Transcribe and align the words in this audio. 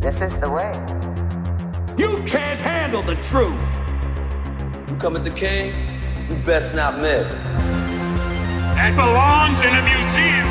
This 0.00 0.22
is 0.22 0.32
the 0.40 0.48
way. 0.48 0.72
You 1.98 2.24
can't 2.24 2.58
handle 2.58 3.02
the 3.02 3.16
truth. 3.16 3.60
You 4.88 4.96
come 4.96 5.14
at 5.14 5.24
the 5.24 5.30
king, 5.30 5.74
you 6.26 6.36
best 6.36 6.74
not 6.74 6.98
miss. 6.98 7.30
That 8.80 8.96
belongs 8.96 9.60
in 9.60 9.68
a 9.68 9.82
museum. 9.84 10.48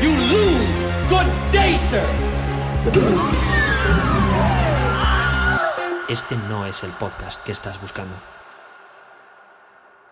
You 0.00 0.16
lose. 0.32 0.72
Good 1.12 1.28
day, 1.52 1.76
sir. 1.76 2.08
Este 6.08 6.34
no 6.48 6.64
es 6.64 6.82
el 6.82 6.90
podcast 6.92 7.44
que 7.44 7.52
estás 7.52 7.78
buscando. 7.82 8.16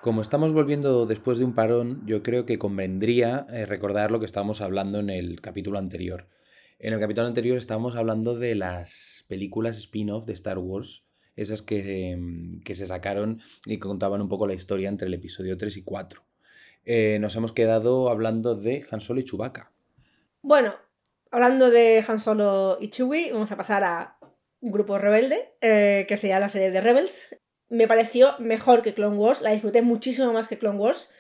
Como 0.03 0.21
estamos 0.21 0.53
volviendo 0.53 1.07
después 1.07 1.39
de 1.39 1.47
un 1.47 1.55
parón, 1.55 2.03
yo 2.05 2.23
creo 2.23 2.45
que 2.45 2.59
convendría 2.59 3.47
eh, 3.49 3.65
recordar 3.65 4.11
lo 4.11 4.21
que 4.21 4.27
estábamos 4.27 4.61
hablando 4.61 4.99
en 4.99 5.09
el 5.09 5.41
capítulo 5.41 5.79
anterior. 5.79 6.27
En 6.79 6.93
el 6.93 7.01
capítulo 7.01 7.27
anterior 7.27 7.57
estábamos 7.57 7.97
hablando 7.97 8.39
de 8.39 8.55
las 8.55 9.25
películas 9.29 9.79
spin-off 9.79 10.27
de 10.27 10.35
Star 10.35 10.59
Wars, 10.59 11.07
esas 11.35 11.63
que, 11.63 12.11
em, 12.11 12.61
que, 12.61 12.75
se 12.75 12.87
sacaron 12.87 13.41
y 13.65 13.77
que 13.77 13.81
contaban 13.81 14.21
un 14.21 14.29
poco 14.29 14.47
la 14.47 14.53
historia 14.53 14.91
entre 14.91 15.09
el 15.09 15.15
episodio 15.15 15.57
3 15.57 15.75
y 15.79 15.83
4. 15.83 16.23
Eh, 16.85 17.19
nos 17.19 17.35
hemos 17.35 17.53
quedado 17.53 18.11
hablando 18.11 18.55
de 18.55 18.85
Han 18.91 19.01
Solo 19.01 19.21
y 19.21 19.25
Chewbacca. 19.25 19.73
Bueno, 20.43 20.75
hablando 21.31 21.71
de 21.71 22.05
Han 22.07 22.21
Solo 22.21 22.77
y 22.79 22.91
Chewie, 22.91 23.33
vamos 23.33 23.51
a 23.53 23.57
pasar 23.57 23.83
a 23.83 24.19
grupo 24.61 24.99
rebelde, 24.99 25.55
eh, 25.63 26.05
que 26.07 26.19
se 26.19 26.29
llama 26.29 26.41
la 26.41 26.49
serie 26.51 26.71
de 26.71 26.81
Rebels. 26.83 27.37
Me 27.71 27.89
pareció 27.89 28.39
mejor 28.39 28.83
que 28.83 28.93
Clone 28.93 29.17
Wars, 29.17 29.41
la 29.41 29.51
disfruté 29.51 29.81
muchísimo 29.81 30.31
más 30.35 30.47
que 30.47 30.59
Clone 30.59 30.79
Wars. 30.79 31.11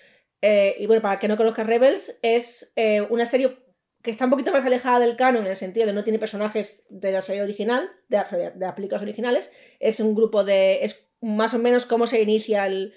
Eh, 0.42 0.76
y 0.78 0.86
bueno, 0.86 1.00
para 1.00 1.14
el 1.14 1.20
que 1.20 1.28
no 1.28 1.38
conozca 1.38 1.64
Rebels, 1.64 2.18
es 2.20 2.74
una 3.08 3.24
serie 3.24 3.65
que 4.06 4.12
está 4.12 4.24
un 4.24 4.30
poquito 4.30 4.52
más 4.52 4.64
alejada 4.64 5.00
del 5.00 5.16
canon 5.16 5.44
en 5.44 5.50
el 5.50 5.56
sentido 5.56 5.84
de 5.84 5.92
no 5.92 6.04
tiene 6.04 6.20
personajes 6.20 6.84
de 6.88 7.10
la 7.10 7.20
serie 7.20 7.42
original, 7.42 7.90
de, 8.08 8.18
de 8.18 8.52
las 8.56 8.74
películas 8.74 9.02
originales. 9.02 9.50
Es 9.80 9.98
un 9.98 10.14
grupo 10.14 10.44
de. 10.44 10.84
Es 10.84 11.04
más 11.20 11.54
o 11.54 11.58
menos 11.58 11.86
cómo 11.86 12.06
se 12.06 12.22
inicia 12.22 12.66
el, 12.66 12.94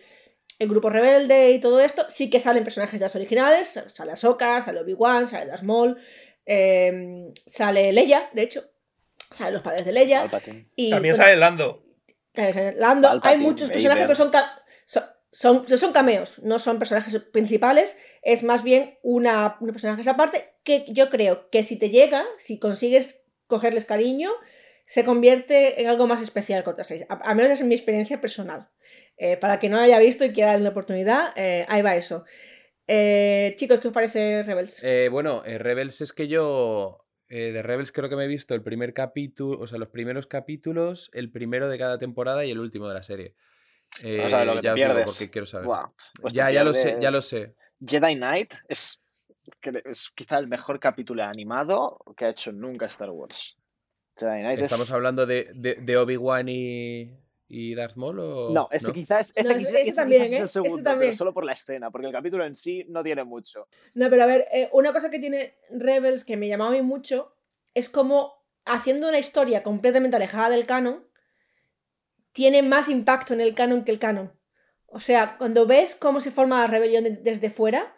el 0.59 0.69
grupo 0.69 0.91
rebelde 0.91 1.49
y 1.49 1.59
todo 1.59 1.79
esto. 1.79 2.05
Sí 2.09 2.29
que 2.29 2.39
salen 2.39 2.63
personajes 2.63 2.99
de 2.99 3.05
las 3.05 3.15
originales. 3.15 3.81
Sale 3.87 4.11
Ahsoka, 4.11 4.63
sale 4.63 4.81
Obi-Wan, 4.81 5.25
sale 5.25 5.47
Darth 5.47 5.63
Maul, 5.63 5.97
eh, 6.45 7.33
sale 7.43 7.91
Leia, 7.91 8.29
de 8.33 8.43
hecho. 8.43 8.63
Salen 9.31 9.55
los 9.55 9.63
padres 9.63 9.85
de 9.85 9.91
Leia. 9.91 10.29
Y, 10.75 10.91
También 10.91 11.15
sale 11.15 11.35
Lando. 11.37 11.83
También 12.33 12.53
sale 12.53 12.73
Lando. 12.73 13.19
Hay 13.23 13.39
muchos 13.39 13.71
personajes, 13.71 14.03
pero 14.03 14.15
son, 14.15 14.31
son, 14.85 15.03
son, 15.31 15.63
cameos, 15.93 16.39
no 16.41 16.59
son 16.59 16.79
personajes 16.79 17.15
principales, 17.31 17.97
es 18.21 18.43
más 18.43 18.63
bien 18.63 18.97
una, 19.03 19.57
una 19.59 19.71
personajes 19.71 20.07
aparte 20.07 20.49
que 20.63 20.85
yo 20.89 21.09
creo 21.09 21.49
que 21.49 21.63
si 21.63 21.77
te 21.77 21.89
llega, 21.89 22.25
si 22.37 22.59
consigues 22.59 23.25
cogerles 23.47 23.85
cariño, 23.85 24.31
se 24.85 25.05
convierte 25.05 25.81
en 25.81 25.87
algo 25.87 26.07
más 26.07 26.21
especial 26.21 26.63
contra 26.63 26.83
seis. 26.83 27.05
A, 27.09 27.33
menos 27.35 27.59
es 27.59 27.65
mi 27.65 27.75
experiencia 27.75 28.19
personal. 28.19 28.69
Eh, 29.17 29.37
para 29.37 29.59
que 29.59 29.69
no 29.69 29.77
haya 29.77 29.99
visto 29.99 30.23
y 30.23 30.31
quiera 30.31 30.51
darle 30.51 30.63
la 30.63 30.69
oportunidad, 30.69 31.33
eh, 31.35 31.65
ahí 31.67 31.81
va 31.81 31.95
eso. 31.95 32.23
Eh, 32.87 33.53
chicos, 33.57 33.79
¿qué 33.79 33.89
os 33.89 33.93
parece 33.93 34.43
Rebels? 34.43 34.81
bueno, 35.11 35.43
Rebels 35.43 36.01
es 36.01 36.13
que 36.13 36.27
yo 36.27 37.05
de 37.27 37.61
Rebels 37.61 37.91
creo 37.91 38.09
que 38.09 38.15
me 38.15 38.23
he 38.23 38.27
visto 38.27 38.55
el 38.55 38.63
primer 38.63 38.93
capítulo, 38.93 39.59
o 39.59 39.67
sea, 39.67 39.77
los 39.77 39.89
primeros 39.89 40.25
capítulos, 40.25 41.11
el 41.13 41.31
primero 41.31 41.69
de 41.69 41.77
cada 41.77 41.99
temporada 41.99 42.43
y 42.45 42.49
el 42.49 42.59
último 42.59 42.87
de 42.87 42.95
la 42.95 43.03
serie. 43.03 43.35
Eh, 44.01 44.19
no 44.21 44.29
sabes 44.29 44.47
lo 44.47 44.55
que 44.55 44.67
te 44.67 44.73
pierdes. 44.73 45.11
Porque 45.11 45.31
quiero 45.31 45.45
saber. 45.45 45.67
Pues 46.21 46.33
ya, 46.33 46.51
ya 46.51 46.63
lo 46.63 46.73
sé, 46.73 46.97
ya 46.99 47.11
lo 47.11 47.21
sé. 47.21 47.55
Jedi 47.85 48.15
Knight 48.15 48.53
es, 48.67 49.03
es 49.85 50.09
quizá 50.15 50.37
el 50.37 50.47
mejor 50.47 50.79
capítulo 50.79 51.23
animado 51.23 51.99
que 52.15 52.25
ha 52.25 52.29
hecho 52.29 52.51
nunca 52.51 52.87
Star 52.87 53.09
Wars. 53.09 53.57
Jedi 54.17 54.41
Knight 54.41 54.59
Estamos 54.59 54.91
hablando 54.91 55.25
de, 55.25 55.49
de, 55.55 55.75
de 55.75 55.97
Obi-Wan 55.97 56.49
y, 56.49 57.17
y 57.47 57.73
Darth 57.73 57.95
Maul 57.95 58.19
o... 58.19 58.49
No, 58.51 58.67
ese 58.71 58.93
quizás 58.93 59.33
es, 59.35 59.45
ese, 59.45 59.93
también, 59.93 60.23
es 60.23 60.33
el 60.33 60.43
¿eh? 60.43 60.47
segundo, 60.47 60.91
pero 60.99 61.13
solo 61.13 61.33
por 61.33 61.45
la 61.45 61.53
escena, 61.53 61.89
porque 61.89 62.07
el 62.07 62.13
capítulo 62.13 62.45
en 62.45 62.55
sí 62.55 62.85
no 62.89 63.01
tiene 63.01 63.23
mucho. 63.23 63.67
No, 63.93 64.09
pero 64.09 64.23
a 64.23 64.25
ver, 64.27 64.47
eh, 64.51 64.69
una 64.71 64.93
cosa 64.93 65.09
que 65.09 65.19
tiene 65.19 65.55
Rebels 65.71 66.23
que 66.23 66.37
me 66.37 66.47
llamaba 66.47 66.71
a 66.71 66.73
mí 66.73 66.81
mucho 66.81 67.33
es 67.73 67.89
como 67.89 68.43
haciendo 68.65 69.07
una 69.07 69.19
historia 69.19 69.63
completamente 69.63 70.15
alejada 70.15 70.49
del 70.49 70.67
canon, 70.67 71.08
tiene 72.39 72.63
más 72.63 72.87
impacto 72.87 73.33
en 73.33 73.41
el 73.41 73.53
canon 73.53 73.83
que 73.83 73.91
el 73.91 73.99
canon. 73.99 74.31
O 74.85 75.01
sea, 75.01 75.35
cuando 75.37 75.65
ves 75.65 75.93
cómo 75.93 76.21
se 76.21 76.31
forma 76.31 76.61
la 76.61 76.67
rebelión 76.67 77.03
desde 77.21 77.49
fuera, 77.49 77.93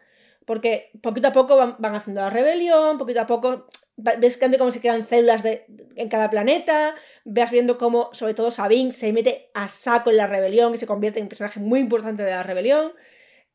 porque 0.47 0.89
poquito 1.03 1.27
a 1.27 1.31
poco 1.31 1.57
van, 1.57 1.95
haciendo 1.95 2.21
la 2.21 2.31
rebelión, 2.31 2.97
poquito 2.97 3.21
a 3.21 3.27
poco 3.27 3.67
ves 3.97 4.39
cómo 4.57 4.71
se 4.71 4.79
crean 4.79 5.07
células 5.07 5.43
de, 5.43 5.67
en 5.95 6.09
cada 6.09 6.31
planeta, 6.31 6.95
ves 7.23 7.51
viendo 7.51 7.77
cómo, 7.77 8.09
sobre 8.13 8.33
todo, 8.33 8.49
Sabine 8.49 8.91
se 8.91 9.13
mete 9.13 9.51
a 9.53 9.67
saco 9.67 10.09
en 10.09 10.17
la 10.17 10.25
rebelión 10.25 10.73
y 10.73 10.77
se 10.77 10.87
convierte 10.87 11.19
en 11.19 11.25
un 11.25 11.29
personaje 11.29 11.59
muy 11.59 11.79
importante 11.79 12.23
de 12.23 12.31
la 12.31 12.41
rebelión. 12.41 12.93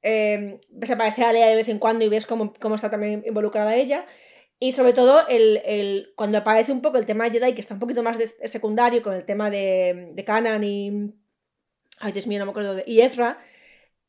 Eh, 0.02 0.60
ves 0.68 0.90
aparecer 0.92 1.24
a 1.24 1.32
Lea 1.32 1.48
de 1.48 1.56
vez 1.56 1.68
en 1.68 1.80
cuando 1.80 2.04
y 2.04 2.08
ves 2.08 2.26
cómo, 2.26 2.54
cómo 2.60 2.76
está 2.76 2.90
también 2.90 3.24
involucrada 3.26 3.74
ella. 3.74 4.06
Y 4.58 4.72
sobre 4.72 4.94
todo, 4.94 5.26
el, 5.28 6.12
cuando 6.16 6.38
aparece 6.38 6.72
un 6.72 6.80
poco 6.80 6.96
el 6.96 7.04
tema 7.04 7.24
de 7.24 7.38
Jedi, 7.38 7.54
que 7.54 7.60
está 7.60 7.74
un 7.74 7.80
poquito 7.80 8.02
más 8.02 8.16
secundario 8.44 9.02
con 9.02 9.14
el 9.14 9.26
tema 9.26 9.50
de, 9.50 10.10
de 10.12 10.24
Kanan 10.24 10.64
y. 10.64 11.12
Ay, 11.98 12.12
Dios 12.12 12.26
mío, 12.26 12.38
no 12.38 12.46
me 12.46 12.50
acuerdo. 12.50 12.82
Y 12.86 13.00
Ezra. 13.00 13.38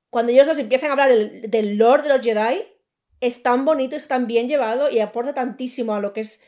Cuando 0.09 0.31
ellos 0.31 0.47
nos 0.47 0.57
empiezan 0.57 0.89
a 0.89 0.93
hablar 0.93 1.09
del, 1.09 1.77
Lord 1.77 2.03
de 2.03 2.09
los 2.09 2.21
Jedi, 2.21 2.63
es 3.19 3.43
tan 3.43 3.65
bonito, 3.65 3.97
es 3.97 4.07
tan 4.07 4.25
bien 4.25 4.47
llevado 4.47 4.89
y 4.89 4.99
aporta 4.99 5.33
tantísimo 5.33 5.95
a 5.95 5.99
lo 5.99 6.13
que 6.13 6.21
es 6.21 6.41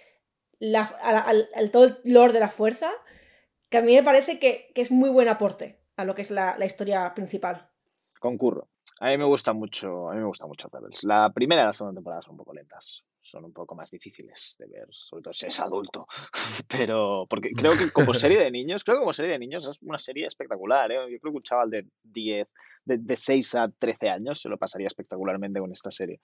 la, 0.59 0.83
al, 0.83 1.71
todo 1.71 1.85
el 1.85 1.97
Lord 2.05 2.31
de 2.31 2.39
la 2.39 2.49
fuerza, 2.49 2.89
que 3.69 3.77
a 3.77 3.81
mí 3.81 3.93
me 3.93 4.03
parece 4.03 4.39
que, 4.39 4.71
es 4.75 4.91
muy 4.91 5.09
buen 5.09 5.27
aporte 5.27 5.81
a 5.97 6.05
lo 6.05 6.15
que 6.15 6.21
es 6.21 6.31
la, 6.31 6.57
la 6.57 6.65
historia 6.65 7.13
principal. 7.13 7.69
Concurro. 8.19 8.69
A 8.99 9.09
mí 9.09 9.17
me 9.17 9.25
gusta 9.25 9.53
mucho, 9.53 10.09
a 10.09 10.13
mí 10.13 10.19
me 10.19 10.25
gusta 10.25 10.45
mucho 10.45 10.69
Rebels. 10.71 11.03
La 11.03 11.31
primera 11.31 11.61
y 11.61 11.65
la 11.65 11.73
segunda 11.73 11.97
temporada 11.97 12.21
son 12.21 12.33
un 12.33 12.37
poco 12.37 12.53
lentas 12.53 13.05
son 13.29 13.45
un 13.45 13.53
poco 13.53 13.75
más 13.75 13.91
difíciles 13.91 14.55
de 14.59 14.67
ver, 14.67 14.87
sobre 14.91 15.23
todo 15.23 15.33
si 15.33 15.45
es 15.45 15.59
adulto. 15.59 16.07
Pero, 16.69 17.25
porque 17.29 17.51
creo 17.51 17.77
que 17.77 17.91
como 17.91 18.13
serie 18.13 18.39
de 18.39 18.51
niños, 18.51 18.83
creo 18.83 18.97
que 18.97 19.01
como 19.01 19.13
serie 19.13 19.31
de 19.31 19.39
niños 19.39 19.67
es 19.67 19.81
una 19.81 19.99
serie 19.99 20.25
espectacular. 20.25 20.91
¿eh? 20.91 20.95
Yo 21.11 21.19
creo 21.19 21.33
que 21.33 21.37
un 21.37 21.43
chaval 21.43 21.69
de 21.69 21.85
10, 22.03 22.47
de, 22.85 22.97
de 22.97 23.15
6 23.15 23.55
a 23.55 23.69
13 23.69 24.09
años 24.09 24.41
se 24.41 24.49
lo 24.49 24.57
pasaría 24.57 24.87
espectacularmente 24.87 25.59
con 25.59 25.71
esta 25.71 25.91
serie. 25.91 26.21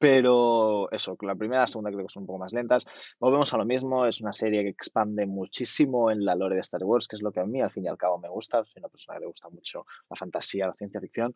Pero 0.00 0.88
eso, 0.92 1.16
la 1.22 1.34
primera 1.34 1.62
y 1.62 1.62
la 1.62 1.66
segunda 1.66 1.90
creo 1.90 2.06
que 2.06 2.12
son 2.12 2.22
un 2.22 2.28
poco 2.28 2.38
más 2.38 2.52
lentas. 2.52 2.86
Volvemos 3.18 3.52
a 3.52 3.56
lo 3.56 3.64
mismo, 3.64 4.06
es 4.06 4.20
una 4.20 4.32
serie 4.32 4.62
que 4.62 4.68
expande 4.68 5.26
muchísimo 5.26 6.12
en 6.12 6.24
la 6.24 6.36
lore 6.36 6.54
de 6.54 6.60
Star 6.60 6.84
Wars, 6.84 7.08
que 7.08 7.16
es 7.16 7.22
lo 7.22 7.32
que 7.32 7.40
a 7.40 7.44
mí 7.44 7.60
al 7.60 7.70
fin 7.70 7.84
y 7.84 7.88
al 7.88 7.98
cabo 7.98 8.18
me 8.18 8.28
gusta. 8.28 8.64
Soy 8.64 8.80
una 8.80 8.88
persona 8.88 9.16
que 9.16 9.22
le 9.22 9.26
gusta 9.26 9.48
mucho 9.48 9.86
la 10.08 10.16
fantasía, 10.16 10.68
la 10.68 10.74
ciencia 10.74 11.00
ficción 11.00 11.34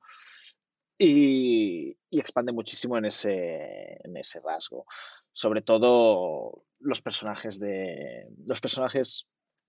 y, 1.05 1.97
expande 2.11 2.53
muchísimo 2.53 2.97
en 2.99 3.07
ese, 3.07 3.99
en 4.05 4.17
ese 4.17 4.41
rasgo. 4.41 4.87
Sobre 5.33 5.63
todo 5.63 6.65
los 6.79 7.03
personajes 7.03 7.59
de. 7.59 8.29
Los 8.47 8.61
personajes 8.61 9.29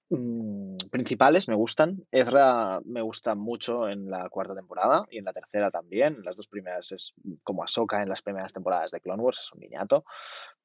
mm, 0.09 0.77
principales 0.91 1.47
me 1.47 1.55
gustan. 1.55 2.05
Ezra 2.11 2.81
me 2.85 3.01
gusta 3.01 3.35
mucho 3.35 3.87
en 3.87 4.09
la 4.09 4.29
cuarta 4.29 4.53
temporada 4.53 5.05
y 5.09 5.17
en 5.17 5.25
la 5.25 5.33
tercera 5.33 5.69
también. 5.69 6.21
Las 6.23 6.37
dos 6.37 6.47
primeras 6.47 6.91
es 6.91 7.13
como 7.43 7.63
Ahsoka 7.63 8.01
en 8.01 8.09
las 8.09 8.21
primeras 8.21 8.53
temporadas 8.53 8.91
de 8.91 9.01
Clone 9.01 9.23
Wars, 9.23 9.39
es 9.39 9.53
un 9.53 9.61
niñato. 9.61 10.05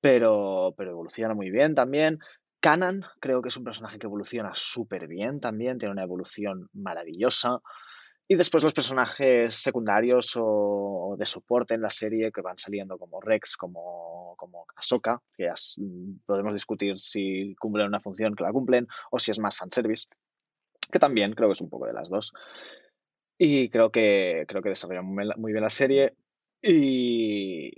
Pero, 0.01 0.75
pero 0.77 0.91
evoluciona 0.91 1.35
muy 1.35 1.51
bien 1.51 1.75
también. 1.75 2.19
Kanan 2.61 3.05
creo 3.21 3.41
que 3.41 3.49
es 3.49 3.57
un 3.57 3.65
personaje 3.65 3.99
que 3.99 4.07
evoluciona 4.07 4.51
súper 4.53 5.07
bien 5.07 5.39
también, 5.41 5.79
tiene 5.79 5.93
una 5.93 6.03
evolución 6.03 6.69
maravillosa. 6.73 7.61
Y 8.31 8.37
después 8.37 8.63
los 8.63 8.75
personajes 8.75 9.55
secundarios 9.55 10.35
o, 10.37 11.17
de 11.19 11.25
soporte 11.25 11.73
en 11.73 11.81
la 11.81 11.89
serie 11.89 12.31
que 12.31 12.43
van 12.43 12.59
saliendo 12.59 12.99
como 12.99 13.23
Rex, 13.23 13.57
como, 13.57 14.35
como 14.37 14.67
Ahsoka, 14.77 15.23
que 15.35 15.51
mm, 15.79 16.21
podemos 16.27 16.53
discutir 16.53 17.01
si 17.01 17.55
cumplen 17.59 17.87
una 17.87 18.01
función 18.01 18.35
que 18.35 18.45
la 18.45 18.53
cumplen 18.53 18.87
o 19.11 19.19
si 19.19 19.31
es 19.31 19.39
más 19.39 19.57
fanservice, 19.57 20.09
que 20.93 20.99
también 20.99 21.33
creo 21.33 21.49
que 21.49 21.53
es 21.53 21.61
un 21.63 21.71
poco 21.71 21.87
de 21.87 21.95
las 21.95 22.11
dos. 22.11 22.35
Y 23.39 23.71
creo 23.71 23.91
que, 23.91 24.45
creo 24.47 24.61
que 24.61 24.69
desarrolla 24.71 25.01
muy 25.01 25.53
bien 25.53 25.63
la 25.63 25.71
serie 25.71 26.15
y, 26.61 27.73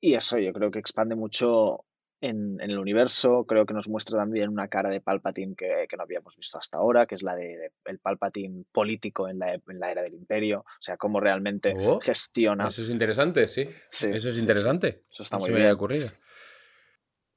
y 0.00 0.14
eso 0.14 0.38
yo 0.38 0.52
creo 0.52 0.70
que 0.70 0.80
expande 0.80 1.14
mucho 1.14 1.86
en, 2.20 2.60
el 2.60 2.78
universo. 2.78 3.44
Creo 3.46 3.66
que 3.66 3.74
nos 3.74 3.88
muestra 3.88 4.18
también 4.18 4.48
una 4.48 4.68
cara 4.68 4.90
de 4.90 5.00
Palpatine 5.00 5.54
que, 5.54 5.86
no 5.96 6.02
habíamos 6.02 6.36
visto 6.36 6.58
hasta 6.58 6.78
ahora, 6.78 7.06
que 7.06 7.14
es 7.14 7.22
la 7.22 7.34
de, 7.34 7.72
el 7.84 7.98
Palpatine 7.98 8.64
político 8.72 9.28
en 9.28 9.38
la, 9.38 9.54
en 9.54 9.80
la, 9.80 9.90
era 9.90 10.02
del 10.02 10.14
Imperio. 10.14 10.60
O 10.60 10.82
sea, 10.82 10.96
cómo 10.96 11.20
realmente 11.20 11.74
oh, 11.76 12.00
gestiona. 12.00 12.68
Eso 12.68 12.82
es 12.82 12.90
interesante, 12.90 13.48
sí. 13.48 13.68
eso 13.90 14.28
es 14.28 14.38
interesante. 14.38 15.02
Eso 15.10 15.22
está 15.22 15.38
muy 15.38 15.50
bien. 15.50 15.70
ocurrido. 15.70 16.10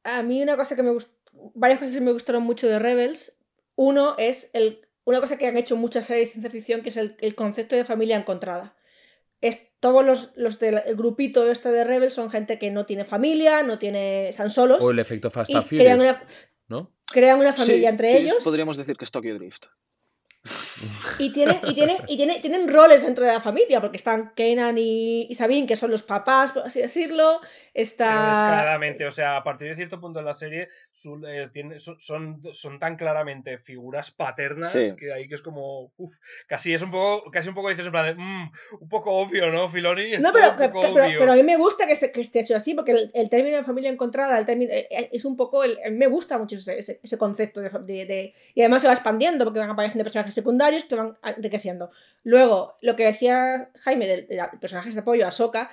A 0.03 0.23
mí 0.23 0.41
una 0.41 0.57
cosa 0.57 0.75
que 0.75 0.83
me 0.83 0.91
gustó, 0.91 1.13
varias 1.53 1.79
cosas 1.79 1.93
que 1.93 2.01
me 2.01 2.11
gustaron 2.11 2.43
mucho 2.43 2.67
de 2.67 2.79
Rebels. 2.79 3.33
Uno 3.75 4.15
es 4.17 4.49
el, 4.53 4.87
una 5.05 5.19
cosa 5.19 5.37
que 5.37 5.47
han 5.47 5.57
hecho 5.57 5.75
muchas 5.75 6.05
series 6.05 6.29
de 6.29 6.33
ciencia 6.33 6.51
ficción, 6.51 6.81
que 6.81 6.89
es 6.89 6.97
el, 6.97 7.15
el 7.19 7.35
concepto 7.35 7.75
de 7.75 7.83
familia 7.83 8.17
encontrada 8.17 8.75
es, 9.41 9.71
todos 9.79 10.05
los, 10.05 10.31
los 10.35 10.59
del 10.59 10.81
grupito 10.95 11.49
este 11.49 11.69
de 11.69 11.83
Rebels 11.83 12.13
son 12.13 12.29
gente 12.29 12.59
que 12.59 12.71
no 12.71 12.85
tiene 12.85 13.05
familia, 13.05 13.63
no 13.63 13.79
tiene. 13.79 14.29
están 14.29 14.49
solos. 14.49 14.77
O 14.81 14.91
el 14.91 14.99
efecto 14.99 15.29
Fast 15.29 15.53
and 15.53 15.65
Furious. 15.65 16.17
¿No? 16.67 16.93
crean 17.11 17.39
una 17.39 17.53
familia 17.53 17.81
Sí, 17.81 17.85
entre 17.85 18.11
sí, 18.11 18.17
ellos 18.17 18.37
Podríamos 18.43 18.77
decir 18.77 18.95
que 18.95 19.05
es 19.05 19.11
Tokyo 19.11 19.35
Drift. 19.35 19.65
Y 21.19 21.31
tienen, 21.31 21.59
y 21.63 21.73
tienen, 21.73 21.97
y 22.07 22.17
tienen, 22.17 22.41
tienen 22.41 22.67
roles 22.67 23.03
dentro 23.03 23.25
de 23.25 23.33
la 23.33 23.39
familia, 23.41 23.79
porque 23.81 23.97
están 23.97 24.33
Kenan 24.35 24.77
y, 24.77 25.27
y 25.29 25.35
Sabine, 25.35 25.67
que 25.67 25.75
son 25.75 25.91
los 25.91 26.01
papás, 26.03 26.51
por 26.51 26.63
así 26.63 26.81
decirlo. 26.81 27.39
Está. 27.73 28.31
descaradamente, 28.31 29.05
o 29.05 29.11
sea, 29.11 29.37
a 29.37 29.43
partir 29.45 29.69
de 29.69 29.77
cierto 29.77 30.01
punto 30.01 30.19
en 30.19 30.25
la 30.25 30.33
serie 30.33 30.67
su- 30.91 31.25
eh, 31.25 31.47
tiene- 31.53 31.79
son, 31.79 31.97
son, 32.01 32.41
son 32.51 32.79
tan 32.79 32.97
claramente 32.97 33.57
figuras 33.59 34.11
paternas 34.11 34.73
Sí. 34.73 34.93
que 34.97 35.13
ahí 35.13 35.29
que 35.29 35.35
es 35.35 35.41
como 35.41 35.89
uf, 35.95 36.13
casi 36.47 36.73
es 36.73 36.81
un 36.81 36.91
poco 36.91 37.31
casi 37.31 37.47
un 37.47 37.55
poco 37.55 37.69
dices 37.69 37.85
en 37.85 37.93
plan 37.93 38.05
de 38.07 38.15
"Mm, 38.21 38.51
un 38.81 38.89
poco 38.89 39.13
obvio, 39.13 39.49
¿no, 39.51 39.69
Filoni? 39.69 40.01
Es 40.15 40.21
No, 40.21 40.31
todo 40.31 40.41
pero, 40.41 40.51
un 40.51 40.57
pero, 40.57 40.71
poco 40.73 40.93
pero- 40.95 41.05
obvio". 41.05 41.19
pero 41.19 41.31
a 41.31 41.35
mí 41.35 41.43
me 41.43 41.55
gusta 41.55 41.85
que 41.85 41.93
esté, 41.93 42.11
que 42.11 42.19
esté 42.19 42.39
eso 42.39 42.57
así, 42.57 42.73
porque 42.73 42.91
el, 42.91 43.11
el 43.13 43.29
término 43.29 43.55
de 43.55 43.63
familia 43.63 43.89
encontrada 43.89 44.37
el 44.37 44.45
término, 44.45 44.73
eh, 44.73 44.87
eh, 44.91 45.09
es 45.13 45.23
un 45.23 45.37
poco. 45.37 45.63
El, 45.63 45.77
me 45.93 46.07
gusta 46.07 46.37
mucho 46.37 46.57
ese, 46.57 46.77
ese- 46.77 46.99
ese 47.01 47.17
concepto. 47.17 47.61
De, 47.61 47.69
de- 47.69 48.05
de- 48.05 48.33
y 48.53 48.61
además 48.61 48.81
se 48.81 48.87
va 48.89 48.93
expandiendo, 48.93 49.45
porque 49.45 49.59
van 49.61 49.69
apareciendo 49.69 50.03
personajes 50.03 50.33
secundarios 50.33 50.70
que 50.87 50.95
van 50.95 51.17
enriqueciendo. 51.23 51.91
Luego, 52.23 52.75
lo 52.81 52.95
que 52.95 53.05
decía 53.05 53.69
Jaime 53.75 54.07
del, 54.07 54.27
de 54.27 54.35
la- 54.35 54.51
personajes 54.51 54.93
de 54.93 55.01
apoyo, 55.01 55.27
Ahsoka. 55.27 55.71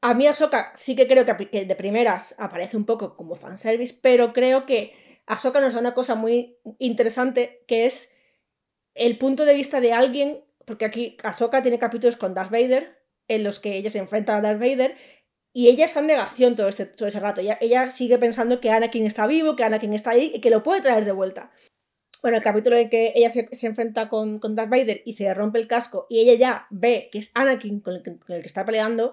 A 0.00 0.12
mí 0.14 0.26
Ahsoka 0.26 0.70
sí 0.74 0.94
que 0.96 1.06
creo 1.08 1.24
que, 1.24 1.64
de 1.64 1.74
primeras 1.76 2.34
aparece 2.38 2.76
un 2.76 2.84
poco 2.84 3.16
como 3.16 3.34
fanservice, 3.34 3.98
pero 4.02 4.32
creo 4.32 4.66
que 4.66 4.92
Ahsoka 5.26 5.60
nos 5.60 5.74
da 5.74 5.80
una 5.80 5.94
cosa 5.94 6.14
muy 6.14 6.58
interesante, 6.78 7.64
que 7.66 7.86
es 7.86 8.12
el 8.94 9.16
punto 9.18 9.44
de 9.44 9.54
vista 9.54 9.80
de 9.80 9.92
alguien, 9.92 10.44
porque 10.66 10.84
aquí 10.84 11.16
Ahsoka 11.22 11.62
tiene 11.62 11.78
capítulos 11.78 12.16
con 12.16 12.34
Darth 12.34 12.50
Vader, 12.50 13.02
en 13.28 13.42
los 13.42 13.58
que 13.58 13.76
ella 13.76 13.88
se 13.88 13.98
enfrenta 13.98 14.36
a 14.36 14.40
Darth 14.42 14.60
Vader, 14.60 14.96
y 15.54 15.68
ella 15.68 15.86
está 15.86 16.00
en 16.00 16.08
negación 16.08 16.56
todo, 16.56 16.68
este, 16.68 16.84
todo 16.84 17.08
ese 17.08 17.20
rato. 17.20 17.40
Ella, 17.40 17.56
ella 17.60 17.90
sigue 17.90 18.18
pensando 18.18 18.60
que 18.60 18.70
Anakin 18.70 19.06
está 19.06 19.26
vivo, 19.26 19.56
que 19.56 19.64
Anakin 19.64 19.94
está 19.94 20.10
ahí 20.10 20.32
y 20.34 20.40
que 20.40 20.50
lo 20.50 20.62
puede 20.62 20.82
traer 20.82 21.04
de 21.04 21.12
vuelta. 21.12 21.50
Bueno, 22.24 22.38
el 22.38 22.42
capítulo 22.42 22.78
en 22.78 22.88
que 22.88 23.12
ella 23.14 23.28
se, 23.28 23.66
enfrenta 23.66 24.08
con, 24.08 24.40
Darth 24.40 24.70
Vader 24.70 25.02
y 25.04 25.12
se 25.12 25.34
rompe 25.34 25.58
el 25.58 25.68
casco 25.68 26.06
y 26.08 26.20
ella 26.20 26.32
ya 26.32 26.66
ve 26.70 27.10
que 27.12 27.18
es 27.18 27.30
Anakin 27.34 27.80
con 27.80 27.96
el 27.96 28.02
que, 28.02 28.16
el 28.28 28.46
está 28.46 28.64
peleando, 28.64 29.12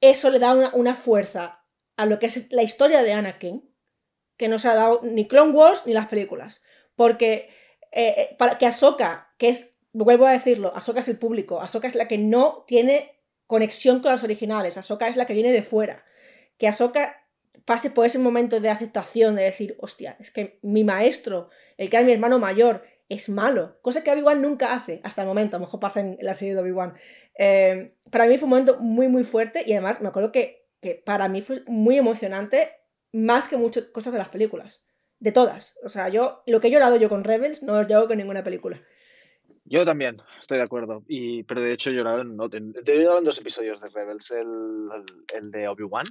eso 0.00 0.30
le 0.30 0.38
da 0.38 0.54
una, 0.54 0.72
una 0.72 0.94
fuerza 0.94 1.64
a 1.96 2.06
lo 2.06 2.20
que 2.20 2.26
es 2.26 2.52
la 2.52 2.62
historia 2.62 3.02
de 3.02 3.12
Anakin 3.12 3.68
que 4.36 4.46
no 4.46 4.60
se 4.60 4.68
ha 4.68 4.76
dado 4.76 5.00
ni 5.02 5.26
Clone 5.26 5.50
Wars 5.50 5.82
ni 5.84 5.92
las 5.92 6.06
películas. 6.06 6.62
Porque 6.94 7.50
eh, 7.90 8.14
eh, 8.16 8.36
para 8.38 8.56
que 8.56 8.66
Ahsoka, 8.66 9.34
que 9.36 9.48
es, 9.48 9.80
vuelvo 9.92 10.26
a 10.26 10.32
decirlo, 10.32 10.72
Ahsoka 10.76 11.00
es 11.00 11.08
el 11.08 11.18
público, 11.18 11.60
Ahsoka 11.60 11.88
es 11.88 11.96
la 11.96 12.06
que 12.06 12.18
no 12.18 12.62
tiene 12.68 13.18
conexión 13.48 13.98
con 13.98 14.12
las 14.12 14.22
originales, 14.22 14.76
Ahsoka 14.76 15.08
es 15.08 15.16
la 15.16 15.26
que 15.26 15.34
viene 15.34 15.50
de 15.50 15.64
fuera. 15.64 16.04
Que 16.56 16.68
Ahsoka 16.68 17.20
pase 17.64 17.90
por 17.90 18.06
ese 18.06 18.18
momento 18.18 18.60
de 18.60 18.68
aceptación, 18.68 19.36
de 19.36 19.42
decir, 19.42 19.76
hostia, 19.80 20.16
es 20.18 20.30
que 20.30 20.58
mi 20.62 20.84
maestro, 20.84 21.50
el 21.80 21.88
que 21.90 21.96
era 21.96 22.04
mi 22.06 22.12
hermano 22.12 22.38
mayor, 22.38 22.84
es 23.08 23.28
malo. 23.28 23.78
Cosa 23.82 24.04
que 24.04 24.10
Obi-Wan 24.12 24.40
nunca 24.42 24.74
hace 24.74 25.00
hasta 25.02 25.22
el 25.22 25.28
momento, 25.28 25.56
a 25.56 25.58
lo 25.58 25.64
mejor 25.66 25.80
pasa 25.80 26.00
en 26.00 26.18
la 26.20 26.34
serie 26.34 26.54
de 26.54 26.60
Obi-Wan. 26.60 26.94
Eh, 27.38 27.94
para 28.10 28.26
mí 28.26 28.36
fue 28.38 28.44
un 28.44 28.50
momento 28.50 28.78
muy, 28.78 29.08
muy 29.08 29.24
fuerte 29.24 29.64
y 29.66 29.72
además 29.72 30.00
me 30.00 30.08
acuerdo 30.08 30.30
que, 30.30 30.68
que 30.82 30.94
para 30.94 31.26
mí 31.28 31.42
fue 31.42 31.62
muy 31.66 31.96
emocionante, 31.96 32.68
más 33.12 33.48
que 33.48 33.56
muchas 33.56 33.84
cosas 33.86 34.12
de 34.12 34.18
las 34.18 34.28
películas. 34.28 34.84
De 35.18 35.32
todas. 35.32 35.76
O 35.82 35.88
sea, 35.88 36.08
yo, 36.08 36.42
lo 36.46 36.60
que 36.60 36.68
he 36.68 36.70
llorado 36.70 36.96
yo 36.96 37.08
con 37.08 37.24
Rebels 37.24 37.62
no 37.62 37.72
lo 37.74 37.80
he 37.80 37.84
llorado 37.84 38.08
con 38.08 38.18
ninguna 38.18 38.44
película. 38.44 38.80
Yo 39.64 39.84
también, 39.84 40.18
estoy 40.38 40.58
de 40.58 40.64
acuerdo. 40.64 41.02
Y, 41.08 41.42
pero 41.44 41.60
de 41.62 41.72
hecho 41.72 41.90
he 41.90 41.94
llorado 41.94 42.20
en, 42.22 42.36
en- 42.52 42.74
he 42.86 42.94
llorado 42.98 43.18
en 43.18 43.24
dos 43.24 43.38
episodios 43.38 43.80
de 43.80 43.88
Rebels. 43.88 44.30
El, 44.30 44.40
el- 44.94 45.24
el 45.38 45.50
de 45.50 45.68
Obi-Wan 45.68 46.06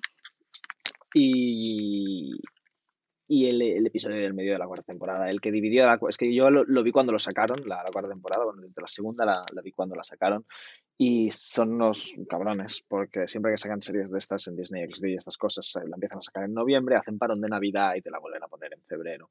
y, 1.13 2.39
y 3.31 3.45
el, 3.45 3.85
episodio 3.85 4.23
del 4.23 4.33
medio 4.33 4.53
de 4.53 4.57
la 4.57 4.65
cuarta 4.65 4.87
temporada. 4.87 5.29
El 5.29 5.39
que 5.39 5.51
dividió 5.51 5.85
la... 5.85 5.99
Es 6.09 6.17
que 6.17 6.33
yo 6.33 6.49
lo, 6.49 6.83
vi 6.83 6.91
cuando 6.91 7.11
lo 7.11 7.19
sacaron, 7.19 7.61
la, 7.67 7.83
cuarta 7.93 8.09
temporada, 8.09 8.43
bueno, 8.43 8.63
desde 8.63 8.81
la 8.81 8.87
segunda 8.87 9.23
la, 9.23 9.61
vi 9.63 9.71
cuando 9.71 9.95
la 9.95 10.03
sacaron. 10.03 10.47
Y 10.97 11.29
son 11.31 11.73
unos 11.73 12.15
cabrones, 12.27 12.83
porque 12.87 13.27
siempre 13.27 13.51
que 13.51 13.59
sacan 13.59 13.83
series 13.83 14.09
de 14.09 14.17
estas 14.17 14.47
en 14.47 14.55
Disney 14.55 14.83
XD 14.91 15.05
y 15.05 15.13
estas 15.13 15.37
cosas, 15.37 15.75
la 15.75 15.95
empiezan 15.95 16.17
a 16.17 16.21
sacar 16.23 16.45
en 16.45 16.55
noviembre, 16.55 16.95
hacen 16.95 17.19
parón 17.19 17.39
de 17.39 17.49
Navidad 17.49 17.93
y 17.95 18.01
te 18.01 18.09
la 18.09 18.17
vuelven 18.17 18.43
a 18.43 18.47
poner 18.47 18.73
en 18.73 18.81
febrero. 18.81 19.29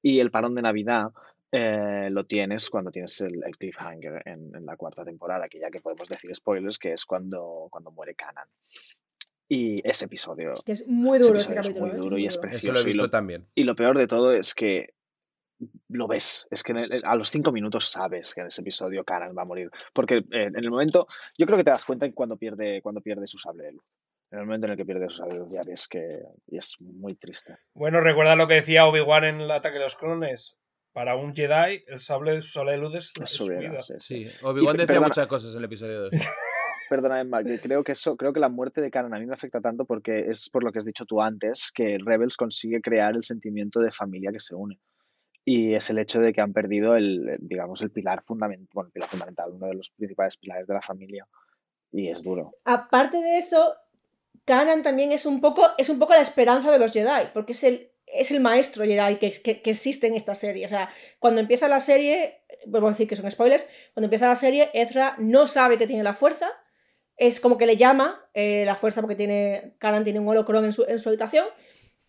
Y 0.00 0.20
el 0.20 0.30
parón 0.30 0.54
de 0.54 0.62
Navidad 0.62 1.10
eh, 1.50 2.10
lo 2.12 2.24
tienes 2.24 2.70
cuando 2.70 2.92
tienes 2.92 3.20
el, 3.22 3.42
cliffhanger 3.58 4.22
en, 4.24 4.54
en 4.54 4.64
la 4.64 4.76
cuarta 4.76 5.04
temporada, 5.04 5.48
que 5.48 5.58
ya 5.58 5.68
que 5.68 5.80
podemos 5.80 6.08
decir 6.08 6.32
spoilers, 6.32 6.78
que 6.78 6.92
es 6.92 7.04
cuando, 7.04 7.66
cuando 7.72 7.90
muere 7.90 8.14
Kanan. 8.14 8.46
Y 9.54 9.86
ese 9.86 10.06
episodio, 10.06 10.54
Que 10.64 10.72
es 10.72 10.86
muy 10.86 11.18
duro 11.18 11.36
ese 11.36 11.58
es 11.58 11.68
¿eh? 11.68 11.72
duro 11.72 11.86
y 11.86 11.90
es 11.90 11.98
duro. 11.98 12.16
Eso 12.16 12.40
lo 12.40 12.46
he 12.46 12.50
precioso. 12.50 12.88
Y 12.88 12.92
lo, 12.94 13.10
también. 13.10 13.46
y 13.54 13.64
lo 13.64 13.74
peor 13.76 13.98
de 13.98 14.06
todo 14.06 14.32
es 14.32 14.54
que 14.54 14.94
lo 15.88 16.08
ves, 16.08 16.48
es 16.50 16.62
que 16.62 16.72
en 16.72 16.78
el- 16.78 17.02
a 17.04 17.14
los 17.16 17.28
cinco 17.30 17.52
minutos 17.52 17.84
sabes 17.90 18.34
que 18.34 18.40
en 18.40 18.46
ese 18.46 18.62
episodio 18.62 19.04
Kanan 19.04 19.36
va 19.36 19.42
a 19.42 19.44
morir. 19.44 19.68
Porque 19.92 20.16
eh, 20.18 20.24
en 20.30 20.56
el 20.56 20.70
momento, 20.70 21.06
yo 21.36 21.44
creo 21.46 21.58
que 21.58 21.64
te 21.64 21.70
das 21.70 21.84
cuenta 21.84 22.06
en 22.06 22.12
cuando 22.12 22.36
pierde, 22.36 22.80
cuando 22.82 23.00
pierde 23.02 23.26
su 23.26 23.36
sable 23.38 23.64
de 23.64 23.72
luz. 23.72 23.84
En 24.30 24.38
el 24.38 24.46
momento 24.46 24.66
en 24.66 24.70
el 24.72 24.76
que 24.78 24.86
pierde 24.86 25.08
su 25.10 25.18
sable 25.18 25.34
de 25.34 25.40
luz 25.40 25.48
ya 25.52 25.60
ves 25.66 25.86
que 25.86 26.20
y 26.46 26.56
es 26.56 26.76
muy 26.80 27.14
triste. 27.16 27.56
Bueno, 27.74 28.00
recuerda 28.00 28.34
lo 28.36 28.48
que 28.48 28.54
decía 28.54 28.86
Obi-Wan 28.86 29.24
en 29.24 29.40
el 29.42 29.50
ataque 29.50 29.76
de 29.78 29.84
los 29.84 29.96
clones. 29.96 30.56
Para 30.94 31.16
un 31.16 31.34
Jedi, 31.34 31.84
el 31.86 32.00
sable, 32.00 32.40
su 32.42 32.52
sable 32.52 32.72
de 32.72 32.78
luz 32.78 32.94
es, 32.94 33.12
Es 33.22 33.30
su 33.30 33.46
vida, 33.48 33.60
vida. 33.60 33.82
sí, 33.82 33.94
sí. 33.98 34.24
Sí, 34.24 34.30
Obi-Wan 34.42 34.76
decía 34.76 34.86
perdona. 34.86 35.08
muchas 35.08 35.26
cosas 35.26 35.52
en 35.52 35.58
el 35.58 35.64
episodio 35.64 36.00
2. 36.02 36.10
Perdona, 36.88 37.20
Emma, 37.20 37.42
que 37.42 37.58
creo 37.58 37.82
que 37.82 37.92
eso, 37.92 38.16
creo 38.16 38.32
que 38.32 38.40
la 38.40 38.48
muerte 38.48 38.80
de 38.80 38.90
Kanan 38.90 39.14
a 39.14 39.18
mí 39.18 39.26
me 39.26 39.34
afecta 39.34 39.60
tanto 39.60 39.84
porque 39.84 40.30
es 40.30 40.48
por 40.50 40.64
lo 40.64 40.72
que 40.72 40.78
has 40.78 40.84
dicho 40.84 41.04
tú 41.04 41.20
antes, 41.20 41.72
que 41.74 41.98
Rebels 41.98 42.36
consigue 42.36 42.80
crear 42.80 43.14
el 43.14 43.22
sentimiento 43.22 43.80
de 43.80 43.92
familia 43.92 44.32
que 44.32 44.40
se 44.40 44.54
une. 44.54 44.78
Y 45.44 45.74
es 45.74 45.90
el 45.90 45.98
hecho 45.98 46.20
de 46.20 46.32
que 46.32 46.40
han 46.40 46.52
perdido 46.52 46.94
el, 46.94 47.36
digamos, 47.40 47.82
el 47.82 47.90
pilar 47.90 48.22
fundamental, 48.22 48.68
bueno, 48.72 48.88
el 48.88 48.92
pilar 48.92 49.08
fundamental, 49.08 49.50
uno 49.52 49.66
de 49.66 49.74
los 49.74 49.90
principales 49.90 50.36
pilares 50.36 50.66
de 50.66 50.74
la 50.74 50.82
familia. 50.82 51.26
Y 51.90 52.08
es 52.08 52.22
duro. 52.22 52.52
Aparte 52.64 53.18
de 53.18 53.38
eso, 53.38 53.74
Kanan 54.44 54.82
también 54.82 55.12
es 55.12 55.26
un 55.26 55.40
poco, 55.40 55.66
es 55.78 55.88
un 55.88 55.98
poco 55.98 56.14
la 56.14 56.20
esperanza 56.20 56.70
de 56.70 56.78
los 56.78 56.92
Jedi, 56.92 57.30
porque 57.34 57.52
es 57.52 57.64
el, 57.64 57.90
es 58.06 58.30
el 58.30 58.40
maestro 58.40 58.84
Jedi 58.84 59.16
que, 59.16 59.32
que, 59.42 59.62
que 59.62 59.70
existe 59.70 60.06
en 60.06 60.14
esta 60.14 60.34
serie. 60.34 60.64
O 60.64 60.68
sea, 60.68 60.90
cuando 61.18 61.40
empieza 61.40 61.68
la 61.68 61.80
serie, 61.80 62.42
vuelvo 62.66 62.86
a 62.86 62.90
decir 62.90 63.08
que 63.08 63.16
son 63.16 63.30
spoilers, 63.30 63.66
cuando 63.94 64.06
empieza 64.06 64.28
la 64.28 64.36
serie, 64.36 64.70
Ezra 64.74 65.16
no 65.18 65.46
sabe 65.46 65.76
que 65.76 65.86
tiene 65.86 66.04
la 66.04 66.14
fuerza, 66.14 66.50
es 67.26 67.40
como 67.40 67.56
que 67.58 67.66
le 67.66 67.76
llama 67.76 68.20
eh, 68.34 68.64
la 68.66 68.74
fuerza 68.76 69.00
porque 69.00 69.16
tiene, 69.16 69.74
Kanan 69.78 70.04
tiene 70.04 70.18
un 70.20 70.28
holocron 70.28 70.64
en 70.64 70.72
su, 70.72 70.84
en 70.84 70.98
su 70.98 71.08
habitación, 71.08 71.46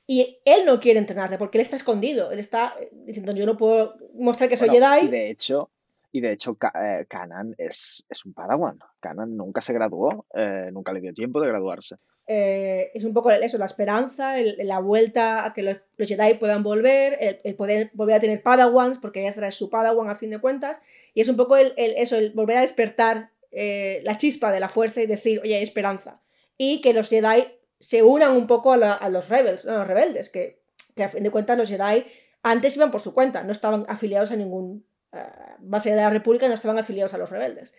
y 0.06 0.40
él 0.46 0.66
no 0.66 0.80
quiere 0.80 1.00
entrenarle 1.00 1.38
porque 1.38 1.58
él 1.58 1.62
está 1.62 1.76
escondido, 1.76 2.32
él 2.32 2.40
está 2.40 2.76
diciendo 2.92 3.32
yo 3.34 3.46
no 3.46 3.56
puedo 3.58 3.96
mostrar 4.16 4.50
que 4.50 4.58
soy 4.58 4.70
Bueno, 4.70 4.86
Jedi. 4.98 5.06
Y 5.08 5.10
de 5.12 5.30
hecho, 5.30 5.70
y 6.12 6.20
de 6.22 6.32
hecho 6.34 6.58
eh, 6.76 7.06
Kanan 7.08 7.56
es, 7.58 8.06
es 8.10 8.26
un 8.26 8.34
Padawan. 8.34 8.80
Kanan 9.00 9.36
nunca 9.38 9.62
se 9.62 9.74
graduó, 9.74 10.26
eh, 10.34 10.70
nunca 10.72 10.92
le 10.94 11.00
dio 11.02 11.14
tiempo 11.14 11.40
de 11.42 11.48
graduarse. 11.48 11.96
eh, 12.28 12.90
es 12.94 13.04
un 13.04 13.14
poco 13.14 13.32
eso, 13.32 13.58
la 13.58 13.66
esperanza, 13.66 14.40
el- 14.40 14.56
la 14.64 14.80
vuelta 14.80 15.46
a 15.46 15.54
que 15.54 15.62
los, 15.62 15.78
los 15.98 16.08
Jedi 16.08 16.36
puedan 16.36 16.64
volver, 16.64 17.18
el, 17.20 17.40
el 17.44 17.56
poder 17.56 17.92
volver 17.94 18.16
a 18.16 18.20
tener 18.22 18.42
Padawans, 18.42 18.98
porque 18.98 19.28
Ezra 19.28 19.48
es 19.50 19.56
su 19.56 19.70
Padawan 19.70 20.10
a 20.10 20.16
fin 20.16 20.30
de 20.30 20.40
cuentas, 20.40 20.82
y 21.14 21.20
es 21.22 21.28
un 21.28 21.36
poco 21.36 21.58
el, 21.58 21.74
el- 21.78 21.96
eso, 21.98 22.16
el 22.16 22.32
volver 22.32 22.58
a 22.58 22.62
despertar 22.62 23.32
eh, 23.54 24.02
la 24.04 24.18
chispa 24.18 24.52
de 24.52 24.60
la 24.60 24.70
fuerza 24.70 25.02
y 25.02 25.06
decir, 25.08 25.40
oye, 25.44 25.56
hay 25.56 25.64
esperanza. 25.64 26.22
Y 26.58 26.82
que 26.82 26.94
los 26.94 27.10
Jedi 27.10 27.46
se 27.80 28.04
unan 28.04 28.36
un 28.36 28.48
poco 28.48 28.74
a, 28.74 28.78
la- 28.78 28.94
a 28.94 29.10
los 29.10 29.30
rebels, 29.30 29.66
a 29.68 29.78
los 29.78 29.88
rebeldes, 29.88 30.30
que, 30.30 30.62
a 30.98 31.08
fin 31.10 31.24
de 31.24 31.32
cuentas 31.32 31.58
los 31.58 31.70
Jedi 31.70 32.06
antes 32.44 32.76
iban 32.76 32.92
por 32.92 33.02
su 33.02 33.14
cuenta, 33.14 33.44
no 33.44 33.52
estaban 33.52 33.86
afiliados 33.88 34.32
a 34.32 34.36
ningún 34.36 34.86
eh, 35.14 35.18
base 35.60 35.90
de 35.92 35.96
la 35.98 36.10
República, 36.10 36.48
no 36.48 36.54
estaban 36.54 36.78
afiliados 36.78 37.14
a 37.14 37.18
los 37.18 37.30
rebeldes. 37.30 37.74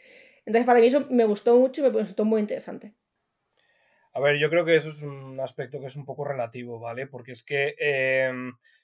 Entonces, 0.47 0.67
para 0.67 0.81
mí 0.81 0.87
eso 0.87 1.07
me 1.11 1.25
gustó 1.25 1.57
mucho 1.57 1.87
y 1.87 1.91
me 1.91 1.99
resultó 2.01 2.25
muy 2.25 2.41
interesante. 2.41 2.95
A 4.15 4.21
ver, 4.21 4.39
yo 4.39 4.49
creo 4.49 4.65
que 4.65 4.77
eso 4.77 4.91
es 4.91 5.03
un 5.03 5.41
aspecto 5.41 5.81
que 5.81 5.87
es 5.87 5.97
un 5.97 6.05
poco 6.05 6.25
relativo, 6.25 6.79
¿vale? 6.79 7.07
Porque 7.09 7.33
es 7.33 7.43
que 7.43 7.75
eh, 7.81 8.33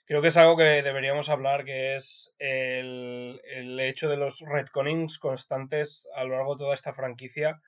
creo 0.05 0.21
que 0.23 0.29
es 0.29 0.37
algo 0.37 0.57
que 0.57 0.83
deberíamos 0.83 1.29
hablar, 1.29 1.65
que 1.65 1.95
es 1.95 2.35
el, 2.39 3.41
el 3.45 3.79
hecho 3.79 4.09
de 4.09 4.17
los 4.17 4.41
retconings 4.41 5.19
constantes 5.21 6.09
a 6.17 6.25
lo 6.25 6.31
largo 6.37 6.57
de 6.57 6.59
toda 6.65 6.75
esta 6.75 6.95
franquicia, 6.95 7.61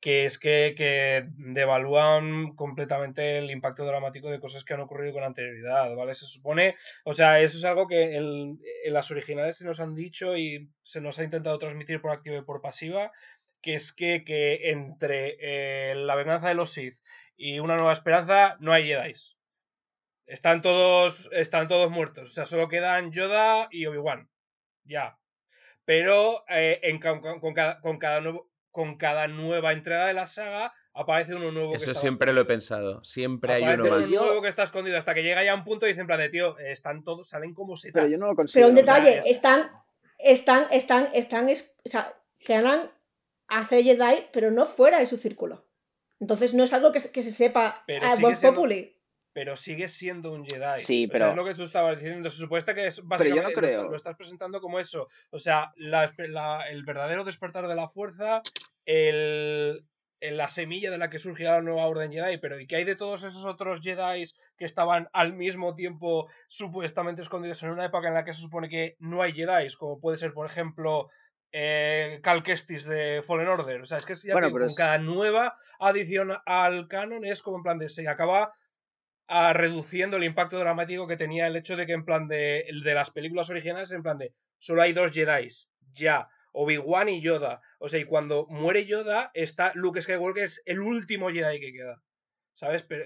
que 0.00 0.26
es 0.26 0.38
que, 0.38 0.74
que 0.76 1.26
devalúan 1.36 2.54
completamente 2.56 3.38
el 3.38 3.50
impacto 3.50 3.84
dramático 3.84 4.30
de 4.30 4.40
cosas 4.40 4.64
que 4.64 4.74
han 4.74 4.80
ocurrido 4.80 5.14
con 5.14 5.24
anterioridad, 5.24 5.94
¿vale? 5.94 6.14
Se 6.14 6.26
supone, 6.26 6.76
o 7.04 7.12
sea, 7.12 7.40
eso 7.40 7.58
es 7.58 7.64
algo 7.64 7.88
que 7.88 8.16
en, 8.16 8.58
en 8.84 8.92
las 8.94 9.10
originales 9.10 9.58
se 9.58 9.66
nos 9.66 9.80
han 9.80 9.94
dicho 9.94 10.36
y 10.36 10.70
se 10.82 11.00
nos 11.02 11.18
ha 11.18 11.24
intentado 11.24 11.58
transmitir 11.58 12.00
por 12.00 12.12
activa 12.12 12.38
y 12.38 12.42
por 12.42 12.62
pasiva, 12.62 13.12
que 13.62 13.74
es 13.74 13.92
que, 13.92 14.24
que 14.24 14.70
entre 14.70 15.36
eh, 15.40 15.94
la 15.94 16.14
venganza 16.16 16.48
de 16.48 16.54
los 16.54 16.70
Sith 16.70 16.96
y 17.36 17.60
una 17.60 17.76
nueva 17.76 17.92
esperanza 17.92 18.56
no 18.60 18.72
hay 18.72 18.86
Jedi. 18.88 19.14
Están 20.26 20.62
todos, 20.62 21.28
están 21.32 21.68
todos 21.68 21.90
muertos. 21.90 22.30
O 22.30 22.32
sea, 22.34 22.44
solo 22.44 22.68
quedan 22.68 23.12
Yoda 23.12 23.68
y 23.70 23.86
Obi-Wan. 23.86 24.28
Ya. 24.84 25.18
Pero 25.84 26.44
eh, 26.48 26.80
en, 26.82 27.00
con, 27.00 27.20
con 27.40 27.54
cada, 27.54 27.80
con, 27.80 27.98
cada 27.98 28.20
nuevo, 28.20 28.48
con 28.70 28.96
cada 28.96 29.26
nueva 29.28 29.72
entrega 29.72 30.06
de 30.06 30.14
la 30.14 30.26
saga 30.26 30.72
aparece 30.94 31.34
uno 31.34 31.50
nuevo. 31.50 31.70
que 31.72 31.76
Eso 31.78 31.90
estaba 31.90 32.00
siempre 32.00 32.32
lo 32.32 32.40
he 32.40 32.42
escondido. 32.42 32.54
pensado. 32.54 33.04
Siempre 33.04 33.52
hay 33.54 33.62
Aparece 33.62 33.82
uno 33.82 33.90
uno 33.96 34.00
más. 34.00 34.10
nuevo 34.10 34.42
que 34.42 34.48
está 34.48 34.62
escondido 34.62 34.96
hasta 34.96 35.12
que 35.14 35.22
llega 35.22 35.42
ya 35.44 35.54
un 35.54 35.64
punto 35.64 35.86
y 35.86 35.90
dicen 35.90 36.02
en 36.02 36.06
plan 36.06 36.20
de 36.20 36.28
tío, 36.30 36.56
están 36.58 37.02
todos, 37.04 37.28
salen 37.28 37.52
como 37.52 37.76
setas. 37.76 38.04
Pero 38.04 38.12
yo 38.12 38.18
no 38.18 38.26
lo 38.26 38.32
Pero 38.32 38.36
considero. 38.36 38.68
un 38.68 38.78
o 38.78 38.84
sea, 38.84 38.94
detalle, 38.94 39.18
es- 39.18 39.26
están, 39.26 39.70
están, 40.18 40.66
están, 40.70 41.08
están, 41.14 41.48
es- 41.48 41.76
o 41.84 41.88
sea, 41.88 42.14
Kanan 42.46 42.90
hace 43.52 43.82
Jedi, 43.84 44.26
pero 44.32 44.50
no 44.50 44.66
fuera 44.66 44.98
de 44.98 45.06
su 45.06 45.16
círculo. 45.16 45.66
Entonces 46.20 46.54
no 46.54 46.64
es 46.64 46.72
algo 46.72 46.92
que 46.92 47.00
se, 47.00 47.12
que 47.12 47.22
se 47.22 47.30
sepa 47.32 47.82
Pero 47.86 48.06
a 48.06 48.14
Vox 48.16 48.40
Populi. 48.40 48.98
pero 49.32 49.56
sigue 49.56 49.88
siendo 49.88 50.32
un 50.32 50.44
Jedi. 50.46 50.78
Sí, 50.78 51.04
O 51.04 51.08
sea, 51.08 51.12
pero- 51.12 51.30
es 51.30 51.36
lo 51.36 51.44
que 51.44 51.54
tú 51.54 51.62
estabas 51.64 51.98
diciendo. 51.98 52.30
Se 52.30 52.36
supone 52.38 52.62
que 52.74 52.86
es 52.86 52.96
yo 52.96 53.02
no 53.02 53.08
básicamente 53.08 53.50
lo 53.52 53.56
creo. 53.60 53.70
estás- 53.80 53.90
Lo, 53.90 53.96
estás 53.96 54.16
presentando 54.16 54.60
como 54.60 54.78
eso. 54.78 55.08
O 55.30 55.38
sea, 55.38 55.72
la 55.76 56.04
el 56.70 56.84
verdadero 56.84 57.24
despertar 57.24 57.66
de 57.66 57.74
la 57.74 57.88
fuerza, 57.88 58.42
el, 58.86 59.84
el- 60.20 60.36
la 60.36 60.48
semilla 60.48 60.90
de 60.90 60.98
la 60.98 61.10
que 61.10 61.18
surgirá 61.18 61.52
la 61.54 61.62
nueva 61.62 61.86
Orden 61.86 62.12
Jedi. 62.12 62.38
Pero 62.38 62.60
¿y 62.60 62.66
qué 62.66 62.76
hay 62.76 62.84
de 62.84 62.94
todos 62.96 63.22
esos 63.24 63.44
otros 63.44 63.80
Jedi 63.80 64.24
que 64.56 64.64
estaban 64.64 65.08
al 65.12 65.32
mismo 65.32 65.74
tiempo 65.74 66.28
supuestamente 66.48 67.22
escondidos 67.22 67.62
en 67.64 67.70
una 67.70 67.86
época 67.86 68.08
en 68.08 68.14
la 68.14 68.24
que 68.24 68.32
se 68.34 68.42
supone 68.42 68.68
que 68.68 68.96
no 69.00 69.22
hay 69.22 69.32
Jedi? 69.32 69.68
Como 69.78 69.98
puede 70.00 70.18
ser, 70.18 70.32
por 70.32 70.46
ejemplo. 70.46 71.08
Eh, 71.52 72.20
Cal 72.22 72.42
Kestis 72.42 72.84
de 72.86 73.22
Fallen 73.22 73.48
Order. 73.48 73.82
O 73.82 73.86
sea, 73.86 73.98
es 73.98 74.06
que 74.06 74.14
ya 74.14 74.32
Bueno, 74.32 74.48
digo, 74.48 74.64
es- 74.64 74.74
cada 74.74 74.98
nueva 74.98 75.56
adición 75.78 76.32
al 76.46 76.88
canon 76.88 77.24
es 77.24 77.42
como 77.42 77.58
en 77.58 77.62
plan 77.62 77.78
de 77.78 77.88
se 77.90 78.08
acaba 78.08 78.54
a 79.28 79.52
reduciendo 79.52 80.16
el 80.16 80.24
impacto 80.24 80.58
dramático 80.58 81.06
que 81.06 81.16
tenía 81.16 81.46
el 81.46 81.56
hecho 81.56 81.76
de 81.76 81.86
que 81.86 81.92
en 81.92 82.04
plan 82.04 82.26
de, 82.26 82.66
de 82.84 82.94
las 82.94 83.10
películas 83.10 83.48
originales 83.50 83.90
en 83.92 84.02
plan 84.02 84.18
de 84.18 84.34
solo 84.58 84.82
hay 84.82 84.92
dos 84.92 85.12
Jedi 85.12 85.48
ya 85.92 86.28
Obi-Wan 86.52 87.08
y 87.08 87.20
Yoda 87.22 87.60
o 87.78 87.88
sea 87.88 88.00
y 88.00 88.04
cuando 88.04 88.46
muere 88.48 88.84
Yoda 88.84 89.30
está 89.32 89.72
Luke 89.74 90.02
Skywalker 90.02 90.44
es 90.44 90.60
el 90.66 90.80
último 90.80 91.30
Jedi 91.30 91.60
que 91.60 91.72
queda 91.72 92.02
sabes 92.52 92.82
pero 92.82 93.04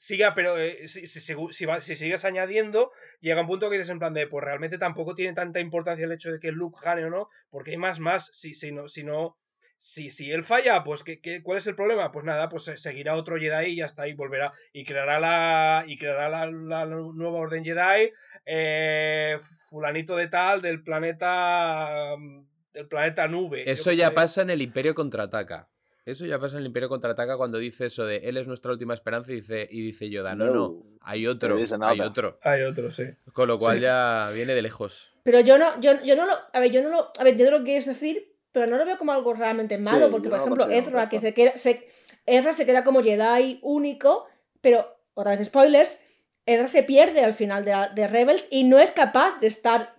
siga 0.00 0.32
pero 0.34 0.56
eh, 0.56 0.86
si, 0.88 1.06
si, 1.06 1.64
va- 1.66 1.80
si 1.80 1.96
sigues 1.96 2.24
añadiendo 2.24 2.92
llega 3.20 3.40
un 3.42 3.48
punto 3.48 3.68
que 3.68 3.76
dices 3.76 3.90
en 3.90 3.98
plan 3.98 4.14
de 4.14 4.26
pues 4.28 4.44
realmente 4.44 4.78
tampoco 4.78 5.14
tiene 5.14 5.34
tanta 5.34 5.58
importancia 5.60 6.06
el 6.06 6.12
hecho 6.12 6.30
de 6.32 6.38
que 6.38 6.52
Luke 6.52 6.78
gane 6.82 7.04
o 7.04 7.10
no 7.10 7.28
porque 7.50 7.72
hay 7.72 7.76
más 7.78 7.98
más 7.98 8.30
si, 8.32 8.54
si 8.54 8.70
no 8.72 8.88
si 8.88 9.02
no 9.04 9.36
si, 9.80 10.10
si 10.10 10.32
él 10.32 10.42
falla, 10.42 10.82
pues 10.82 11.04
¿qué, 11.04 11.20
qué, 11.20 11.40
cuál 11.40 11.58
es 11.58 11.66
el 11.68 11.76
problema? 11.76 12.10
Pues 12.10 12.24
nada, 12.24 12.48
pues 12.48 12.64
se- 12.64 12.76
seguirá 12.76 13.14
otro 13.14 13.36
Jedi 13.38 13.66
y 13.72 13.76
ya 13.76 13.86
está, 13.86 14.08
y 14.08 14.14
volverá, 14.14 14.52
y 14.72 14.84
creará 14.84 15.20
la, 15.20 15.84
y 15.86 15.96
creará 15.96 16.28
la, 16.28 16.46
la 16.46 16.84
nueva 16.86 17.38
orden 17.38 17.64
Jedi, 17.64 18.10
eh, 18.44 19.38
fulanito 19.68 20.16
de 20.16 20.26
tal, 20.26 20.62
del 20.62 20.82
planeta, 20.82 22.14
mm, 22.18 22.46
del 22.72 22.88
planeta 22.88 23.28
nube. 23.28 23.70
Eso 23.70 23.92
ya 23.92 24.08
sé. 24.08 24.14
pasa 24.14 24.42
en 24.42 24.50
el 24.50 24.62
Imperio 24.62 24.96
Contraataca. 24.96 25.68
Eso 26.10 26.24
ya 26.26 26.38
pasa 26.38 26.56
en 26.56 26.60
el 26.60 26.66
Imperio 26.66 26.88
Contraataca 26.88 27.36
cuando 27.36 27.58
dice 27.58 27.86
eso 27.86 28.06
de 28.06 28.16
él 28.18 28.36
es 28.36 28.46
nuestra 28.46 28.72
última 28.72 28.94
esperanza 28.94 29.30
y 29.32 29.36
dice, 29.36 29.68
y 29.70 29.82
dice 29.82 30.08
Yoda, 30.08 30.34
no, 30.34 30.46
no, 30.46 30.52
No, 30.54 30.82
hay 31.02 31.26
otro, 31.26 31.56
hay 31.56 31.64
another". 31.72 32.00
otro. 32.02 32.38
Hay 32.42 32.62
otro, 32.62 32.90
sí. 32.90 33.04
Con 33.32 33.48
lo 33.48 33.58
cual 33.58 33.76
Sí. 33.76 33.82
ya 33.82 34.30
viene 34.32 34.54
de 34.54 34.62
lejos. 34.62 35.12
Pero 35.22 35.40
yo 35.40 35.58
no, 35.58 35.78
yo, 35.80 36.02
yo 36.02 36.16
no 36.16 36.26
lo. 36.26 36.32
A 36.52 36.60
ver, 36.60 36.70
yo 36.70 36.82
no 36.82 36.88
lo. 36.88 37.12
A 37.18 37.24
ver, 37.24 37.32
entiendo 37.32 37.52
lo 37.52 37.58
que 37.58 37.64
quieres 37.70 37.86
decir, 37.86 38.34
pero 38.52 38.66
no 38.66 38.78
lo 38.78 38.86
veo 38.86 38.96
como 38.96 39.12
algo 39.12 39.34
realmente 39.34 39.76
malo, 39.76 40.06
Sí, 40.06 40.10
porque, 40.12 40.28
por 40.30 40.38
no 40.38 40.44
ejemplo, 40.44 40.70
Ezra, 40.70 41.08
que 41.10 41.20
se 41.20 41.34
queda. 41.34 41.56
Se, 41.58 41.88
Ezra 42.24 42.52
se 42.54 42.64
queda 42.64 42.84
como 42.84 43.02
Jedi 43.02 43.58
único, 43.62 44.26
pero, 44.60 44.96
otra 45.14 45.36
vez 45.36 45.46
spoilers, 45.46 46.00
Ezra 46.46 46.68
se 46.68 46.82
pierde 46.82 47.22
al 47.22 47.34
final 47.34 47.64
de, 47.66 47.74
de 47.94 48.06
Rebels 48.06 48.48
y 48.50 48.64
no 48.64 48.78
es 48.78 48.90
capaz 48.92 49.38
de 49.40 49.46
estar 49.48 49.96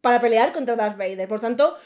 para 0.00 0.20
pelear 0.20 0.52
contra 0.52 0.76
Darth 0.76 0.96
Vader. 0.98 1.28
Por 1.28 1.40
tanto, 1.40 1.76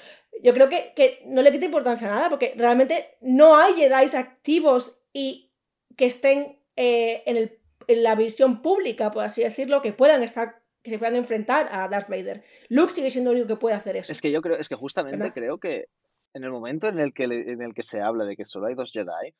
yo 0.43 0.53
creo 0.55 0.69
que, 0.69 0.93
que 0.95 1.23
no 1.27 1.43
le 1.43 1.51
quita 1.53 1.65
importancia 1.67 2.07
a 2.09 2.15
nada, 2.15 2.29
porque 2.31 2.55
realmente 2.57 3.17
no 3.21 3.57
hay 3.57 3.75
Jedi 3.75 4.17
activos 4.17 4.99
y 5.13 5.53
que 5.97 6.07
estén 6.07 6.59
eh, 6.77 7.23
en, 7.27 7.37
el- 7.37 7.59
en 7.89 8.03
la 8.03 8.15
visión 8.15 8.63
pública, 8.63 9.11
por 9.11 9.25
así 9.25 9.43
decirlo, 9.43 9.83
que 9.83 9.93
puedan 9.93 10.23
estar, 10.23 10.63
que 10.83 10.91
se 10.91 10.99
puedan 10.99 11.17
enfrentar 11.17 11.69
a 11.73 11.89
Darth 11.89 12.09
Vader. 12.09 12.45
Luke 12.69 12.93
sigue 12.95 13.11
siendo 13.11 13.31
el 13.31 13.39
único 13.39 13.55
que 13.55 13.61
puede 13.61 13.75
hacer 13.77 13.97
eso. 13.97 14.13
Es 14.13 14.21
que 14.21 14.31
yo 14.31 14.43
creo, 14.43 14.57
es 14.57 14.69
que 14.69 14.77
justamente 14.77 15.17
¿Verdad? 15.19 15.35
creo 15.35 15.59
que 15.59 15.87
en 16.35 16.45
el 16.45 16.51
momento 16.51 16.87
en 16.89 16.99
el 17.01 17.13
que, 17.15 17.25
en 17.25 17.63
el 17.63 17.75
que 17.75 17.83
se 17.83 18.01
habla 18.01 18.25
de 18.25 18.37
que 18.37 18.45
solo 18.45 18.67
hay 18.67 18.75
dos 18.75 18.93
Jedi, 18.93 19.35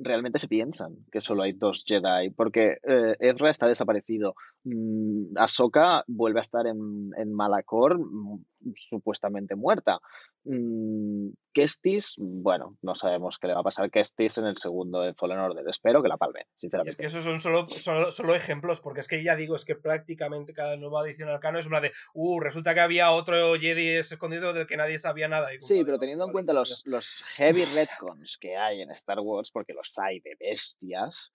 realmente 0.00 0.38
se 0.38 0.46
piensan 0.48 0.96
que 1.10 1.20
solo 1.20 1.42
hay 1.42 1.52
dos 1.52 1.84
Jedi, 1.86 2.30
porque 2.30 2.78
eh, 2.86 3.16
Ezra 3.20 3.50
está 3.50 3.66
desaparecido. 3.66 4.34
Mm, 4.64 5.36
Ahsoka 5.36 6.04
vuelve 6.06 6.38
a 6.40 6.42
estar 6.42 6.66
en, 6.66 7.10
en 7.16 7.32
Malacor, 7.32 7.98
mm, 7.98 8.44
supuestamente 8.74 9.54
muerta. 9.54 10.00
Mm, 10.44 11.30
Kestis, 11.52 12.14
bueno, 12.18 12.76
no 12.82 12.94
sabemos 12.94 13.38
qué 13.38 13.48
le 13.48 13.54
va 13.54 13.60
a 13.60 13.64
pasar 13.64 13.86
a 13.86 13.88
Kestis 13.88 14.38
en 14.38 14.46
el 14.46 14.56
segundo 14.58 15.00
de 15.00 15.14
Fallen 15.14 15.38
Order. 15.38 15.66
Espero 15.68 16.02
que 16.02 16.08
la 16.08 16.16
palme, 16.16 16.40
Y 16.40 16.42
es 16.42 16.48
sinceramente. 16.60 16.96
que 16.96 17.06
esos 17.06 17.24
son 17.24 17.40
solo, 17.40 17.68
solo, 17.68 18.10
solo 18.10 18.34
ejemplos, 18.34 18.80
porque 18.80 19.00
es 19.00 19.08
que 19.08 19.22
ya 19.22 19.34
digo, 19.36 19.56
es 19.56 19.64
que 19.64 19.74
prácticamente 19.74 20.52
cada 20.52 20.76
nueva 20.76 21.04
edición 21.06 21.28
al 21.28 21.40
canon 21.40 21.60
es 21.60 21.66
una 21.66 21.80
de, 21.80 21.92
uh, 22.14 22.40
resulta 22.40 22.74
que 22.74 22.80
había 22.80 23.10
otro 23.10 23.54
Jedi 23.56 23.88
escondido 23.88 24.52
del 24.52 24.66
que 24.66 24.76
nadie 24.76 24.98
sabía 24.98 25.28
nada. 25.28 25.52
Y 25.54 25.60
Sí, 25.60 25.82
pero 25.84 25.98
teniendo 25.98 26.26
en 26.26 26.32
cuenta 26.32 26.52
los, 26.52 26.82
los 26.86 27.22
heavy 27.36 27.64
retcons 27.74 28.38
que 28.38 28.56
hay 28.56 28.82
en 28.82 28.90
Star 28.92 29.20
Wars, 29.20 29.50
porque 29.50 29.72
los 29.74 29.98
hay 29.98 30.20
de 30.20 30.36
bestias, 30.38 31.32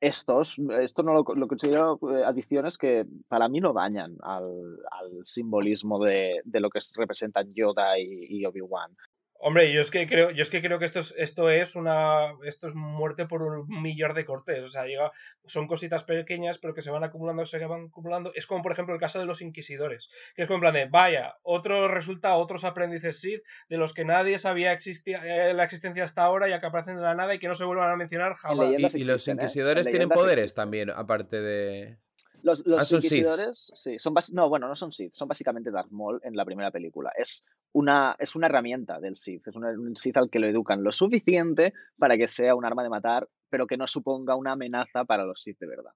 estos, 0.00 0.58
esto 0.80 1.02
no 1.02 1.12
lo, 1.12 1.24
lo 1.34 1.48
considero 1.48 1.98
eh, 2.12 2.24
adiciones 2.24 2.78
que 2.78 3.04
para 3.28 3.48
mí 3.48 3.60
no 3.60 3.72
dañan 3.72 4.16
al, 4.22 4.44
al 4.90 5.22
simbolismo 5.26 6.02
de, 6.04 6.40
de 6.44 6.60
lo 6.60 6.70
que 6.70 6.78
es- 6.78 6.92
representan 6.94 7.52
Yoda 7.54 7.98
y, 7.98 8.26
y 8.28 8.46
Obi-Wan. 8.46 8.96
Hombre, 9.40 9.72
yo 9.72 9.80
es 9.80 9.92
que 9.92 10.06
creo, 10.08 10.30
yo 10.30 10.42
es 10.42 10.50
que 10.50 10.60
creo 10.60 10.80
que 10.80 10.84
esto 10.84 10.98
es, 10.98 11.14
esto 11.16 11.48
es 11.48 11.76
una, 11.76 12.34
esto 12.44 12.66
es 12.66 12.74
muerte 12.74 13.26
por 13.26 13.42
un 13.42 13.68
millar 13.82 14.14
de 14.14 14.24
cortes. 14.24 14.64
O 14.64 14.68
sea, 14.68 14.84
llega, 14.86 15.12
son 15.46 15.68
cositas 15.68 16.02
pequeñas, 16.02 16.58
pero 16.58 16.74
que 16.74 16.82
se 16.82 16.90
van 16.90 17.04
acumulando, 17.04 17.46
se 17.46 17.64
van 17.64 17.86
acumulando. 17.86 18.32
Es 18.34 18.46
como, 18.46 18.62
por 18.62 18.72
ejemplo, 18.72 18.94
el 18.94 19.00
caso 19.00 19.20
de 19.20 19.26
los 19.26 19.40
inquisidores, 19.40 20.08
que 20.34 20.42
es 20.42 20.48
como 20.48 20.56
en 20.56 20.60
plan 20.62 20.74
de, 20.74 20.86
vaya, 20.86 21.36
otro 21.42 21.86
resulta, 21.86 22.34
otros 22.34 22.64
aprendices 22.64 23.20
Sith 23.20 23.42
de 23.68 23.76
los 23.76 23.94
que 23.94 24.04
nadie 24.04 24.40
sabía 24.40 24.72
existía, 24.72 25.22
eh, 25.24 25.54
la 25.54 25.64
existencia 25.64 26.02
hasta 26.02 26.22
ahora, 26.22 26.48
ya 26.48 26.58
que 26.58 26.66
aparecen 26.66 26.96
de 26.96 27.02
la 27.02 27.14
nada 27.14 27.34
y 27.34 27.38
que 27.38 27.46
no 27.46 27.54
se 27.54 27.64
vuelvan 27.64 27.90
a 27.90 27.96
mencionar 27.96 28.34
jamás. 28.34 28.76
Y, 28.76 29.04
los 29.04 29.28
¿eh? 29.28 29.32
inquisidores 29.32 29.86
En 29.86 29.90
tienen 29.90 30.08
poderes 30.08 30.44
existen. 30.44 30.62
también, 30.62 30.90
aparte 30.90 31.40
de... 31.40 31.98
Los, 32.42 32.64
los 32.66 32.80
Ah, 32.92 32.96
inquisidores, 32.96 33.70
sí, 33.74 33.98
son 33.98 34.14
no, 34.32 34.48
bueno, 34.48 34.68
no 34.68 34.74
son 34.74 34.92
Sith, 34.92 35.12
son 35.12 35.28
básicamente 35.28 35.70
Darth 35.70 35.90
Maul 35.90 36.20
en 36.22 36.36
la 36.36 36.44
primera 36.44 36.70
película. 36.70 37.10
Es 37.16 37.44
una, 37.72 38.14
es 38.18 38.36
una 38.36 38.46
herramienta 38.46 39.00
del 39.00 39.16
Sith, 39.16 39.48
es 39.48 39.56
una- 39.56 39.70
un 39.70 39.96
Sith 39.96 40.16
al 40.16 40.30
que 40.30 40.38
lo 40.38 40.46
educan 40.46 40.82
lo 40.84 40.92
suficiente 40.92 41.72
para 41.98 42.16
que 42.16 42.28
sea 42.28 42.54
un 42.54 42.64
arma 42.64 42.82
de 42.82 42.90
matar, 42.90 43.28
pero 43.50 43.66
que 43.66 43.76
no 43.76 43.86
suponga 43.86 44.36
una 44.36 44.52
amenaza 44.52 45.04
para 45.04 45.24
los 45.24 45.42
Sith 45.42 45.58
de 45.58 45.66
verdad. 45.66 45.92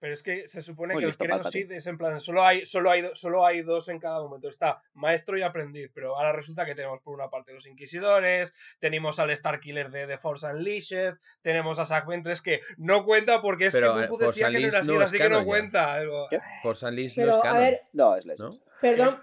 Pero 0.00 0.14
es 0.14 0.22
que 0.22 0.48
se 0.48 0.62
supone 0.62 0.94
Muy 0.94 1.02
que 1.02 1.10
el 1.10 1.30
listo. 1.30 1.50
Sith 1.50 1.70
es 1.72 1.86
en 1.86 1.98
plan, 1.98 2.18
solo 2.20 2.42
hay, 2.42 2.64
solo, 2.64 2.90
hay, 2.90 3.04
solo 3.12 3.44
hay 3.46 3.60
dos 3.60 3.88
en 3.90 3.98
cada 3.98 4.20
momento. 4.22 4.48
Está 4.48 4.82
maestro 4.94 5.36
y 5.36 5.42
aprendiz, 5.42 5.90
pero 5.94 6.16
ahora 6.16 6.32
resulta 6.32 6.64
que 6.64 6.74
tenemos 6.74 7.00
por 7.02 7.14
una 7.14 7.28
parte 7.28 7.52
los 7.52 7.66
inquisidores, 7.66 8.54
tenemos 8.78 9.18
al 9.18 9.36
Starkiller 9.36 9.90
de 9.90 10.06
The 10.06 10.16
Force 10.16 10.46
Unleashed, 10.46 11.14
tenemos 11.42 11.78
a 11.78 11.84
Zack 11.84 12.06
Ventress 12.06 12.40
que 12.40 12.60
no 12.78 13.04
cuenta 13.04 13.42
porque 13.42 13.66
es 13.66 13.74
Pero, 13.74 13.92
que 13.92 13.98
eh, 13.98 14.02
Dooku 14.06 14.18
Force 14.18 14.26
decía 14.42 14.46
que 14.46 14.60
no 14.62 14.68
era 14.68 14.78
así, 14.80 14.88
no 14.92 15.00
así 15.00 15.16
es 15.16 15.22
que 15.22 15.28
no 15.28 15.38
ya. 15.40 15.44
cuenta. 15.44 16.00
¿Qué? 16.30 16.38
Force 16.62 16.86
Unleashed 16.86 17.22
no 17.22 17.22
Pero, 17.26 17.30
es 17.32 17.36
a 17.36 17.42
canon, 17.42 17.60
ver, 17.60 17.80
No, 17.92 18.16
es. 18.16 18.26
¿no? 18.38 18.50
Perdón, 18.80 19.22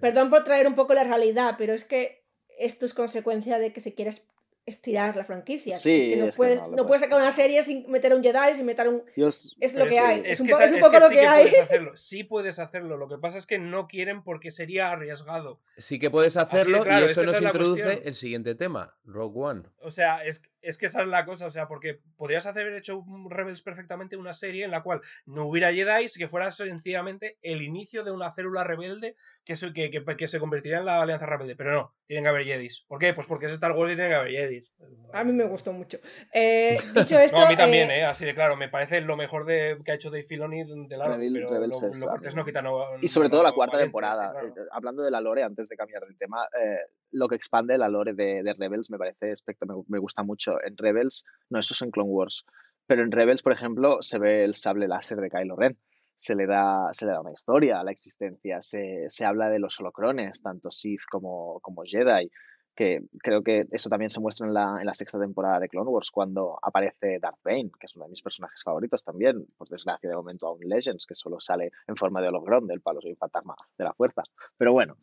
perdón 0.00 0.30
por 0.30 0.42
traer 0.44 0.66
un 0.66 0.74
poco 0.74 0.94
la 0.94 1.04
realidad, 1.04 1.56
pero 1.58 1.74
es 1.74 1.84
que 1.84 2.24
esto 2.58 2.86
es 2.86 2.94
consecuencia 2.94 3.58
de 3.58 3.74
que 3.74 3.80
se 3.80 3.94
quiere 3.94 4.08
es- 4.10 4.26
estirar 4.66 5.14
la 5.16 5.24
franquicia. 5.24 5.76
Sí, 5.76 5.92
es 5.94 6.04
que 6.04 6.16
no 6.16 6.24
es 6.26 6.30
que 6.34 6.36
puedes, 6.38 6.60
no 6.62 6.68
no, 6.68 6.76
lo 6.76 6.86
puedes 6.86 7.00
sacar 7.02 7.18
una 7.20 7.32
serie 7.32 7.62
sin 7.62 7.90
meter 7.90 8.12
a 8.12 8.16
un 8.16 8.22
Jedi, 8.22 8.54
sin 8.54 8.64
meter 8.64 8.86
a 8.86 8.90
un... 8.90 9.02
Yo 9.16 9.28
s- 9.28 9.54
Es 9.60 9.74
lo 9.74 9.86
que 9.86 9.98
hay. 9.98 10.22
es 10.24 10.40
un, 10.40 10.46
que 10.46 10.52
poco 10.54 10.90
que 10.90 11.00
lo 11.00 11.08
que, 11.10 11.14
que 11.16 11.26
hay. 11.26 11.44
puedes 11.50 11.60
hacerlo. 11.64 11.96
Sí 11.96 12.24
puedes 12.24 12.58
hacerlo. 12.58 12.96
Lo 12.96 13.08
que 13.08 13.18
pasa 13.18 13.36
es 13.38 13.46
que 13.46 13.58
no 13.58 13.86
quieren 13.88 14.22
porque 14.22 14.50
sería 14.50 14.90
arriesgado. 14.90 15.60
Sí 15.76 15.98
que 15.98 16.10
puedes 16.10 16.36
hacerlo 16.36 16.82
claro, 16.82 17.02
y 17.02 17.04
es 17.04 17.10
eso 17.12 17.20
que 17.20 17.26
nos 17.26 17.42
introduce 17.42 17.82
cuestión. 17.82 18.08
el 18.08 18.14
siguiente 18.14 18.54
tema, 18.54 18.94
Rogue 19.04 19.38
One. 19.40 19.62
O 19.80 19.90
sea, 19.90 20.24
es, 20.24 20.40
es 20.64 20.78
que 20.78 20.86
esa 20.86 21.02
es 21.02 21.08
la 21.08 21.24
cosa, 21.24 21.46
o 21.46 21.50
sea, 21.50 21.68
porque 21.68 22.00
podrías 22.16 22.46
haber 22.46 22.68
hecho 22.68 22.98
un 22.98 23.30
Rebels 23.30 23.62
perfectamente 23.62 24.16
una 24.16 24.32
serie 24.32 24.64
en 24.64 24.70
la 24.70 24.82
cual 24.82 25.00
no 25.26 25.46
hubiera 25.46 25.72
Jedi, 25.72 26.06
que 26.16 26.28
fuera 26.28 26.50
sencillamente 26.50 27.38
el 27.42 27.62
inicio 27.62 28.04
de 28.04 28.10
una 28.10 28.32
célula 28.34 28.64
rebelde 28.64 29.14
que 29.44 29.56
se, 29.56 29.72
que, 29.72 29.90
que- 29.90 30.04
que 30.16 30.26
se 30.26 30.40
convertiría 30.40 30.78
en 30.78 30.86
la 30.86 31.00
Alianza 31.02 31.26
Rebelde. 31.26 31.56
Pero 31.56 31.72
no, 31.72 31.94
tienen 32.06 32.24
que 32.24 32.28
haber 32.30 32.44
Jedis. 32.44 32.84
¿Por 32.88 32.98
qué? 32.98 33.14
Pues 33.14 33.26
porque 33.26 33.46
es 33.46 33.52
Star 33.52 33.72
Wars 33.72 33.92
y 33.92 33.96
tienen 33.96 34.12
que 34.12 34.16
haber 34.16 34.32
Jedis. 34.32 34.72
A 35.12 35.22
mí 35.24 35.32
me 35.32 35.44
gustó 35.44 35.72
mucho. 35.72 35.98
Eh, 36.32 36.76
dicho 36.94 37.18
esto... 37.18 37.38
No, 37.38 37.46
a 37.46 37.48
mí 37.48 37.56
también, 37.56 37.90
eh, 37.90 38.00
¿eh? 38.00 38.04
Así 38.04 38.24
de 38.24 38.34
claro, 38.34 38.56
me 38.56 38.68
parece 38.68 39.00
lo 39.00 39.16
mejor 39.16 39.44
de, 39.46 39.78
que 39.84 39.92
ha 39.92 39.94
hecho 39.94 40.10
Dave 40.10 40.22
Filoni 40.24 40.64
de 40.88 40.96
largo, 40.96 41.16
Rebel- 41.16 41.34
pero 41.34 41.50
Rebels 41.50 41.82
lo, 41.82 41.88
es, 41.90 42.00
lo 42.00 42.36
no 42.36 42.44
quita 42.44 42.62
no, 42.62 42.84
Y 43.00 43.08
sobre 43.08 43.28
todo 43.28 43.42
la 43.42 43.50
no 43.50 43.54
cuarta 43.54 43.76
valiente, 43.76 43.88
temporada. 43.90 44.26
sí, 44.32 44.46
claro. 44.52 44.62
Eh, 44.62 44.68
Hablando 44.72 45.02
de 45.02 45.10
la 45.10 45.20
lore, 45.20 45.42
antes 45.42 45.68
de 45.68 45.76
cambiar 45.76 46.02
de 46.04 46.14
tema, 46.14 46.46
eh, 46.60 46.78
lo 47.14 47.28
que 47.28 47.36
expande 47.36 47.78
la 47.78 47.88
lore 47.88 48.12
de, 48.12 48.54
Rebels 48.58 48.90
me 48.90 48.98
parece 48.98 49.30
espectacular, 49.30 49.78
me, 49.78 49.96
me 49.96 49.98
gusta 49.98 50.22
mucho. 50.22 50.56
En 50.64 50.76
Rebels, 50.76 51.24
no, 51.48 51.58
eso 51.58 51.72
es 51.72 51.82
en 51.82 51.90
Clone 51.90 52.10
Wars, 52.10 52.44
pero 52.86 53.02
en 53.02 53.12
Rebels, 53.12 53.42
por 53.42 53.52
ejemplo, 53.52 53.98
se 54.00 54.18
ve 54.18 54.44
el 54.44 54.56
sable 54.56 54.88
láser 54.88 55.18
de 55.18 55.30
Kylo 55.30 55.56
Ren. 55.56 55.78
Se 56.16 56.34
le 56.34 56.46
da, 56.46 56.90
se 56.92 57.06
le 57.06 57.12
da 57.12 57.20
una 57.20 57.32
historia 57.32 57.80
a 57.80 57.84
la 57.84 57.90
existencia, 57.90 58.60
se, 58.60 59.06
se 59.08 59.24
habla 59.24 59.48
de 59.48 59.58
los 59.58 59.78
holocrones, 59.80 60.42
tanto 60.42 60.70
Sith 60.70 61.02
como, 61.10 61.60
como 61.60 61.82
Jedi. 61.84 62.30
Que 62.74 63.02
creo 63.18 63.42
que 63.42 63.66
eso 63.70 63.88
también 63.88 64.10
se 64.10 64.20
muestra 64.20 64.46
en 64.46 64.54
la, 64.54 64.78
en 64.80 64.86
la 64.86 64.94
sexta 64.94 65.18
temporada 65.18 65.60
de 65.60 65.68
Clone 65.68 65.90
Wars, 65.90 66.10
cuando 66.10 66.58
aparece 66.60 67.18
Darth 67.20 67.42
Bane, 67.44 67.70
que 67.78 67.86
es 67.86 67.96
uno 67.96 68.06
de 68.06 68.10
mis 68.10 68.22
personajes 68.22 68.62
favoritos 68.62 69.04
también, 69.04 69.46
por 69.56 69.68
desgracia 69.68 70.10
de 70.10 70.16
momento 70.16 70.46
aún 70.46 70.60
Legends, 70.62 71.06
que 71.06 71.14
solo 71.14 71.40
sale 71.40 71.70
en 71.86 71.96
forma 71.96 72.20
de 72.20 72.28
hologrón 72.28 72.66
del 72.66 72.80
palo, 72.80 73.00
soy 73.00 73.12
un 73.12 73.16
fantasma 73.16 73.54
de 73.78 73.84
la 73.84 73.94
fuerza. 73.94 74.22
Pero 74.56 74.72
bueno, 74.72 74.96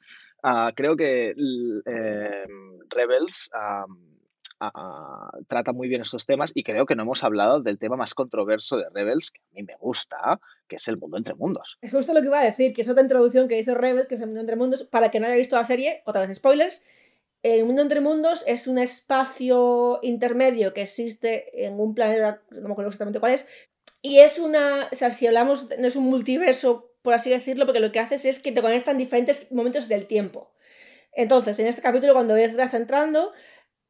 ah, 0.43 0.71
creo 0.75 0.95
que 0.95 1.33
eh, 1.85 2.45
Rebels... 2.89 3.49
trata 5.47 5.73
muy 5.73 5.87
bien 5.87 6.01
estos 6.01 6.27
temas 6.27 6.51
y 6.53 6.61
creo 6.63 6.85
que 6.85 6.95
no 6.95 7.01
hemos 7.01 7.23
hablado 7.23 7.61
del 7.61 7.79
tema 7.79 7.95
más 7.95 8.13
controverso 8.13 8.77
de 8.77 8.85
Rebels, 8.93 9.31
que 9.31 9.41
a 9.41 9.53
mí 9.55 9.63
me 9.63 9.75
gusta, 9.79 10.39
que 10.67 10.75
es 10.75 10.87
el 10.87 10.97
mundo 10.97 11.17
entre 11.17 11.33
mundos. 11.33 11.79
Es 11.81 11.91
justo 11.91 12.13
lo 12.13 12.21
que 12.21 12.27
iba 12.27 12.39
a 12.39 12.43
decir, 12.43 12.71
que 12.73 12.81
es 12.81 12.89
otra 12.89 13.01
introducción 13.01 13.47
que 13.47 13.57
hizo 13.57 13.73
Rebels, 13.73 14.05
que 14.05 14.15
es 14.15 14.21
el 14.21 14.27
mundo 14.27 14.41
entre 14.41 14.55
mundos. 14.55 14.83
Para 14.83 15.09
que 15.09 15.19
no 15.19 15.25
haya 15.25 15.35
visto 15.35 15.55
la 15.55 15.63
serie, 15.63 16.03
otra 16.05 16.21
vez 16.27 16.37
spoilers. 16.37 16.83
El 17.43 17.65
mundo 17.65 17.81
entre 17.81 18.01
mundos 18.01 18.43
es 18.45 18.67
un 18.67 18.77
espacio 18.77 19.99
intermedio 20.03 20.73
que 20.73 20.83
existe 20.83 21.65
en 21.65 21.79
un 21.79 21.95
planeta, 21.95 22.43
no 22.51 22.67
me 22.67 22.71
acuerdo 22.71 22.89
exactamente 22.89 23.19
cuál 23.19 23.33
es, 23.33 23.47
y 24.01 24.19
es 24.19 24.39
una, 24.39 24.89
o 24.91 24.95
sea, 24.95 25.11
si 25.11 25.27
hablamos, 25.27 25.69
no 25.77 25.87
es 25.87 25.95
un 25.95 26.05
multiverso, 26.05 26.93
por 27.01 27.13
así 27.13 27.29
decirlo, 27.29 27.65
porque 27.65 27.79
lo 27.79 27.91
que 27.91 27.99
haces 27.99 28.25
es 28.25 28.39
que 28.39 28.51
te 28.51 28.61
conectan 28.61 28.97
diferentes 28.97 29.51
momentos 29.51 29.87
del 29.87 30.07
tiempo. 30.07 30.51
Entonces, 31.13 31.57
en 31.59 31.67
este 31.67 31.81
capítulo, 31.81 32.13
cuando 32.13 32.35
Ezra 32.35 32.65
está 32.65 32.77
entrando, 32.77 33.31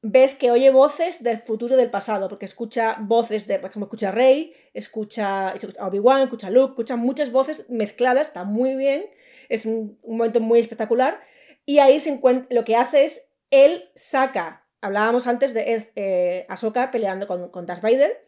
ves 0.01 0.33
que 0.35 0.51
oye 0.51 0.69
voces 0.71 1.21
del 1.23 1.39
futuro 1.39 1.75
del 1.75 1.91
pasado, 1.91 2.29
porque 2.29 2.45
escucha 2.45 2.97
voces 2.99 3.47
de, 3.47 3.59
por 3.59 3.69
ejemplo, 3.69 3.85
escucha 3.85 4.09
a 4.09 4.11
Rey, 4.11 4.53
escucha, 4.73 5.51
escucha 5.51 5.85
Obi-Wan, 5.85 6.23
escucha 6.23 6.49
Luke, 6.49 6.71
escucha 6.71 6.95
muchas 6.95 7.31
voces 7.31 7.69
mezcladas, 7.69 8.29
está 8.29 8.43
muy 8.43 8.75
bien, 8.75 9.05
es 9.49 9.65
un, 9.65 9.99
un 10.01 10.17
momento 10.17 10.39
muy 10.39 10.59
espectacular, 10.59 11.21
y 11.65 11.79
ahí 11.79 11.99
se 11.99 12.09
encuentra, 12.09 12.47
lo 12.49 12.65
que 12.65 12.75
hace 12.75 13.03
es, 13.03 13.30
él 13.51 13.89
saca, 13.95 14.65
hablábamos 14.81 15.27
antes 15.27 15.53
de 15.53 15.73
Ez- 15.73 15.91
eh, 15.95 16.47
peleando 16.91 17.27
con, 17.27 17.49
con 17.51 17.65
Darth 17.65 17.83
Vader, 17.83 18.27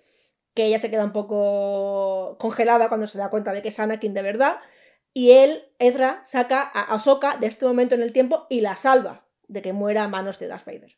que 0.53 0.65
ella 0.65 0.77
se 0.77 0.92
queda 0.92 1.03
un 1.03 1.13
poco 1.13 2.38
congelada 2.39 2.89
cuando 2.89 3.08
se 3.08 3.18
da 3.18 3.30
cuenta 3.30 3.51
de 3.53 3.62
que 3.62 3.70
es 3.70 3.80
Anakin 3.80 4.13
de 4.13 4.22
verdad, 4.22 4.58
y 5.13 5.32
él, 5.32 5.63
Ezra, 5.80 6.22
saca 6.24 6.62
a 6.62 6.94
Ahsoka 6.94 7.38
de 7.38 7.48
este 7.48 7.65
momento 7.65 7.96
en 7.96 8.01
el 8.01 8.13
tiempo 8.13 8.46
y 8.50 8.62
la 8.62 8.75
salva 8.75 9.25
de 9.48 9.62
que 9.62 9.74
muera 9.74 10.03
a 10.03 10.08
manos 10.08 10.39
de 10.39 10.48
Darth 10.48 10.65
Vader. 10.65 10.98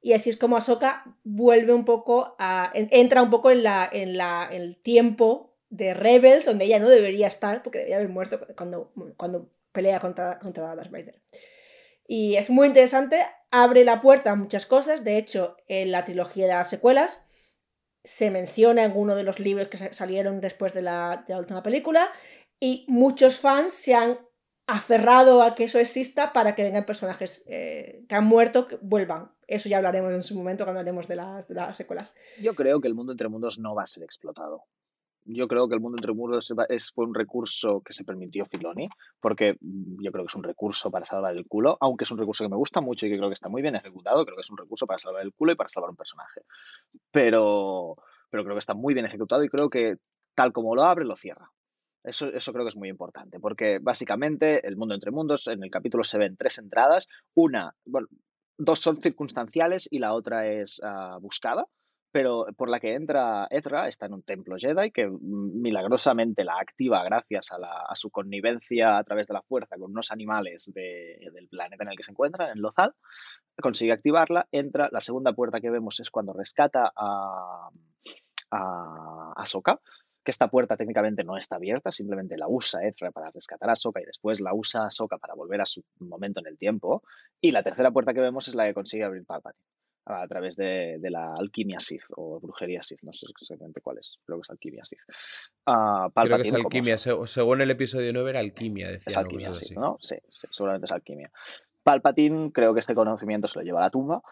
Y 0.00 0.14
así 0.14 0.30
es 0.30 0.36
como 0.36 0.56
Ahsoka 0.56 1.04
vuelve 1.22 1.72
un 1.72 1.84
poco 1.84 2.36
entra 2.74 3.22
un 3.22 3.30
poco 3.30 3.50
en, 3.50 3.62
la, 3.62 3.88
en, 3.90 4.16
la, 4.16 4.48
el 4.50 4.76
tiempo 4.82 5.54
de 5.68 5.94
Rebels, 5.94 6.44
donde 6.44 6.64
ella 6.64 6.80
no 6.80 6.88
debería 6.88 7.28
estar, 7.28 7.62
porque 7.62 7.78
debería 7.78 7.96
haber 7.96 8.08
muerto 8.08 8.40
cuando, 8.56 8.92
cuando 9.16 9.50
pelea 9.70 10.00
contra, 10.00 10.38
contra 10.38 10.74
Darth 10.74 10.90
Vader. 10.90 11.21
Y 12.06 12.36
es 12.36 12.50
muy 12.50 12.66
interesante, 12.66 13.22
abre 13.50 13.84
la 13.84 14.00
puerta 14.00 14.32
a 14.32 14.34
muchas 14.36 14.66
cosas. 14.66 15.04
De 15.04 15.16
hecho, 15.16 15.56
en 15.68 15.92
la 15.92 16.04
trilogía 16.04 16.46
de 16.46 16.52
las 16.54 16.68
secuelas 16.70 17.26
se 18.04 18.30
menciona 18.30 18.84
en 18.84 18.92
uno 18.96 19.14
de 19.14 19.22
los 19.22 19.38
libros 19.38 19.68
que 19.68 19.78
sa- 19.78 19.92
salieron 19.92 20.40
después 20.40 20.74
de 20.74 20.82
la, 20.82 21.24
de 21.26 21.34
la 21.34 21.40
última 21.40 21.62
película. 21.62 22.10
Y 22.60 22.84
muchos 22.88 23.38
fans 23.38 23.72
se 23.72 23.94
han 23.94 24.18
aferrado 24.66 25.42
a 25.42 25.54
que 25.54 25.64
eso 25.64 25.78
exista 25.78 26.32
para 26.32 26.54
que 26.54 26.62
vengan 26.62 26.86
personajes 26.86 27.44
eh, 27.46 28.04
que 28.08 28.14
han 28.14 28.24
muerto 28.24 28.66
que 28.68 28.78
vuelvan. 28.80 29.32
Eso 29.46 29.68
ya 29.68 29.76
hablaremos 29.78 30.12
en 30.12 30.22
su 30.22 30.36
momento 30.36 30.64
cuando 30.64 30.80
hablemos 30.80 31.08
de 31.08 31.16
las, 31.16 31.46
de 31.48 31.54
las 31.54 31.76
secuelas. 31.76 32.14
Yo 32.40 32.54
creo 32.54 32.80
que 32.80 32.88
el 32.88 32.94
mundo 32.94 33.12
entre 33.12 33.28
mundos 33.28 33.58
no 33.58 33.74
va 33.74 33.82
a 33.82 33.86
ser 33.86 34.02
explotado. 34.04 34.64
Yo 35.24 35.46
creo 35.46 35.68
que 35.68 35.74
el 35.74 35.80
mundo 35.80 35.98
entre 35.98 36.12
mundos 36.12 36.52
va- 36.58 36.66
es, 36.68 36.90
fue 36.92 37.04
un 37.06 37.14
recurso 37.14 37.80
que 37.80 37.92
se 37.92 38.04
permitió 38.04 38.44
Filoni, 38.46 38.88
porque 39.20 39.54
mm, 39.60 40.02
yo 40.02 40.10
creo 40.10 40.24
que 40.24 40.28
es 40.30 40.34
un 40.34 40.42
recurso 40.42 40.90
para 40.90 41.06
salvar 41.06 41.36
el 41.36 41.46
culo, 41.46 41.76
aunque 41.80 42.04
es 42.04 42.10
un 42.10 42.18
recurso 42.18 42.44
que 42.44 42.48
me 42.50 42.56
gusta 42.56 42.80
mucho 42.80 43.06
y 43.06 43.10
que 43.10 43.16
creo 43.18 43.28
que 43.28 43.34
está 43.34 43.48
muy 43.48 43.62
bien 43.62 43.76
ejecutado, 43.76 44.24
creo 44.24 44.36
que 44.36 44.40
es 44.40 44.50
un 44.50 44.58
recurso 44.58 44.86
para 44.86 44.98
salvar 44.98 45.22
el 45.22 45.32
culo 45.32 45.52
y 45.52 45.56
para 45.56 45.68
salvar 45.68 45.90
un 45.90 45.96
personaje. 45.96 46.42
Pero, 47.10 47.96
pero 48.30 48.44
creo 48.44 48.54
que 48.56 48.58
está 48.60 48.74
muy 48.74 48.94
bien 48.94 49.06
ejecutado 49.06 49.44
y 49.44 49.48
creo 49.48 49.70
que 49.70 49.96
tal 50.34 50.52
como 50.52 50.74
lo 50.74 50.82
abre, 50.84 51.04
lo 51.04 51.16
cierra. 51.16 51.50
Eso, 52.04 52.26
eso 52.28 52.52
creo 52.52 52.64
que 52.64 52.70
es 52.70 52.76
muy 52.76 52.88
importante, 52.88 53.38
porque 53.38 53.78
básicamente 53.80 54.66
el 54.66 54.76
mundo 54.76 54.94
entre 54.94 55.12
mundos, 55.12 55.46
en 55.46 55.62
el 55.62 55.70
capítulo 55.70 56.02
se 56.02 56.18
ven 56.18 56.36
tres 56.36 56.58
entradas, 56.58 57.06
una, 57.34 57.76
bueno, 57.84 58.08
dos 58.58 58.80
son 58.80 59.00
circunstanciales 59.00 59.88
y 59.90 60.00
la 60.00 60.12
otra 60.14 60.48
es 60.48 60.80
ah, 60.84 61.18
buscada, 61.20 61.66
pero 62.12 62.46
por 62.56 62.68
la 62.68 62.78
que 62.78 62.94
entra 62.94 63.46
Ezra 63.50 63.88
está 63.88 64.06
en 64.06 64.12
un 64.14 64.22
templo 64.22 64.56
Jedi 64.58 64.90
que 64.92 65.06
mm, 65.08 65.60
milagrosamente 65.60 66.44
la 66.44 66.58
activa 66.58 67.02
gracias 67.04 67.50
a, 67.52 67.56
a 67.90 67.96
su 67.96 68.10
connivencia 68.10 68.98
a 68.98 69.04
través 69.04 69.26
de 69.26 69.34
la 69.34 69.42
fuerza 69.42 69.76
con 69.78 69.90
unos 69.90 70.12
animales 70.12 70.70
de- 70.74 71.30
del 71.32 71.48
planeta 71.48 71.82
en 71.84 71.90
el 71.90 71.96
que 71.96 72.04
se 72.04 72.10
encuentra, 72.12 72.52
en 72.52 72.60
Lothal, 72.60 72.94
consigue 73.60 73.92
activarla, 73.92 74.46
entra, 74.52 74.88
la 74.92 75.00
segunda 75.00 75.32
puerta 75.32 75.60
que 75.60 75.70
vemos 75.70 75.98
es 76.00 76.10
cuando 76.10 76.32
rescata 76.32 76.92
a, 76.94 77.70
a 78.50 79.32
Ahsoka, 79.36 79.80
que 80.24 80.30
esta 80.30 80.48
puerta 80.48 80.76
técnicamente 80.76 81.24
no 81.24 81.36
está 81.36 81.56
abierta, 81.56 81.90
simplemente 81.90 82.36
la 82.36 82.46
usa 82.48 82.84
Ezra 82.86 83.10
para 83.10 83.30
rescatar 83.34 83.68
a 83.68 83.72
Ahsoka 83.72 84.00
y 84.00 84.04
después 84.04 84.40
la 84.40 84.54
usa 84.54 84.86
Ahsoka 84.86 85.18
para 85.18 85.34
volver 85.34 85.60
a 85.60 85.66
su 85.66 85.82
momento 85.98 86.40
en 86.40 86.46
el 86.46 86.58
tiempo. 86.58 87.02
Y 87.40 87.50
la 87.50 87.62
tercera 87.64 87.90
puerta 87.90 88.14
que 88.14 88.20
vemos 88.20 88.46
es 88.48 88.54
la 88.54 88.66
que 88.66 88.74
consigue 88.74 89.04
abrir 89.04 89.24
Palpatine 89.24 89.64
a 90.04 90.26
través 90.26 90.56
de, 90.56 90.98
de 90.98 91.10
la 91.10 91.34
alquimia 91.34 91.78
Sith 91.80 92.02
o 92.16 92.40
brujería 92.40 92.82
Sith, 92.82 93.02
no 93.02 93.12
sé 93.12 93.26
exactamente 93.40 93.80
cuál 93.80 93.98
es, 93.98 94.18
creo 94.24 94.38
que 94.38 94.42
es 94.42 94.50
alquimia 94.50 94.84
Sith. 94.84 95.00
Ah, 95.66 96.10
Creo 96.14 96.36
que 96.36 96.42
es 96.42 96.50
como- 96.50 96.64
alquimia. 96.64 96.98
se- 96.98 97.26
Según 97.26 97.60
el 97.60 97.70
episodio 97.70 98.12
9 98.12 98.30
era 98.30 98.40
alquimia, 98.40 98.90
es 98.90 99.04
decía. 99.04 99.20
alquimia 99.20 99.54
Sith, 99.54 99.76
¿no? 99.78 99.96
Sí, 100.00 100.16
sí, 100.30 100.46
seguramente 100.50 100.86
es 100.86 100.92
alquimia. 100.92 101.30
Palpatine, 101.82 102.50
creo 102.52 102.74
que 102.74 102.80
este 102.80 102.94
conocimiento 102.94 103.48
se 103.48 103.58
lo 103.58 103.64
lleva 103.64 103.80
a 103.80 103.84
la 103.84 103.90
tumba. 103.90 104.22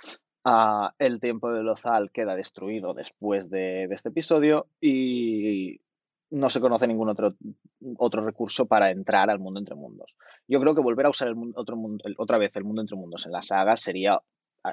Ah, 0.44 0.94
el 0.98 1.20
tiempo 1.20 1.52
de 1.52 1.62
Lothal 1.62 2.10
queda 2.12 2.34
destruido 2.34 2.94
después 2.94 3.50
de, 3.50 3.86
de 3.88 3.94
este 3.94 4.08
episodio 4.08 4.68
y 4.80 5.80
no 6.30 6.48
se 6.48 6.60
conoce 6.60 6.86
ningún 6.86 7.08
otro, 7.10 7.34
otro 7.96 8.24
recurso 8.24 8.66
para 8.66 8.90
entrar 8.90 9.30
al 9.30 9.38
mundo 9.40 9.58
entre 9.60 9.74
mundos. 9.74 10.16
Yo 10.48 10.60
creo 10.60 10.74
que 10.74 10.80
volver 10.80 11.06
a 11.06 11.10
usar 11.10 11.28
el 11.28 11.34
otro 11.56 11.76
mundo, 11.76 12.02
el- 12.06 12.14
otra 12.18 12.38
vez 12.38 12.52
el 12.54 12.64
mundo 12.64 12.80
entre 12.82 12.96
mundos 12.96 13.26
en 13.26 13.32
la 13.32 13.42
saga 13.42 13.76
sería, 13.76 14.20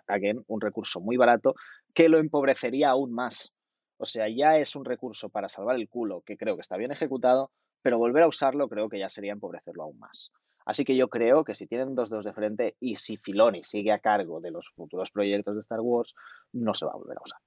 again, 0.08 0.44
un 0.48 0.62
recurso 0.62 1.00
muy 1.00 1.18
barato 1.18 1.56
que 1.94 2.10
lo 2.10 2.20
empobrecería 2.20 2.90
aún 2.90 3.14
más. 3.14 3.54
O 3.98 4.06
sea, 4.06 4.28
ya 4.30 4.58
es 4.58 4.76
un 4.76 4.86
recurso 4.86 5.30
para 5.30 5.50
salvar 5.50 5.76
el 5.76 5.90
culo 5.90 6.22
que 6.22 6.38
creo 6.38 6.56
que 6.56 6.62
está 6.62 6.78
bien 6.78 6.92
ejecutado, 6.92 7.52
pero 7.82 7.98
volver 7.98 8.24
a 8.24 8.28
usarlo 8.28 8.70
creo 8.70 8.90
que 8.90 9.00
ya 9.00 9.10
sería 9.10 9.34
empobrecerlo 9.34 9.84
aún 9.84 10.00
más. 10.00 10.32
Así 10.66 10.84
que 10.84 10.98
yo 10.98 11.08
creo 11.08 11.46
que 11.46 11.56
si 11.56 11.66
tienen 11.66 11.96
dos 11.96 12.10
dedos 12.10 12.26
de 12.26 12.34
frente 12.34 12.76
y 12.80 12.98
si 12.98 13.18
Filoni 13.18 13.64
sigue 13.64 13.94
a 13.94 14.00
cargo 14.00 14.42
de 14.42 14.52
los 14.52 14.70
futuros 14.70 15.12
proyectos 15.12 15.56
de 15.56 15.62
Star 15.62 15.80
Wars, 15.80 16.14
no 16.52 16.74
se 16.74 16.86
va 16.86 16.92
a 16.92 16.98
volver 16.98 17.18
a 17.18 17.24
usar. 17.24 17.40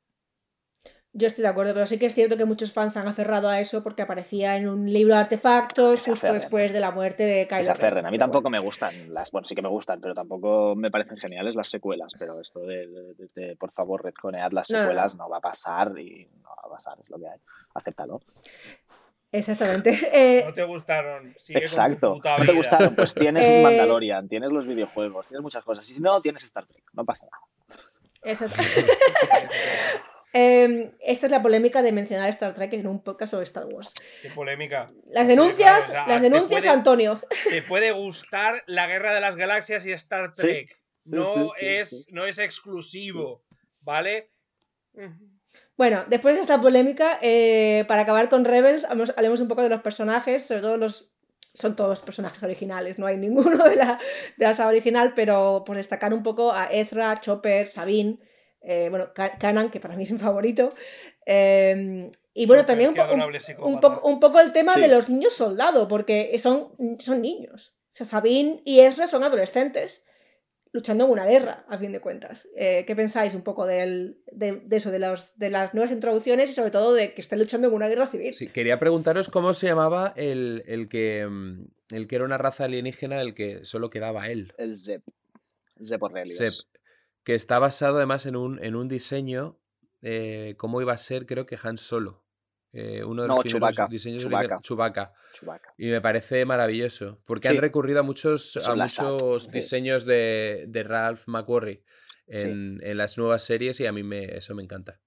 Yo 1.12 1.26
estoy 1.26 1.42
de 1.42 1.48
acuerdo, 1.48 1.74
pero 1.74 1.86
sí 1.86 1.98
que 1.98 2.06
es 2.06 2.14
cierto 2.14 2.36
que 2.36 2.44
muchos 2.44 2.72
fans 2.72 2.96
han 2.96 3.08
aferrado 3.08 3.48
a 3.48 3.58
eso 3.58 3.82
porque 3.82 4.02
aparecía 4.02 4.56
en 4.56 4.68
un 4.68 4.92
libro 4.92 5.14
de 5.14 5.20
artefactos 5.20 5.98
justo 5.98 6.12
aferren. 6.12 6.34
después 6.34 6.72
de 6.72 6.78
la 6.78 6.92
muerte 6.92 7.24
de 7.24 7.48
Kylo 7.48 7.64
se 7.64 7.72
Ren. 7.72 7.80
aferren. 7.82 8.06
A 8.06 8.10
mí 8.12 8.18
tampoco 8.18 8.48
me 8.48 8.60
gustan 8.60 9.12
las, 9.12 9.32
bueno, 9.32 9.44
sí 9.44 9.56
que 9.56 9.62
me 9.62 9.68
gustan, 9.68 10.00
pero 10.00 10.14
tampoco 10.14 10.76
me 10.76 10.88
parecen 10.88 11.16
geniales 11.16 11.56
las 11.56 11.68
secuelas. 11.68 12.12
Pero 12.16 12.40
esto 12.40 12.60
de, 12.60 12.86
de- 12.86 13.14
de- 13.14 13.28
de, 13.34 13.56
por 13.56 13.72
favor, 13.72 14.04
redconead 14.04 14.52
las 14.52 14.70
No, 14.70 14.78
no, 14.78 14.82
no. 14.84 14.88
secuelas 14.88 15.14
no 15.16 15.28
va 15.28 15.38
a 15.38 15.40
pasar 15.40 15.98
y 15.98 16.28
no 16.42 16.48
va 16.48 16.62
a 16.66 16.70
pasar, 16.76 16.96
es 17.02 17.10
lo 17.10 17.18
que 17.18 17.26
hay. 17.26 17.38
Acéptalo. 17.74 18.20
Exactamente. 19.32 19.90
Eh, 20.12 20.44
No 20.46 20.52
te 20.52 20.62
gustaron. 20.64 21.34
Sigue 21.36 21.58
con 21.58 21.66
tu 21.66 21.72
Exacto. 21.72 22.20
¿No 22.38 22.44
te 22.46 22.52
gustaron? 22.52 22.94
Pues 22.94 23.14
tienes 23.14 23.46
Eh, 23.48 23.62
Mandalorian, 23.64 24.28
tienes 24.28 24.52
los 24.52 24.64
videojuegos, 24.64 25.26
tienes 25.26 25.42
muchas 25.42 25.64
cosas. 25.64 25.84
Si 25.84 25.98
no, 25.98 26.20
tienes 26.20 26.44
Star 26.44 26.66
Trek. 26.66 26.84
No 26.92 27.04
pasa 27.04 27.24
nada. 27.26 27.82
exacto. 28.22 28.62
Eh, 30.32 30.92
esta 31.00 31.26
es 31.26 31.32
la 31.32 31.42
polémica 31.42 31.82
de 31.82 31.92
mencionar 31.92 32.28
Star 32.30 32.54
Trek 32.54 32.72
en 32.74 32.86
un 32.86 33.02
podcast 33.02 33.32
sobre 33.32 33.44
Star 33.44 33.66
Wars. 33.66 33.92
Qué 34.22 34.30
polémica. 34.30 34.86
Las 35.10 35.24
Sí, 35.24 35.28
denuncias, 35.30 35.86
claro, 35.86 36.02
o 36.02 36.04
sea, 36.04 36.06
las 36.08 36.16
te 36.22 36.22
denuncias, 36.30 36.60
puede- 36.62 36.68
Antonio. 36.74 37.20
Te 37.48 37.62
puede 37.62 37.92
gustar 37.92 38.62
la 38.66 38.86
Guerra 38.86 39.12
de 39.14 39.20
las 39.20 39.36
Galaxias 39.36 39.84
y 39.86 39.92
Star 39.92 40.34
Trek. 40.34 40.78
sí, 41.02 41.10
no, 41.12 41.24
sí, 41.24 41.40
sí, 41.58 41.66
es, 41.66 42.04
sí. 42.04 42.12
no 42.12 42.24
es 42.26 42.38
exclusivo, 42.38 43.42
¿vale? 43.84 44.30
Bueno, 45.76 46.04
después 46.08 46.36
de 46.36 46.42
esta 46.42 46.60
polémica, 46.60 47.18
eh, 47.22 47.84
para 47.88 48.02
acabar 48.02 48.28
con 48.28 48.44
Rebels, 48.44 48.84
hablemos, 48.84 49.12
hablemos 49.16 49.40
un 49.40 49.48
poco 49.48 49.62
de 49.62 49.68
los 49.70 49.80
personajes, 49.82 50.46
sobre 50.46 50.60
todo 50.62 50.76
los... 50.76 51.10
Son 51.52 51.74
todos 51.74 52.00
personajes 52.02 52.40
originales, 52.44 52.96
no 53.00 53.06
hay 53.06 53.16
ninguno 53.16 53.64
de 53.68 53.74
la, 53.74 53.98
de 54.36 54.44
la 54.46 54.54
saga 54.54 54.68
original, 54.68 55.14
pero 55.16 55.64
por 55.66 55.76
destacar 55.76 56.14
un 56.14 56.22
poco 56.22 56.52
a 56.52 56.66
Ezra, 56.66 57.18
Chopper, 57.20 57.66
Sabine, 57.66 58.18
eh, 58.62 58.88
bueno, 58.90 59.10
Kanan, 59.14 59.70
que 59.70 59.80
para 59.80 59.96
mí 59.96 60.02
es 60.04 60.12
mi 60.12 60.18
favorito. 60.18 60.72
eh, 61.26 62.10
y 62.32 62.46
bueno, 62.46 62.64
también 62.64 62.90
un, 62.90 62.94
po- 62.94 63.80
poco, 63.80 64.08
un 64.08 64.20
poco 64.20 64.40
el 64.40 64.52
tema 64.52 64.74
Sí. 64.74 64.80
de 64.80 64.88
los 64.88 65.08
niños 65.10 65.34
soldado, 65.34 65.88
porque 65.88 66.36
son, 66.38 66.68
son 67.00 67.20
niños. 67.20 67.74
O 67.92 67.96
sea, 67.96 68.06
Sabine 68.06 68.62
y 68.64 68.80
Ezra 68.80 69.06
son 69.08 69.24
adolescentes 69.24 70.06
luchando 70.72 71.04
en 71.04 71.10
una 71.10 71.26
guerra, 71.26 71.64
a 71.68 71.76
fin 71.78 71.90
de 71.90 71.98
cuentas. 72.00 72.48
Eh, 72.54 72.84
¿Qué 72.86 72.94
pensáis 72.94 73.34
un 73.34 73.42
poco 73.42 73.66
del- 73.66 74.18
de, 74.30 74.60
de 74.64 74.76
eso, 74.76 74.92
de, 74.92 75.00
los, 75.00 75.36
de 75.36 75.50
las 75.50 75.74
nuevas 75.74 75.92
introducciones 75.92 76.48
y 76.48 76.52
sobre 76.54 76.70
todo 76.70 76.94
de 76.94 77.12
que 77.12 77.20
estén 77.20 77.40
luchando 77.40 77.66
en 77.66 77.74
una 77.74 77.88
guerra 77.88 78.06
civil? 78.06 78.32
Sí, 78.34 78.46
quería 78.46 78.78
preguntaros 78.78 79.28
cómo 79.28 79.52
se 79.52 79.66
llamaba 79.66 80.12
el, 80.16 80.62
el 80.68 80.88
que 80.88 81.26
mm, 81.28 81.64
el 81.96 82.06
que 82.06 82.14
era 82.14 82.24
una 82.24 82.38
raza 82.38 82.64
alienígena 82.66 83.18
del 83.18 83.34
que 83.34 83.64
solo 83.64 83.90
quedaba 83.90 84.28
él. 84.28 84.54
El 84.56 84.76
Zep. 84.76 85.02
Zep 85.82 86.00
Aurelius. 86.04 86.36
Sep. 86.36 86.52
Que 87.30 87.36
está 87.36 87.60
basado 87.60 87.98
además 87.98 88.26
en 88.26 88.34
un, 88.34 88.60
en 88.60 88.74
un 88.74 88.88
diseño, 88.88 89.56
eh, 90.02 90.54
cómo 90.58 90.80
iba 90.80 90.92
a 90.92 90.98
ser, 90.98 91.26
creo 91.26 91.46
que 91.46 91.56
Han 91.62 91.78
Solo. 91.78 92.24
Eh, 92.72 93.04
uno 93.04 93.22
de 93.22 93.28
los 93.28 93.36
No, 93.36 93.42
primeros 93.42 93.70
Chewbacca, 93.70 93.88
diseños 93.88 94.22
Chewbacca. 94.24 94.56
de 94.56 94.62
Chewbacca. 94.62 95.12
Chewbacca. 95.32 95.74
Y 95.78 95.86
me 95.86 96.00
parece 96.00 96.44
maravilloso, 96.44 97.20
porque 97.24 97.46
Sí. 97.48 97.54
han 97.54 97.60
recurrido 97.60 98.00
a 98.00 98.02
muchos, 98.02 98.56
a 98.68 98.74
muchos 98.74 99.44
sí. 99.44 99.50
diseños 99.52 100.04
de, 100.04 100.64
de 100.66 100.82
Ralph 100.82 101.22
McQuarrie 101.28 101.84
Sí. 102.32 102.48
en, 102.48 102.80
en 102.82 102.96
las 102.96 103.16
nuevas 103.16 103.44
series 103.44 103.78
y 103.80 103.86
a 103.86 103.92
mí 103.92 104.02
me, 104.02 104.24
eso 104.36 104.54
me 104.56 104.64
encanta. 104.64 105.00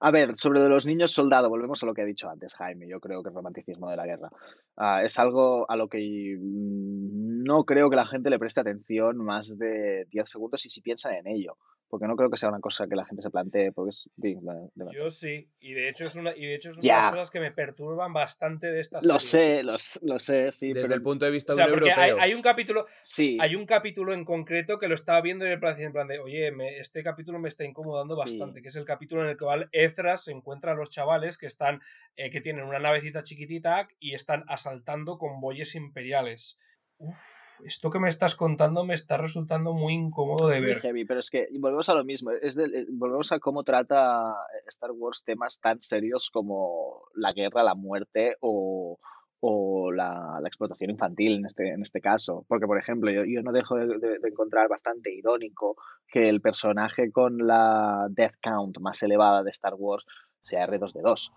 A 0.00 0.10
ver, 0.12 0.36
sobre 0.36 0.60
de 0.60 0.68
los 0.68 0.86
niños 0.86 1.10
soldado, 1.10 1.48
volvemos 1.48 1.82
a 1.82 1.86
lo 1.86 1.92
que 1.94 2.02
ha 2.02 2.04
dicho 2.04 2.30
antes 2.30 2.54
Jaime, 2.54 2.86
yo 2.88 3.00
creo 3.00 3.22
que 3.22 3.30
el 3.30 3.34
romanticismo 3.34 3.90
de 3.90 3.96
la 3.96 4.06
guerra. 4.06 4.30
Ah, 4.76 5.02
es 5.02 5.18
algo 5.18 5.68
a 5.68 5.74
lo 5.76 5.88
que 5.88 6.36
mm, 6.38 7.42
no 7.42 7.64
creo 7.64 7.90
que 7.90 7.96
la 7.96 8.06
gente 8.06 8.30
le 8.30 8.38
preste 8.38 8.60
atención 8.60 9.16
más 9.18 9.58
de 9.58 10.06
10 10.10 10.28
segundos 10.30 10.64
y 10.66 10.70
si 10.70 10.82
piensan 10.82 11.14
en 11.14 11.26
ello, 11.26 11.56
porque 11.88 12.06
no 12.06 12.14
creo 12.14 12.30
que 12.30 12.36
sea 12.36 12.48
una 12.50 12.60
cosa 12.60 12.86
que 12.86 12.94
la 12.94 13.04
gente 13.06 13.22
se 13.22 13.30
plantee, 13.30 13.72
porque 13.72 13.90
es... 13.90 14.08
de- 14.16 14.38
de- 14.74 14.92
Yo 14.94 15.10
sí, 15.10 15.48
y 15.58 15.72
de 15.72 15.88
hecho 15.88 16.04
es 16.04 16.14
una, 16.14 16.36
y 16.36 16.46
de 16.46 16.54
hecho 16.54 16.68
es 16.70 16.76
una 16.76 16.82
de 16.82 16.88
las 16.88 17.10
cosas 17.10 17.30
que 17.30 17.40
me 17.40 17.50
perturban 17.50 18.12
bastante 18.12 18.68
de 18.68 18.78
esta 18.80 19.00
Lo 19.02 19.18
serie. 19.18 19.56
sé, 19.58 19.62
lo, 19.64 19.76
lo 20.02 20.20
sé, 20.20 20.52
sí, 20.52 20.68
Desde 20.74 20.82
pero 20.82 20.94
el 20.94 21.02
punto 21.02 21.24
de 21.24 21.30
vista 21.32 21.54
O 21.54 21.56
de 21.56 21.64
un 21.64 21.70
porque 21.70 21.90
hay, 21.90 22.10
europeo. 22.10 22.22
hay 22.22 22.34
un 22.34 22.42
capítulo, 22.42 22.86
sí, 23.00 23.36
hay 23.40 23.56
un 23.56 23.66
capítulo 23.66 24.12
en 24.12 24.24
concreto 24.24 24.78
que 24.78 24.86
lo 24.86 24.94
estaba 24.94 25.20
viendo 25.22 25.44
en 25.44 25.52
el 25.52 25.58
plan, 25.58 25.80
en 25.80 25.92
plan 25.92 26.06
de, 26.06 26.20
oye, 26.20 26.52
me- 26.52 26.78
este 26.78 27.02
capítulo 27.02 27.40
me 27.40 27.48
está 27.48 27.64
incomodando 27.64 28.14
Sí. 28.14 28.20
bastante, 28.20 28.62
que 28.62 28.68
es 28.68 28.76
el 28.76 28.84
capítulo 28.84 29.22
en 29.24 29.30
el 29.30 29.36
que 29.36 29.44
Val- 29.44 29.68
Ezra 29.88 30.16
se 30.16 30.32
encuentra 30.32 30.72
a 30.72 30.74
los 30.74 30.90
chavales 30.90 31.38
que 31.38 31.46
están, 31.46 31.80
eh, 32.16 32.30
que 32.30 32.40
tienen 32.40 32.64
una 32.64 32.78
navecita 32.78 33.22
chiquitita 33.22 33.88
y 33.98 34.14
están 34.14 34.44
asaltando 34.48 35.18
convoyes 35.18 35.74
imperiales. 35.74 36.58
Uf, 37.00 37.16
esto 37.64 37.90
que 37.90 38.00
me 38.00 38.08
estás 38.08 38.34
contando 38.34 38.84
me 38.84 38.94
está 38.94 39.16
resultando 39.16 39.72
muy 39.72 39.94
incómodo 39.94 40.48
de 40.48 40.60
ver. 40.60 40.80
heavy, 40.80 41.04
pero 41.04 41.20
es 41.20 41.30
que 41.30 41.46
volvemos 41.60 41.88
a 41.88 41.94
lo 41.94 42.04
mismo, 42.04 42.32
es 42.32 42.56
eh, 42.56 42.86
volvemos 42.90 43.30
a 43.30 43.38
cómo 43.38 43.62
trata 43.62 44.34
Star 44.66 44.90
Wars 44.90 45.22
temas 45.24 45.60
tan 45.60 45.80
serios 45.80 46.28
como 46.30 47.02
la 47.14 47.32
guerra, 47.32 47.62
la 47.62 47.76
muerte 47.76 48.36
o, 48.40 48.98
o 49.40 49.92
la, 49.92 50.38
la 50.40 50.48
explotación 50.48 50.90
infantil 50.90 51.36
en 51.38 51.46
este, 51.46 51.68
en 51.70 51.82
este 51.82 52.00
caso. 52.00 52.44
Porque, 52.48 52.66
por 52.66 52.78
ejemplo, 52.78 53.10
yo, 53.10 53.24
yo 53.24 53.42
no 53.42 53.52
dejo 53.52 53.76
de, 53.76 53.86
de- 53.98 54.18
de 54.18 54.28
encontrar 54.28 54.68
bastante 54.68 55.12
irónico 55.14 55.76
que 56.08 56.22
el 56.22 56.40
personaje 56.40 57.10
con 57.12 57.46
la 57.46 58.06
death 58.10 58.34
count 58.42 58.78
más 58.78 59.02
elevada 59.02 59.42
de 59.42 59.50
Star 59.50 59.74
Wars 59.74 60.06
sea 60.42 60.66
R2D2 60.66 61.32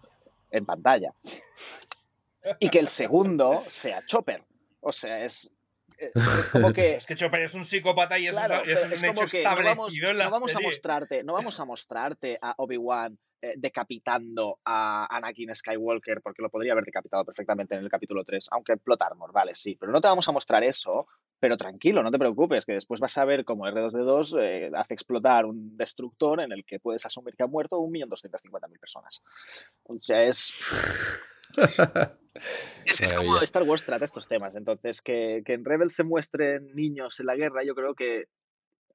en 0.52 0.66
pantalla. 0.66 1.14
Y 2.60 2.70
que 2.70 2.80
el 2.80 2.88
segundo 2.88 3.64
sea 3.68 4.04
Chopper. 4.06 4.44
O 4.80 4.92
sea, 4.92 5.24
es, 5.24 5.54
es 6.14 6.50
como 6.52 6.74
que... 6.74 6.96
Es 6.96 7.06
que 7.06 7.16
Chopper 7.16 7.42
es 7.42 7.54
un 7.54 7.64
psicópata 7.64 8.18
y 8.18 8.28
Claro, 8.28 8.64
es, 8.64 8.70
eso 8.70 8.82
pero 8.84 8.96
es 8.96 9.02
un 9.02 9.10
hecho 9.10 9.14
no 9.14 9.56
vamos, 9.56 9.94
establecido 9.94 10.10
en 10.10 10.18
la 10.18 10.24
no 10.26 10.32
vamos 10.32 10.56
a 10.56 10.60
mostrarte, 10.60 11.24
no 11.24 11.34
vamos 11.34 11.60
a 11.60 11.66
mostrarte 11.66 12.40
a 12.42 12.54
Obi-Wan 12.58 13.18
eh, 13.44 13.56
decapitando 13.58 14.60
a 14.64 15.08
Anakin 15.16 15.56
Skywalker, 15.56 16.22
porque 16.22 16.44
lo 16.44 16.50
podría 16.52 16.74
haber 16.74 16.86
decapitado 16.86 17.26
perfectamente 17.26 17.74
en 17.74 17.82
el 17.82 17.90
capítulo 17.90 18.24
3, 18.24 18.50
aunque 18.52 18.78
plot 18.78 19.02
armor, 19.02 19.34
vale, 19.34 19.56
sí, 19.56 19.76
pero 19.80 19.92
no 19.92 20.00
te 20.00 20.08
vamos 20.08 20.28
a 20.28 20.32
mostrar 20.32 20.64
eso, 20.64 21.08
pero 21.40 21.58
tranquilo, 21.58 22.04
no 22.04 22.12
te 22.12 22.20
preocupes, 22.20 22.68
que 22.68 22.74
después 22.74 23.00
vas 23.00 23.18
a 23.18 23.26
ver 23.26 23.44
cómo 23.44 23.66
R2D2 23.66 24.40
eh, 24.40 24.72
hace 24.76 24.94
explotar 24.94 25.48
un 25.48 25.76
destructor 25.76 26.40
en 26.40 26.52
el 26.52 26.64
que 26.64 26.80
puedes 26.80 27.04
asumir 27.04 27.36
que 27.36 27.42
ha 27.42 27.48
muerto 27.48 27.80
1.250.000 27.80 28.80
personas. 28.80 29.24
O 29.86 30.00
sea, 30.00 30.22
es... 30.22 30.54
Es, 32.86 33.02
es 33.02 33.14
como. 33.14 33.42
Star 33.42 33.64
Wars 33.64 33.86
trata 33.86 34.06
estos 34.06 34.28
temas. 34.28 34.56
Entonces, 34.56 35.02
que, 35.02 35.44
que 35.46 35.54
en 35.54 35.66
Rebels 35.66 35.94
se 35.94 36.04
muestren 36.04 36.74
niños 36.76 37.20
en 37.20 37.26
la 37.28 37.36
guerra, 37.36 37.64
yo 37.64 37.76
creo 37.76 37.94
que, 37.94 38.26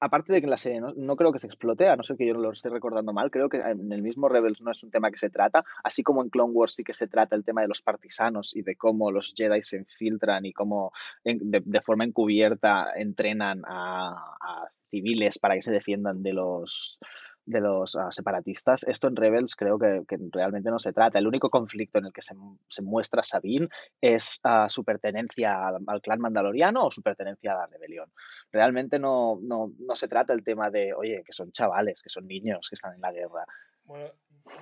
aparte 0.01 0.33
de 0.33 0.41
que 0.41 0.47
en 0.47 0.51
la 0.51 0.59
serie 0.59 0.81
no, 0.81 0.93
no 0.97 1.17
creo 1.17 1.33
que 1.33 1.39
se 1.39 1.47
explote, 1.47 1.87
a 1.89 1.97
no 1.97 2.03
ser 2.03 2.17
que 2.17 2.27
yo 2.27 2.35
no 2.35 2.41
lo 2.41 2.51
esté 2.53 2.69
recordando 2.71 3.13
mal, 3.13 3.31
creo 3.31 3.49
que 3.49 3.59
en 3.59 3.93
el 3.93 4.03
mismo 4.03 4.29
Rebels 4.29 4.61
no 4.63 4.71
es 4.71 4.83
un 4.83 4.91
tema 4.91 5.11
que 5.11 5.19
se 5.19 5.31
trata, 5.31 5.65
así 5.85 6.03
como 6.03 6.23
en 6.23 6.31
Clone 6.31 6.53
Wars 6.53 6.75
sí 6.75 6.85
que 6.85 6.95
se 6.95 7.09
trata 7.09 7.37
el 7.37 7.45
tema 7.45 7.63
de 7.63 7.69
los 7.69 7.83
partisanos 7.83 8.55
y 8.57 8.63
de 8.63 8.77
cómo 8.77 9.11
los 9.11 9.33
Jedi 9.37 9.63
se 9.63 9.79
infiltran 9.79 10.45
y 10.45 10.53
cómo 10.53 10.93
en- 11.25 11.51
de, 11.51 11.63
de 11.65 11.81
forma 11.81 12.05
encubierta 12.05 12.93
entrenan 12.97 13.63
a, 13.67 14.37
a 14.41 14.69
civiles 14.91 15.39
para 15.39 15.55
que 15.55 15.63
se 15.63 15.73
defiendan 15.73 16.23
de 16.23 16.33
los 16.33 16.99
de 17.47 17.61
los 17.61 17.97
ah, 17.97 18.11
separatistas. 18.11 18.83
Esto 18.83 19.09
en 19.09 19.17
Rebels 19.17 19.57
creo 19.57 19.79
que, 19.79 20.03
que 20.07 20.19
realmente 20.33 20.71
no 20.71 20.79
se 20.79 20.93
trata. 20.93 21.19
El 21.19 21.27
único 21.27 21.49
conflicto 21.49 21.99
en 21.99 22.07
el 22.07 22.13
que 22.13 22.23
se, 22.23 22.35
se 22.69 22.83
muestra 22.83 23.23
Sabine 23.23 23.69
es 24.01 24.41
ah, 24.45 24.69
su 24.69 24.85
pertenencia 24.85 25.69
al, 25.69 25.77
al 25.87 26.03
clan 26.03 26.21
mandaloriano 26.21 26.85
o 26.85 26.91
su 26.91 27.03
pertenencia 27.03 27.53
a 27.53 27.57
la 27.59 27.67
rebelión. 27.67 28.13
Realmente 28.53 28.99
no, 28.99 29.39
no, 29.41 29.73
no 29.79 29.97
se 29.97 30.09
trata 30.09 30.33
el 30.33 30.45
tema 30.45 30.71
de, 30.71 30.93
oye, 30.93 31.23
que 31.25 31.33
son 31.33 31.53
chavales, 31.53 32.03
que 32.03 32.09
son 32.09 32.27
niños 32.27 32.69
que 32.69 32.75
están 32.75 32.95
en 32.95 33.01
la 33.01 33.13
guerra. 33.13 33.45
Bueno, 33.85 34.11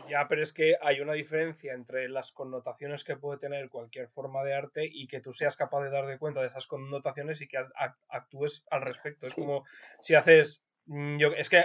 ya, 0.09 0.27
pero 0.29 0.43
es 0.43 0.53
que 0.53 0.77
hay 0.83 1.01
una 1.01 1.15
diferencia 1.15 1.73
entre 1.73 2.11
las 2.11 2.33
connotaciones 2.33 3.05
que 3.05 3.17
puede 3.17 3.39
tener 3.39 3.71
cualquier 3.71 4.09
forma 4.09 4.45
de 4.45 4.55
arte 4.55 4.83
y 4.85 5.07
que 5.07 5.21
tú 5.21 5.33
seas 5.33 5.57
capaz 5.57 5.83
de 5.85 5.91
dar 5.91 6.07
de 6.07 6.19
cuenta 6.19 6.41
de 6.41 6.49
esas 6.49 6.67
connotaciones 6.67 7.41
y 7.41 7.49
que 7.49 7.57
ac- 7.59 7.73
ac- 7.75 7.97
actúes 8.09 8.65
al 8.71 8.83
respecto. 8.83 9.27
Es 9.27 9.35
como 9.35 9.65
si 10.01 10.15
haces. 10.15 10.63
mm, 10.87 11.17
Yo, 11.19 11.29
es 11.33 11.49
que 11.49 11.65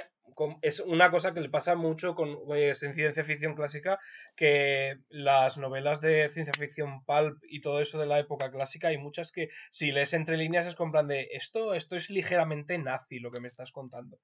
es 0.62 0.80
una 0.80 1.12
cosa 1.12 1.34
que 1.34 1.42
le 1.42 1.50
pasa 1.50 1.76
mucho 1.76 2.16
con 2.16 2.46
pues, 2.46 2.84
en 2.84 2.94
ciencia 2.94 3.24
ficción 3.24 3.56
clásica, 3.56 4.00
que 4.36 5.00
las 5.10 5.58
novelas 5.58 6.02
de 6.02 6.30
ciencia 6.30 6.54
ficción 6.58 7.04
pulp 7.06 7.44
y 7.44 7.62
todo 7.62 7.80
eso 7.80 8.00
de 8.00 8.06
la 8.06 8.20
época 8.20 8.52
clásica, 8.52 8.90
hay 8.90 8.98
muchas 8.98 9.32
que 9.32 9.50
si 9.70 9.92
lees 9.92 10.14
entre 10.14 10.38
líneas 10.38 10.68
es 10.68 10.76
con 10.76 10.92
plan 10.92 11.08
de 11.08 11.30
esto, 11.32 11.74
esto 11.74 11.96
es 11.96 12.10
ligeramente 12.10 12.78
nazi 12.78 13.20
lo 13.20 13.32
que 13.32 13.42
me 13.42 13.48
estás 13.48 13.72
contando. 13.72 14.20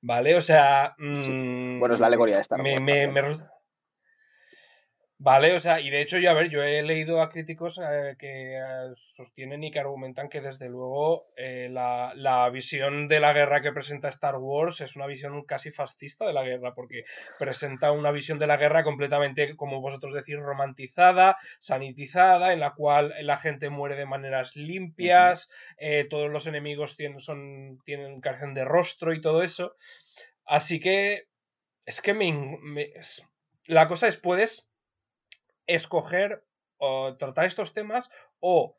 ¿Vale? 0.00 0.34
O 0.34 0.40
sea. 0.40 0.94
Sí. 1.14 1.30
mm, 1.30 1.78
Bueno, 1.78 1.94
es 1.94 2.00
la 2.00 2.06
alegoría 2.06 2.36
de 2.36 2.42
Star 2.42 2.62
me, 2.62 2.76
Vale, 5.24 5.54
o 5.54 5.60
sea, 5.60 5.78
y 5.78 5.88
de 5.88 6.00
hecho, 6.00 6.18
yo 6.18 6.30
a 6.30 6.34
ver, 6.34 6.48
yo 6.50 6.64
he 6.64 6.82
leído 6.82 7.22
a 7.22 7.30
críticos 7.30 7.78
eh, 7.78 8.16
que 8.18 8.56
eh, 8.56 8.60
sostienen 8.96 9.62
y 9.62 9.70
que 9.70 9.78
argumentan 9.78 10.28
que 10.28 10.40
desde 10.40 10.68
luego 10.68 11.28
eh, 11.36 11.68
la, 11.70 12.12
la 12.16 12.50
visión 12.50 13.06
de 13.06 13.20
la 13.20 13.32
guerra 13.32 13.62
que 13.62 13.70
presenta 13.70 14.08
Star 14.08 14.34
Wars 14.38 14.80
es 14.80 14.96
una 14.96 15.06
visión 15.06 15.44
casi 15.44 15.70
fascista 15.70 16.26
de 16.26 16.32
la 16.32 16.42
guerra, 16.42 16.74
porque 16.74 17.04
presenta 17.38 17.92
una 17.92 18.10
visión 18.10 18.40
de 18.40 18.48
la 18.48 18.56
guerra 18.56 18.82
completamente, 18.82 19.54
como 19.54 19.80
vosotros 19.80 20.12
decís, 20.12 20.40
romantizada, 20.40 21.36
sanitizada, 21.60 22.52
en 22.52 22.58
la 22.58 22.74
cual 22.74 23.14
la 23.20 23.36
gente 23.36 23.70
muere 23.70 23.94
de 23.94 24.06
maneras 24.06 24.56
limpias, 24.56 25.48
eh, 25.76 26.04
todos 26.10 26.30
los 26.32 26.48
enemigos 26.48 26.96
tienen, 26.96 27.20
son, 27.20 27.78
tienen 27.84 28.20
carecen 28.20 28.54
de 28.54 28.64
rostro 28.64 29.14
y 29.14 29.20
todo 29.20 29.44
eso. 29.44 29.76
Así 30.44 30.80
que 30.80 31.28
es 31.86 32.00
que 32.00 32.12
me, 32.12 32.58
la 33.66 33.86
cosa 33.86 34.08
es, 34.08 34.16
puedes 34.16 34.66
escoger 35.66 36.46
o 36.78 37.16
tratar 37.16 37.46
estos 37.46 37.72
temas 37.72 38.10
o 38.40 38.78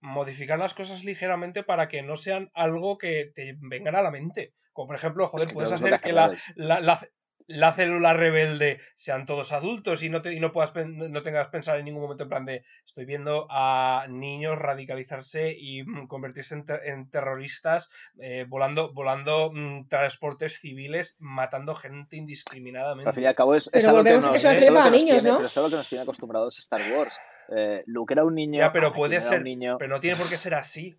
modificar 0.00 0.58
las 0.58 0.74
cosas 0.74 1.04
ligeramente 1.04 1.62
para 1.62 1.88
que 1.88 2.02
no 2.02 2.16
sean 2.16 2.50
algo 2.54 2.98
que 2.98 3.30
te 3.34 3.56
vengan 3.60 3.96
a 3.96 4.02
la 4.02 4.10
mente. 4.10 4.52
Como 4.72 4.88
por 4.88 4.96
ejemplo, 4.96 5.28
joder, 5.28 5.48
que 5.48 5.54
puedes 5.54 5.72
hacer 5.72 5.98
que 6.00 6.12
la, 6.12 6.80
la- 6.80 7.00
la 7.46 7.72
célula 7.72 8.14
rebelde 8.14 8.80
sean 8.94 9.26
todos 9.26 9.52
adultos 9.52 10.02
y 10.02 10.08
no, 10.08 10.22
te, 10.22 10.32
y 10.32 10.40
no 10.40 10.50
puedas 10.52 10.72
no 10.86 11.22
tengas 11.22 11.48
que 11.48 11.52
pensar 11.52 11.78
en 11.78 11.84
ningún 11.84 12.02
momento 12.02 12.22
en 12.22 12.28
plan 12.30 12.44
de 12.46 12.62
estoy 12.86 13.04
viendo 13.04 13.46
a 13.50 14.06
niños 14.08 14.58
radicalizarse 14.58 15.54
y 15.58 15.82
mm, 15.82 16.06
convertirse 16.06 16.54
en, 16.54 16.64
ter- 16.64 16.80
en 16.86 17.10
terroristas 17.10 17.90
eh, 18.18 18.46
volando, 18.48 18.92
volando 18.94 19.50
mm, 19.52 19.88
transportes 19.88 20.58
civiles, 20.60 21.16
matando 21.18 21.74
gente 21.74 22.16
indiscriminadamente. 22.16 23.08
Al 23.08 23.14
fin 23.14 23.24
y 23.24 23.26
al 23.26 23.34
cabo 23.34 23.54
es, 23.54 23.68
es 23.72 23.86
algo 23.88 24.02
que 24.04 24.14
nos, 24.14 24.24
es 24.34 24.44
algo 24.44 24.60
que 24.60 24.70
nos 24.70 24.90
niños, 24.90 25.04
tiene, 25.22 25.28
¿no? 25.30 25.36
pero 25.36 25.46
es 25.46 25.56
algo 25.58 25.70
que 25.70 25.76
nos 25.76 25.88
tiene 25.88 26.02
acostumbrados 26.02 26.58
Star 26.58 26.80
Wars. 26.96 27.18
Eh, 27.54 27.82
Luke 27.86 28.14
era 28.14 28.24
un 28.24 28.34
niño, 28.34 28.58
Ya, 28.60 28.72
pero 28.72 28.92
puede 28.92 29.20
ser. 29.20 29.38
un 29.38 29.44
niño. 29.44 29.76
Pero 29.78 29.94
no 29.94 30.00
tiene 30.00 30.16
por 30.16 30.28
qué 30.28 30.36
ser 30.38 30.54
así. 30.54 30.96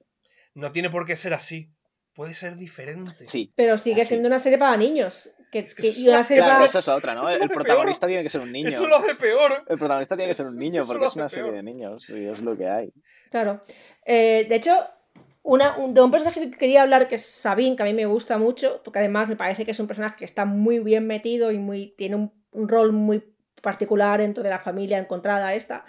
No 0.53 0.71
tiene 0.71 0.89
por 0.89 1.05
qué 1.05 1.15
ser 1.15 1.33
así. 1.33 1.71
Puede 2.15 2.33
ser 2.33 2.55
diferente. 2.55 3.25
Sí, 3.25 3.51
Pero 3.55 3.77
sigue 3.77 4.01
Así. 4.01 4.09
siendo 4.09 4.27
una 4.27 4.39
serie 4.39 4.57
para 4.57 4.77
niños. 4.77 5.29
Que, 5.51 5.59
Es 5.59 5.75
que 5.75 5.83
que- 5.83 5.89
eso 5.89 5.99
es 5.99 6.05
y 6.05 6.09
una 6.09 6.23
serie 6.23 6.41
claro, 6.43 6.55
para... 6.59 6.65
esa 6.65 6.79
es 6.79 6.87
otra, 6.89 7.13
¿no? 7.15 7.29
El 7.29 7.43
hace 7.43 7.53
protagonista 7.53 8.07
peor. 8.07 8.09
tiene 8.11 8.23
que 8.23 8.29
ser 8.29 8.41
un 8.41 8.51
niño. 8.51 8.69
Eso 8.69 8.87
lo 8.87 8.95
hace 8.97 9.15
peor. 9.15 9.63
El 9.67 9.77
protagonista 9.77 10.15
tiene 10.15 10.31
que 10.31 10.35
ser 10.35 10.45
un 10.47 10.57
niño 10.57 10.79
eso 10.81 10.87
porque 10.89 11.05
es 11.05 11.15
una 11.15 11.25
hace 11.25 11.35
serie 11.37 11.51
peor. 11.51 11.63
de 11.65 11.71
niños 11.71 12.09
y 12.09 12.25
es 12.25 12.41
lo 12.41 12.57
que 12.57 12.67
hay. 12.67 12.93
Claro. 13.31 13.61
Eh, 14.05 14.45
de 14.49 14.55
hecho, 14.55 14.75
una, 15.43 15.77
un, 15.77 15.93
de 15.93 16.01
un 16.01 16.11
personaje 16.11 16.39
que 16.41 16.51
quería 16.57 16.81
hablar 16.81 17.07
que 17.07 17.15
es 17.15 17.25
Sabine, 17.25 17.75
que 17.75 17.83
a 17.83 17.85
mí 17.85 17.93
me 17.93 18.05
gusta 18.05 18.37
mucho, 18.37 18.81
porque 18.83 18.99
además 18.99 19.27
me 19.29 19.35
parece 19.35 19.63
que 19.65 19.71
es 19.71 19.79
un 19.79 19.87
personaje 19.87 20.15
que 20.17 20.25
está 20.25 20.45
muy 20.45 20.79
bien 20.79 21.05
metido 21.07 21.51
y 21.51 21.57
muy, 21.57 21.93
tiene 21.97 22.15
un, 22.15 22.31
un 22.51 22.67
rol 22.69 22.91
muy 22.93 23.23
particular 23.61 24.19
dentro 24.19 24.43
de 24.43 24.49
la 24.49 24.59
familia 24.59 24.97
encontrada 24.97 25.53
esta. 25.53 25.85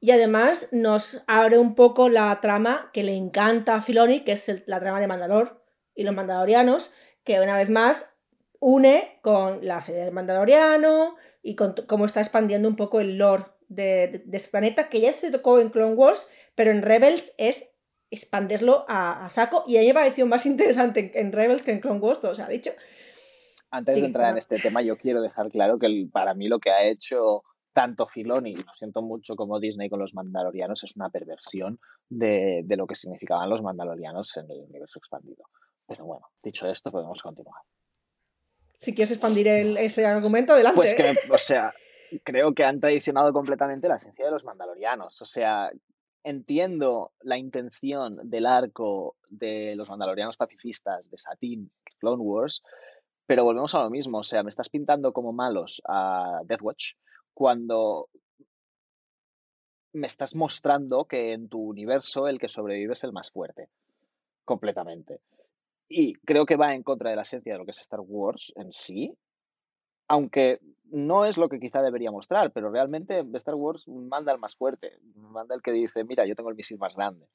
Y 0.00 0.12
además 0.12 0.68
nos 0.70 1.22
abre 1.26 1.58
un 1.58 1.74
poco 1.74 2.08
la 2.08 2.40
trama 2.40 2.90
que 2.92 3.02
le 3.02 3.14
encanta 3.16 3.74
a 3.74 3.82
Filoni, 3.82 4.22
que 4.24 4.32
es 4.32 4.48
el- 4.48 4.62
la 4.66 4.78
trama 4.80 5.00
de 5.00 5.08
Mandalor 5.08 5.64
y 5.94 6.04
los 6.04 6.14
mandalorianos, 6.14 6.92
que 7.24 7.40
una 7.40 7.56
vez 7.56 7.68
más 7.68 8.14
une 8.60 9.18
con 9.22 9.66
la 9.66 9.80
serie 9.80 10.04
del 10.04 10.14
Mandaloriano 10.14 11.16
y 11.42 11.56
con 11.56 11.74
cómo 11.86 12.04
está 12.06 12.20
expandiendo 12.20 12.68
un 12.68 12.76
poco 12.76 13.00
el 13.00 13.18
lore 13.18 13.44
de, 13.68 14.08
de- 14.08 14.22
de 14.24 14.36
este 14.36 14.50
planeta, 14.50 14.88
que 14.88 15.00
ya 15.00 15.12
se 15.12 15.30
tocó 15.30 15.58
en 15.60 15.70
Clone 15.70 15.94
Wars, 15.94 16.28
pero 16.54 16.70
en 16.70 16.82
Rebels 16.82 17.34
es 17.38 17.74
expandirlo 18.10 18.84
a, 18.88 19.26
a 19.26 19.30
saco 19.30 19.64
y 19.66 19.76
a 19.76 19.80
mí 19.80 19.88
me 19.88 19.94
pareció 19.94 20.26
más 20.26 20.46
interesante 20.46 21.00
en, 21.14 21.26
en 21.26 21.32
Rebels 21.32 21.62
que 21.62 21.72
en 21.72 21.80
Clone 21.80 22.00
Wars, 22.00 22.20
todo 22.20 22.34
se 22.34 22.42
ha 22.42 22.48
dicho. 22.48 22.70
Antes 23.70 23.96
Sí, 23.96 24.00
de 24.00 24.06
entrar 24.06 24.30
en 24.32 24.38
este 24.38 24.58
tema, 24.58 24.80
yo 24.80 24.96
quiero 24.96 25.20
dejar 25.20 25.50
claro 25.50 25.78
que 25.78 25.86
el- 25.86 26.08
para 26.10 26.34
mí 26.34 26.48
lo 26.48 26.58
que 26.58 26.70
ha 26.70 26.84
hecho 26.84 27.42
tanto 27.72 28.06
Filoni, 28.06 28.54
lo 28.56 28.72
siento 28.74 29.02
mucho, 29.02 29.36
como 29.36 29.60
Disney 29.60 29.88
con 29.88 30.00
los 30.00 30.14
Mandalorianos, 30.14 30.82
es 30.84 30.96
una 30.96 31.10
perversión 31.10 31.78
de, 32.08 32.62
de 32.64 32.76
lo 32.76 32.86
que 32.86 32.94
significaban 32.94 33.48
los 33.48 33.62
Mandalorianos 33.62 34.36
en 34.36 34.50
el 34.50 34.60
universo 34.62 34.98
expandido. 34.98 35.44
Pero 35.86 36.04
bueno, 36.04 36.26
dicho 36.42 36.68
esto, 36.68 36.90
podemos 36.90 37.22
continuar. 37.22 37.62
Si 38.80 38.94
quieres 38.94 39.12
expandir 39.12 39.48
el- 39.48 39.76
ese 39.76 40.06
argumento, 40.06 40.52
adelante. 40.52 40.76
Pues 40.76 40.94
que, 40.94 41.16
o 41.30 41.38
sea, 41.38 41.72
creo 42.24 42.54
que 42.54 42.64
han 42.64 42.80
traicionado 42.80 43.32
completamente 43.32 43.88
la 43.88 43.96
esencia 43.96 44.24
de 44.24 44.30
los 44.30 44.44
Mandalorianos. 44.44 45.20
O 45.22 45.24
sea, 45.24 45.70
entiendo 46.24 47.12
la 47.20 47.38
intención 47.38 48.18
del 48.28 48.46
arco 48.46 49.16
de 49.30 49.74
los 49.76 49.88
Mandalorianos 49.88 50.36
pacifistas 50.36 51.10
de 51.10 51.18
Satin, 51.18 51.70
Clone 51.98 52.22
Wars, 52.22 52.62
pero 53.26 53.44
volvemos 53.44 53.74
a 53.74 53.82
lo 53.82 53.90
mismo. 53.90 54.18
O 54.18 54.22
sea, 54.22 54.42
me 54.42 54.50
estás 54.50 54.68
pintando 54.68 55.12
como 55.12 55.32
malos 55.32 55.82
a 55.88 56.40
Death 56.44 56.62
Watch 56.62 56.92
cuando 57.38 58.08
me 59.92 60.08
estás 60.08 60.34
mostrando 60.34 61.04
que 61.04 61.32
en 61.32 61.48
tu 61.48 61.60
universo 61.60 62.26
el 62.26 62.40
que 62.40 62.48
sobrevive 62.48 62.94
es 62.94 63.04
el 63.04 63.12
más 63.12 63.30
fuerte. 63.30 63.68
Completamente. 64.44 65.20
Y 65.88 66.14
creo 66.14 66.46
que 66.46 66.56
va 66.56 66.74
en 66.74 66.82
contra 66.82 67.10
de 67.10 67.14
la 67.14 67.22
esencia 67.22 67.52
de 67.52 67.58
lo 67.60 67.64
que 67.64 67.70
es 67.70 67.78
Star 67.78 68.00
Wars 68.00 68.52
en 68.56 68.72
sí, 68.72 69.16
aunque 70.08 70.58
no 70.90 71.26
es 71.26 71.38
lo 71.38 71.48
que 71.48 71.60
quizá 71.60 71.80
debería 71.80 72.10
mostrar, 72.10 72.50
pero 72.50 72.72
realmente 72.72 73.24
Star 73.34 73.54
Wars 73.54 73.86
manda 73.86 74.32
al 74.32 74.40
más 74.40 74.56
fuerte, 74.56 74.98
manda 75.14 75.54
el 75.54 75.62
que 75.62 75.70
dice, 75.70 76.02
mira, 76.02 76.26
yo 76.26 76.34
tengo 76.34 76.50
el 76.50 76.56
misil 76.56 76.78
más 76.78 76.96
grande. 76.96 77.28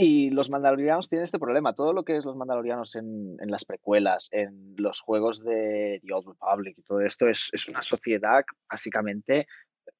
Y 0.00 0.30
los 0.30 0.48
mandalorianos 0.48 1.08
tienen 1.08 1.24
este 1.24 1.40
problema. 1.40 1.72
Todo 1.74 1.92
lo 1.92 2.04
que 2.04 2.16
es 2.16 2.24
los 2.24 2.36
mandalorianos 2.36 2.94
en, 2.94 3.36
en 3.40 3.50
las 3.50 3.64
precuelas, 3.64 4.28
en 4.30 4.74
los 4.76 5.00
juegos 5.00 5.42
de 5.42 6.00
The 6.06 6.12
Old 6.12 6.28
Republic 6.28 6.78
y 6.78 6.82
todo 6.82 7.00
esto, 7.00 7.26
es, 7.26 7.50
es 7.52 7.68
una 7.68 7.82
sociedad 7.82 8.44
básicamente 8.70 9.48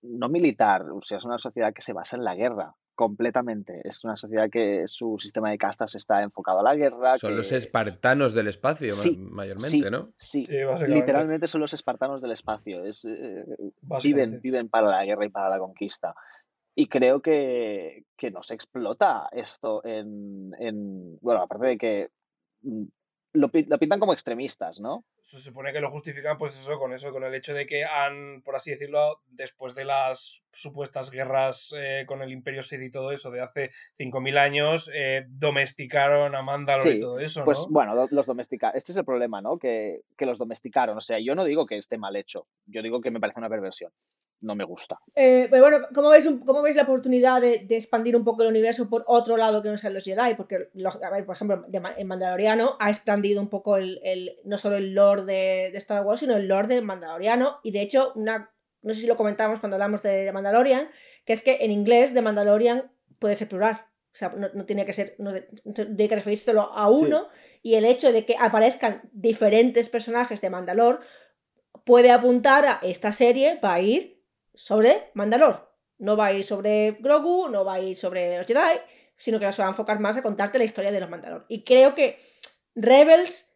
no 0.02 0.28
militar, 0.28 0.82
o 0.92 1.02
sea, 1.02 1.18
es 1.18 1.24
una 1.24 1.38
sociedad 1.38 1.72
que 1.72 1.82
se 1.82 1.92
basa 1.94 2.16
en 2.16 2.22
la 2.22 2.36
guerra 2.36 2.76
completamente. 2.94 3.80
Es 3.82 4.04
una 4.04 4.14
sociedad 4.16 4.48
que 4.48 4.84
su 4.86 5.18
sistema 5.18 5.50
de 5.50 5.58
castas 5.58 5.96
está 5.96 6.22
enfocado 6.22 6.60
a 6.60 6.62
la 6.62 6.76
guerra. 6.76 7.16
Son 7.16 7.30
que- 7.30 7.36
los 7.36 7.50
espartanos 7.50 8.34
del 8.34 8.46
espacio, 8.48 8.94
Sí, 8.94 9.16
mayormente, 9.16 9.68
sí, 9.70 9.90
¿no? 9.90 10.12
Sí, 10.16 10.46
literalmente 10.86 11.48
son 11.48 11.60
los 11.60 11.72
espartanos 11.74 12.20
del 12.22 12.32
espacio. 12.32 12.84
Es, 12.84 13.04
eh, 13.04 13.44
viven, 14.02 14.40
viven 14.40 14.68
para 14.68 14.88
la 14.90 15.04
guerra 15.04 15.24
y 15.26 15.28
para 15.28 15.48
la 15.48 15.58
conquista. 15.58 16.14
Y 16.80 16.86
creo 16.86 17.20
que, 17.20 18.04
que 18.16 18.30
no 18.30 18.40
se 18.44 18.54
explota 18.54 19.28
esto 19.32 19.84
en, 19.84 20.52
en- 20.60 21.18
Bueno, 21.20 21.42
aparte 21.42 21.66
de 21.66 21.78
que 21.78 22.08
mm, 22.62 22.84
lo, 23.32 23.50
lo 23.52 23.78
pintan 23.80 23.98
como 23.98 24.12
extremistas, 24.12 24.80
¿no? 24.80 25.04
Se 25.30 25.40
supone 25.40 25.74
que 25.74 25.80
lo 25.80 25.90
justifican, 25.90 26.38
pues 26.38 26.56
eso, 26.56 26.78
con 26.78 26.94
eso, 26.94 27.12
con 27.12 27.22
el 27.22 27.34
hecho 27.34 27.52
de 27.52 27.66
que 27.66 27.84
han, 27.84 28.40
por 28.42 28.56
así 28.56 28.70
decirlo, 28.70 29.20
después 29.28 29.74
de 29.74 29.84
las 29.84 30.42
supuestas 30.54 31.10
guerras 31.10 31.74
eh, 31.76 32.04
con 32.06 32.22
el 32.22 32.32
Imperio 32.32 32.62
Sith 32.62 32.80
y 32.80 32.90
todo 32.90 33.12
eso 33.12 33.30
de 33.30 33.42
hace 33.42 33.68
5.000 33.98 34.38
años, 34.38 34.90
eh, 34.94 35.26
domesticaron 35.28 36.34
a 36.34 36.40
Mandalor 36.40 36.86
y 36.88 37.00
todo 37.00 37.18
eso, 37.20 37.44
Pues 37.44 37.58
¿no? 37.58 37.66
bueno, 37.68 37.94
lo- 37.94 38.08
los 38.10 38.24
domesticaron. 38.26 38.78
Este 38.78 38.92
es 38.92 38.98
el 38.98 39.04
problema, 39.04 39.42
¿no? 39.42 39.58
Que, 39.58 40.00
que 40.16 40.24
los 40.24 40.38
domesticaron. 40.38 40.96
O 40.96 41.00
sea, 41.02 41.18
yo 41.18 41.34
no 41.34 41.44
digo 41.44 41.66
que 41.66 41.76
esté 41.76 41.98
mal 41.98 42.16
hecho. 42.16 42.46
Yo 42.64 42.80
digo 42.82 43.02
que 43.02 43.10
me 43.10 43.20
parece 43.20 43.38
una 43.38 43.50
perversión. 43.50 43.92
No 44.40 44.54
me 44.54 44.62
gusta. 44.62 45.00
Eh, 45.16 45.48
pero 45.50 45.62
bueno, 45.64 45.78
¿cómo 45.92 46.10
veis, 46.10 46.24
un- 46.24 46.38
cómo 46.38 46.62
veis 46.62 46.76
la 46.76 46.84
oportunidad 46.84 47.40
de, 47.40 47.64
de 47.66 47.74
expandir 47.76 48.14
un 48.14 48.22
poco 48.22 48.42
el 48.44 48.48
universo 48.48 48.88
por 48.88 49.02
otro 49.08 49.36
lado 49.36 49.60
que 49.64 49.68
no 49.68 49.76
sean 49.76 49.94
los 49.94 50.04
Jedi? 50.04 50.36
Porque, 50.36 50.68
los- 50.74 51.02
a 51.02 51.10
ver, 51.10 51.26
por 51.26 51.34
ejemplo, 51.34 51.66
en 51.72 52.06
Mandaloriano 52.06 52.76
ha 52.78 52.88
expandido 52.88 53.40
un 53.42 53.48
poco 53.48 53.76
el, 53.78 54.00
el- 54.04 54.36
no 54.44 54.56
solo 54.56 54.76
el 54.76 54.94
lore 54.94 55.17
de, 55.26 55.70
de 55.72 55.78
Star 55.78 56.04
Wars, 56.04 56.20
sino 56.20 56.36
el 56.36 56.48
lore 56.48 56.68
de 56.68 56.80
Mandaloriano. 56.80 57.58
Y 57.62 57.70
de 57.70 57.82
hecho, 57.82 58.12
una, 58.14 58.50
no 58.82 58.94
sé 58.94 59.00
si 59.00 59.06
lo 59.06 59.16
comentamos 59.16 59.60
cuando 59.60 59.76
hablamos 59.76 60.02
de 60.02 60.30
Mandalorian, 60.32 60.88
que 61.24 61.32
es 61.32 61.42
que 61.42 61.58
en 61.60 61.70
inglés 61.70 62.14
de 62.14 62.22
Mandalorian 62.22 62.90
puede 63.18 63.34
ser 63.34 63.48
plural. 63.48 63.84
O 64.12 64.16
sea, 64.18 64.30
no, 64.30 64.48
no 64.54 64.64
tiene 64.64 64.86
que 64.86 64.92
ser, 64.92 65.14
no, 65.18 65.32
tiene 65.74 66.08
que 66.08 66.16
referirse 66.16 66.46
solo 66.46 66.72
a 66.72 66.88
uno. 66.88 67.28
Y 67.62 67.74
el 67.74 67.84
hecho 67.84 68.12
de 68.12 68.24
que 68.24 68.36
aparezcan 68.38 69.02
diferentes 69.12 69.88
personajes 69.88 70.40
de 70.40 70.50
Mandalor 70.50 71.00
puede 71.84 72.10
apuntar 72.10 72.66
a 72.66 72.80
esta 72.82 73.12
serie 73.12 73.58
va 73.62 73.74
a 73.74 73.80
ir 73.80 74.22
sobre 74.54 75.10
Mandalor. 75.14 75.72
No 75.98 76.16
va 76.16 76.26
a 76.26 76.32
ir 76.32 76.44
sobre 76.44 76.92
Grogu, 77.00 77.48
no 77.48 77.64
va 77.64 77.74
a 77.74 77.80
ir 77.80 77.96
sobre 77.96 78.38
los 78.38 78.46
Jedi, 78.46 78.80
sino 79.16 79.38
que 79.38 79.50
se 79.50 79.62
va 79.62 79.68
a 79.68 79.70
enfocar 79.70 79.98
más 80.00 80.16
a 80.16 80.22
contarte 80.22 80.58
la 80.58 80.64
historia 80.64 80.92
de 80.92 81.00
los 81.00 81.10
Mandalor. 81.10 81.44
Y 81.48 81.64
creo 81.64 81.94
que 81.94 82.18
Rebels 82.74 83.47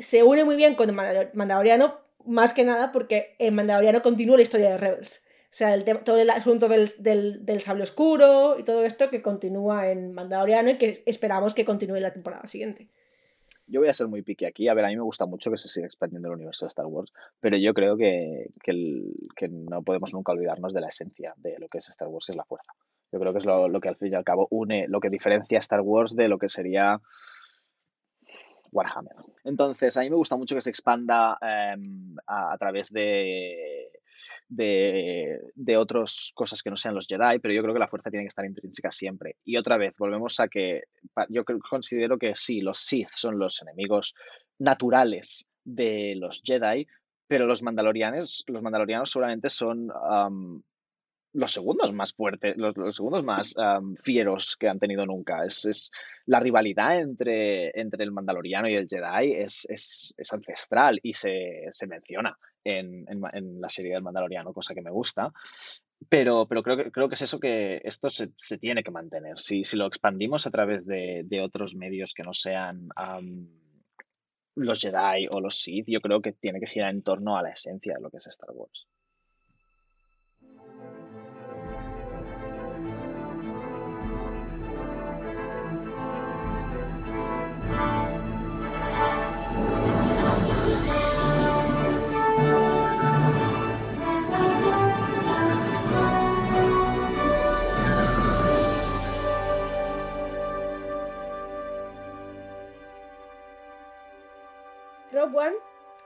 se 0.00 0.22
une 0.22 0.44
muy 0.44 0.56
bien 0.56 0.74
con 0.74 0.94
Mandaloriano, 0.94 1.98
más 2.24 2.52
que 2.52 2.64
nada 2.64 2.92
porque 2.92 3.34
en 3.38 3.54
Mandaloriano 3.54 4.02
continúa 4.02 4.36
la 4.36 4.42
historia 4.42 4.70
de 4.70 4.78
Rebels. 4.78 5.22
O 5.44 5.52
sea, 5.52 5.74
el 5.74 5.84
todo 6.04 6.18
el 6.18 6.30
asunto 6.30 6.68
del, 6.68 6.88
del, 6.98 7.44
del 7.44 7.60
sable 7.60 7.82
oscuro 7.82 8.58
y 8.58 8.62
todo 8.62 8.84
esto 8.84 9.10
que 9.10 9.20
continúa 9.20 9.90
en 9.90 10.12
Mandaloriano 10.12 10.70
y 10.70 10.78
que 10.78 11.02
esperamos 11.06 11.54
que 11.54 11.64
continúe 11.64 11.98
la 11.98 12.12
temporada 12.12 12.46
siguiente. 12.46 12.88
Yo 13.66 13.80
voy 13.80 13.88
a 13.88 13.94
ser 13.94 14.08
muy 14.08 14.22
picky 14.22 14.46
aquí. 14.46 14.68
A 14.68 14.74
ver, 14.74 14.84
a 14.84 14.88
mí 14.88 14.96
me 14.96 15.02
gusta 15.02 15.26
mucho 15.26 15.50
que 15.50 15.58
se 15.58 15.68
siga 15.68 15.86
expandiendo 15.86 16.28
el 16.28 16.34
universo 16.34 16.66
de 16.66 16.68
Star 16.68 16.86
Wars, 16.86 17.12
pero 17.40 17.56
yo 17.56 17.72
creo 17.72 17.96
que, 17.96 18.50
que 18.62 19.48
no 19.48 19.82
podemos 19.82 20.12
nunca 20.12 20.32
olvidarnos 20.32 20.72
de 20.72 20.80
la 20.80 20.88
esencia 20.88 21.34
de 21.36 21.56
lo 21.58 21.66
que 21.68 21.78
es 21.78 21.88
Star 21.88 22.08
Wars, 22.08 22.26
que 22.26 22.32
es 22.32 22.36
la 22.36 22.44
fuerza. 22.44 22.72
Yo 23.12 23.18
creo 23.20 23.32
que 23.32 23.38
es 23.38 23.44
lo, 23.44 23.68
lo 23.68 23.80
que 23.80 23.88
al 23.88 23.96
fin 23.96 24.12
y 24.12 24.16
al 24.16 24.24
cabo 24.24 24.48
une, 24.50 24.86
lo 24.88 25.00
que 25.00 25.08
diferencia 25.08 25.58
a 25.58 25.60
Star 25.60 25.80
Wars 25.80 26.14
de 26.16 26.28
lo 26.28 26.38
que 26.38 26.48
sería 26.48 27.00
Warhammer. 28.72 29.16
Entonces, 29.44 29.96
a 29.96 30.02
mí 30.02 30.10
me 30.10 30.16
gusta 30.16 30.36
mucho 30.36 30.54
que 30.54 30.60
se 30.60 30.70
expanda 30.70 31.38
em, 31.40 32.16
a, 32.26 32.56
través 32.58 32.90
de, 32.92 33.90
de, 34.48 35.40
de 35.54 35.76
otras 35.76 36.32
cosas 36.34 36.62
que 36.62 36.70
no 36.70 36.76
sean 36.76 36.94
los 36.94 37.06
Jedi, 37.06 37.38
pero 37.38 37.54
yo 37.54 37.62
creo 37.62 37.74
que 37.74 37.80
la 37.80 37.88
fuerza 37.88 38.10
tiene 38.10 38.24
que 38.24 38.28
estar 38.28 38.44
intrínseca 38.44 38.90
siempre. 38.90 39.36
Y 39.44 39.56
otra 39.56 39.76
vez, 39.76 39.94
volvemos 39.98 40.40
a 40.40 40.48
que 40.48 40.84
yo 41.28 41.44
considero 41.68 42.18
que 42.18 42.34
sí, 42.34 42.60
los 42.60 42.78
Sith 42.78 43.10
son 43.12 43.38
los 43.38 43.62
enemigos 43.62 44.14
naturales 44.58 45.46
de 45.64 46.14
los 46.16 46.42
Jedi, 46.44 46.86
pero 47.26 47.46
los 47.46 47.62
mandalorianos, 47.62 48.44
los 48.48 48.62
mandalorianos 48.62 49.10
seguramente 49.10 49.48
son 49.48 49.88
los 51.32 51.52
segundos 51.52 51.92
más 51.92 52.12
fuertes, 52.12 52.56
los, 52.56 52.76
los 52.76 52.96
segundos 52.96 53.22
más 53.24 53.54
am, 53.56 53.96
fieros 54.02 54.56
que 54.56 54.68
han 54.68 54.78
tenido 54.78 55.06
nunca. 55.06 55.44
Es, 55.44 55.64
es- 55.64 55.90
la 56.26 56.40
rivalidad 56.40 56.98
entre, 56.98 57.70
entre 57.80 58.04
el 58.04 58.12
mandaloriano 58.12 58.68
y 58.68 58.74
el 58.74 58.86
Jedi 58.88 59.32
es, 59.34 59.66
es- 59.68 60.14
es 60.16 60.32
ancestral 60.32 60.98
y 61.02 61.14
se, 61.14 61.66
se 61.70 61.86
menciona 61.86 62.36
en, 62.64 63.04
en 63.08 63.20
en 63.32 63.60
la 63.60 63.68
serie 63.68 63.92
del 63.94 64.02
mandaloriano, 64.02 64.52
cosa 64.52 64.74
que 64.74 64.82
me 64.82 64.90
gusta. 64.90 65.32
Pero, 66.08 66.46
pero 66.48 66.62
creo, 66.62 66.76
que, 66.78 66.90
creo 66.90 67.08
que 67.08 67.14
es 67.14 67.22
eso 67.22 67.38
que 67.38 67.80
esto 67.84 68.08
se, 68.10 68.30
se 68.38 68.58
tiene 68.58 68.82
que 68.82 68.90
mantener. 68.90 69.38
Si, 69.38 69.64
si 69.64 69.76
lo 69.76 69.86
expandimos 69.86 70.46
a 70.46 70.50
través 70.50 70.86
de, 70.86 71.22
de 71.26 71.42
otros 71.42 71.74
medios 71.76 72.14
que 72.14 72.22
no 72.22 72.32
sean 72.32 72.88
am, 72.96 73.48
los 74.56 74.80
Jedi 74.80 75.28
o 75.30 75.40
los 75.40 75.56
Sith, 75.60 75.86
yo 75.88 76.00
creo 76.00 76.20
que 76.22 76.32
tiene 76.32 76.58
que 76.60 76.66
girar 76.66 76.90
en 76.90 77.02
torno 77.02 77.36
a 77.36 77.42
la 77.42 77.50
esencia 77.50 77.94
de 77.94 78.00
lo 78.00 78.10
que 78.10 78.16
es 78.16 78.26
Star 78.26 78.50
Wars. 78.52 78.86
One 105.34 105.56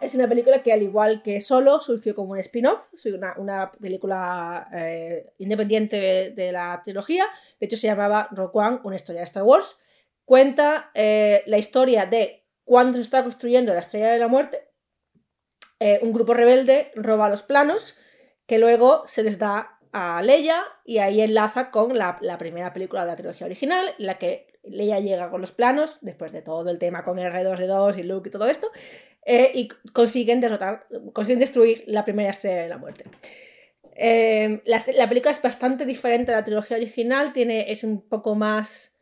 es 0.01 0.15
una 0.15 0.29
película 0.29 0.63
que, 0.63 0.73
al 0.73 0.83
igual 0.83 1.23
que 1.23 1.41
Solo, 1.41 1.81
surgió 1.81 2.15
como 2.15 2.33
un 2.33 2.39
spin-off, 2.39 2.89
una, 3.07 3.35
una 3.39 3.73
película 3.73 4.69
eh, 4.73 5.33
independiente 5.39 6.33
de, 6.35 6.53
la 6.53 6.81
trilogía. 6.85 7.25
De 7.59 7.67
hecho, 7.67 7.77
se 7.77 7.87
llamaba 7.87 8.29
Rogue 8.33 8.59
One, 8.59 8.81
una 8.85 8.97
historia 8.97 9.21
de 9.21 9.27
Star 9.27 9.45
Wars. 9.45 9.81
Cuenta 10.25 10.91
eh, 10.95 11.43
la 11.47 11.59
historia 11.59 12.07
de 12.07 12.45
cuando 12.65 12.97
se 12.97 13.03
está 13.03 13.23
construyendo 13.23 13.73
la 13.73 13.81
estrella 13.81 14.11
de 14.11 14.19
la 14.19 14.29
muerte. 14.29 14.69
eh, 15.81 16.01
un 16.03 16.13
grupo 16.13 16.35
rebelde 16.35 16.93
roba 16.95 17.29
los 17.29 17.43
planos 17.43 17.97
que 18.47 18.59
luego 18.59 19.03
se 19.07 19.23
les 19.23 19.39
da 19.39 19.79
a 19.93 20.23
Leia 20.23 20.63
y 20.85 20.99
ahí 20.99 21.21
enlaza 21.21 21.71
con 21.71 21.97
la, 21.97 22.19
la 22.21 22.37
primera 22.37 22.73
película 22.73 23.03
de 23.03 23.07
la 23.09 23.17
trilogía 23.17 23.47
original, 23.47 23.95
en 23.99 24.07
la 24.07 24.19
que 24.19 24.49
Leia 24.65 24.99
llega 25.01 25.31
con 25.31 25.41
los 25.41 25.53
planos, 25.53 25.99
después 26.01 26.33
de 26.33 26.43
todo 26.43 26.71
el 26.71 26.79
tema 26.79 27.05
con 27.05 27.19
R2D2 27.19 27.99
y 27.99 28.03
Luke 28.03 28.29
y 28.29 28.33
todo 28.33 28.47
esto, 28.47 28.71
eh, 29.27 29.51
y 29.55 29.69
consiguen 29.93 30.41
derrotar, 30.41 30.87
consiguen 31.13 31.39
destruir 31.41 31.85
la 31.87 32.05
primera 32.05 32.31
estrella 32.31 32.63
de 32.63 32.69
la 32.69 32.79
muerte. 32.79 33.05
Eh, 33.97 34.61
la, 34.65 34.83
la 34.95 35.09
película 35.09 35.31
es 35.31 35.41
bastante 35.41 35.87
diferente 35.87 36.33
a 36.33 36.37
la 36.37 36.45
trilogía 36.45 36.77
original, 36.77 37.33
tiene, 37.33 37.71
es 37.71 37.85
un 37.85 38.09
poco 38.09 38.35
más, 38.35 38.97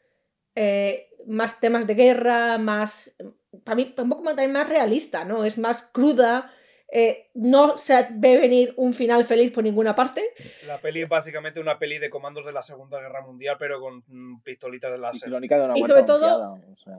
eh, 0.55 1.09
más 1.27 1.61
temas 1.61 1.87
de 1.87 1.95
guerra, 1.95 2.59
más 2.59 3.17
para 3.65 3.75
mí, 3.77 3.95
un 3.97 4.09
poco 4.09 4.23
también 4.25 4.53
más 4.53 4.69
realista, 4.69 5.25
¿no? 5.25 5.45
Es 5.45 5.57
más 5.59 5.83
cruda, 5.93 6.51
eh, 6.91 7.31
no 7.35 7.79
se 7.79 8.07
ve 8.13 8.37
venir 8.39 8.75
un 8.77 8.93
final 8.93 9.25
feliz 9.25 9.51
por 9.51 9.63
ninguna 9.65 9.95
parte. 9.95 10.23
La 10.67 10.79
peli 10.79 11.03
es 11.03 11.09
básicamente 11.09 11.59
una 11.61 11.79
peli 11.79 11.99
de 11.99 12.11
comandos 12.11 12.45
de 12.45 12.53
la 12.53 12.63
Segunda 12.63 12.99
Guerra 13.01 13.23
Mundial, 13.23 13.57
pero 13.59 13.81
con 13.81 14.03
mm, 14.07 14.43
pistolitas 14.43 14.91
de 14.91 14.99
Y 14.99 15.01
láser. 15.01 15.29
crónica 15.31 15.59
de 15.59 15.65
una 15.67 15.79
Y 15.79 15.83
sobre 15.85 16.03
todo- 16.03 16.27
anunciada, 16.27 16.53
o 16.53 16.77
sea, 16.77 16.97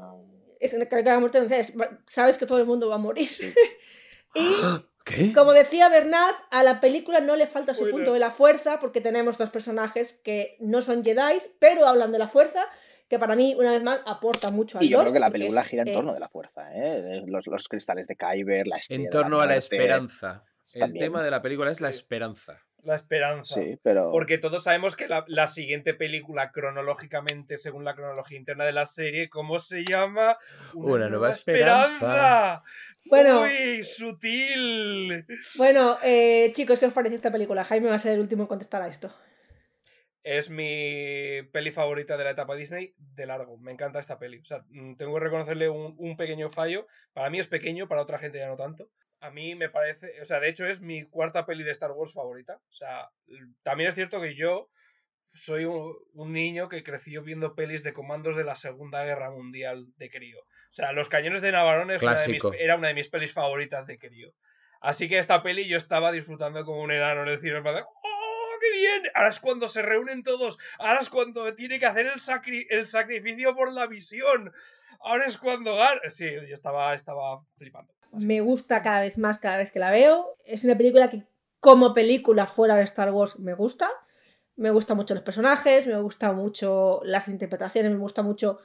Es 0.63 0.73
una 0.73 0.86
de 0.86 1.19
muerte, 1.19 1.38
entonces 1.39 1.76
sabes 2.08 2.38
que 2.38 2.45
todo 2.45 2.58
el 2.60 2.65
mundo 2.65 2.88
va 2.88 2.95
a 2.95 2.99
morir. 2.99 3.30
y 4.36 4.41
¿Qué? 5.04 5.34
como 5.34 5.52
decía 5.52 5.89
Bernard, 5.89 6.36
a 6.49 6.63
la 6.63 6.80
película 6.80 7.19
no 7.19 7.36
le 7.36 7.45
falta 7.45 7.73
su 7.73 7.89
punto 7.89 8.13
de 8.13 8.19
la 8.19 8.32
fuerza, 8.32 8.80
porque 8.80 9.02
tenemos 9.02 9.38
dos 9.38 9.49
personajes 9.49 10.13
que 10.23 10.56
no 10.62 10.82
son 10.82 11.04
Jedi, 11.04 11.39
pero 11.60 11.86
hablan 11.88 12.13
de 12.13 12.19
la 12.19 12.30
fuerza, 12.30 12.65
que 13.10 13.19
para 13.19 13.36
mí, 13.36 13.54
una 13.60 13.71
vez 13.71 13.84
más, 13.84 13.99
aporta 14.06 14.49
mucho 14.49 14.78
al 14.80 14.86
Y 14.86 14.89
yo 14.89 15.02
creo 15.02 15.12
que 15.12 15.19
la 15.19 15.30
película 15.30 15.62
es, 15.62 15.67
gira 15.67 15.82
en 15.82 15.89
eh, 15.89 15.93
torno 15.93 16.13
de 16.13 16.21
la 16.21 16.30
fuerza, 16.30 16.73
¿eh? 16.73 17.21
Los, 17.26 17.47
los 17.47 17.67
cristales 17.67 18.08
de 18.08 18.15
Kyber, 18.15 18.65
la 18.65 18.78
estrella 18.78 19.04
En 19.04 19.10
torno 19.10 19.41
a 19.41 19.45
la 19.45 19.58
esperanza. 19.58 20.45
El 20.73 20.80
también. 20.80 21.06
tema 21.08 21.21
de 21.21 21.32
la 21.32 21.41
película 21.41 21.69
es 21.69 21.82
la 21.82 21.91
Sí. 21.91 21.97
esperanza. 21.99 22.62
La 22.84 22.96
esperanza. 22.96 23.62
Sí, 23.62 23.80
pero. 23.82 24.12
Porque 24.12 24.38
todos 24.38 24.63
sabemos 24.63 24.96
que 24.96 25.08
la, 25.08 25.24
la 25.28 25.48
siguiente 25.48 25.93
película, 25.93 26.52
cronológicamente, 26.52 27.58
según 27.58 27.86
la 27.86 27.96
cronología 27.96 28.38
interna 28.38 28.65
de 28.65 28.74
la 28.74 28.86
serie, 28.86 29.30
¿cómo 29.30 29.60
se 29.60 29.86
llama? 29.86 30.38
Una 30.74 31.08
nueva 31.08 31.30
esperanza. 31.30 32.63
Bueno. 33.06 33.41
¡Uy, 33.41 33.84
sutil! 33.84 35.26
Bueno, 35.56 35.98
eh, 36.04 36.52
chicos, 36.54 36.80
¿qué 36.80 36.88
os 36.88 36.93
parece 36.93 37.15
esta 37.15 37.32
película? 37.32 37.63
Jaime 37.63 37.89
va 37.89 37.96
a 37.96 38.00
ser 38.00 38.13
el 38.13 38.19
último 38.19 38.43
en 38.43 38.48
contestar 38.48 38.82
a 38.82 38.88
esto. 38.88 39.13
Es 40.24 40.50
mi 40.50 41.41
peli 41.52 41.72
favorita 41.72 42.15
de 42.15 42.24
la 42.24 42.30
etapa 42.32 42.56
Disney 42.56 42.96
de 42.98 43.26
largo. 43.26 43.58
Me 43.58 43.74
encanta 43.74 44.00
esta 44.00 44.19
peli. 44.19 44.39
O 44.39 44.46
sea, 44.46 44.63
mm, 44.69 44.96
tengo 44.96 45.13
que 45.13 45.19
reconocerle 45.19 45.69
un, 45.69 45.96
un 45.98 46.15
pequeño 46.15 46.50
fallo. 46.50 46.88
Para 47.13 47.30
mí 47.30 47.39
es 47.39 47.48
pequeño, 47.48 47.88
para 47.88 48.02
otra 48.02 48.19
gente 48.19 48.39
ya 48.39 48.48
no 48.48 48.56
tanto. 48.56 48.89
A 49.23 49.31
mí 49.31 49.55
me 49.55 49.69
parece, 49.69 50.19
o 50.21 50.25
sea, 50.25 50.39
de 50.41 50.49
hecho 50.49 50.67
es 50.67 50.81
mi 50.81 51.05
cuarta 51.05 51.45
peli 51.45 51.63
de 51.63 51.71
Star 51.71 51.91
Wars 51.91 52.12
favorita. 52.13 52.55
O 52.55 52.73
sea, 52.73 53.09
también 53.63 53.88
es 53.89 53.95
cierto 53.95 54.19
que 54.21 54.36
yo 54.36 54.69
soy 55.33 55.63
un, 55.65 55.95
un 56.13 56.33
niño 56.33 56.67
que 56.67 56.83
creció 56.83 57.23
viendo 57.23 57.55
pelis 57.55 57.83
de 57.83 57.93
comandos 57.93 58.36
de 58.36 58.43
la 58.43 58.55
Segunda 58.55 59.03
Guerra 59.05 59.31
Mundial 59.31 59.86
de 59.95 60.09
crío. 60.09 60.39
O 60.41 60.45
sea, 60.71 60.91
Los 60.91 61.07
Cañones 61.07 61.41
de 61.41 61.53
Navarone 61.53 61.95
es 61.95 62.03
una 62.03 62.15
de 62.15 62.27
mis- 62.27 62.41
Clásico. 62.41 62.53
era 62.63 62.75
una 62.75 62.89
de 62.89 62.93
mis 62.95 63.07
pelis 63.09 63.31
favoritas 63.33 63.88
de 63.88 63.97
crío. 63.97 64.31
Así 64.81 65.07
que 65.07 65.17
esta 65.19 65.41
peli 65.41 65.69
yo 65.69 65.77
estaba 65.77 66.12
disfrutando 66.12 66.65
como 66.65 66.81
un 66.81 66.91
enano 66.91 67.21
en 67.23 67.29
el 67.29 67.39
cine. 67.39 67.59
¡Oh, 67.59 68.49
qué 68.59 68.71
bien! 68.77 69.03
Ahora 69.15 69.29
es 69.29 69.39
cuando 69.39 69.69
se 69.69 69.81
reúnen 69.81 70.23
todos. 70.23 70.57
Ahora 70.79 70.99
es 70.99 71.07
cuando 71.09 71.55
tiene 71.55 71.79
que 71.79 71.86
hacer 71.86 72.07
el, 72.07 72.19
sacri- 72.19 72.67
el 72.69 72.86
sacrificio 72.88 73.55
por 73.55 73.71
la 73.71 73.88
visión. 73.88 74.51
Ahora 74.99 75.25
es 75.27 75.38
cuando 75.38 75.77
gana. 75.77 76.01
Sí, 76.09 76.29
yo 76.29 76.53
estaba, 76.53 76.93
estaba 76.93 77.41
flipando. 77.57 77.93
Me 78.13 78.41
gusta 78.41 78.82
cada 78.84 79.02
vez 79.02 79.17
más 79.17 79.39
cada 79.39 79.58
vez 79.58 79.71
que 79.71 79.80
la 79.80 79.91
veo. 79.91 80.38
Es 80.45 80.63
una 80.63 80.78
película 80.78 81.10
que 81.10 81.23
como 81.60 81.93
película 81.93 82.45
fuera 82.47 82.76
de 82.76 82.84
Star 82.84 83.12
Wars 83.12 83.39
me 83.39 83.54
gusta. 83.54 83.89
Me 84.56 84.69
gustan 84.71 84.97
mucho 84.97 85.15
los 85.15 85.23
personajes, 85.23 85.88
me 85.88 85.99
gustan 85.99 86.36
mucho 86.36 87.02
las 87.04 87.28
interpretaciones, 87.28 87.91
me 87.91 87.97
gusta 87.97 88.21
mucho 88.21 88.60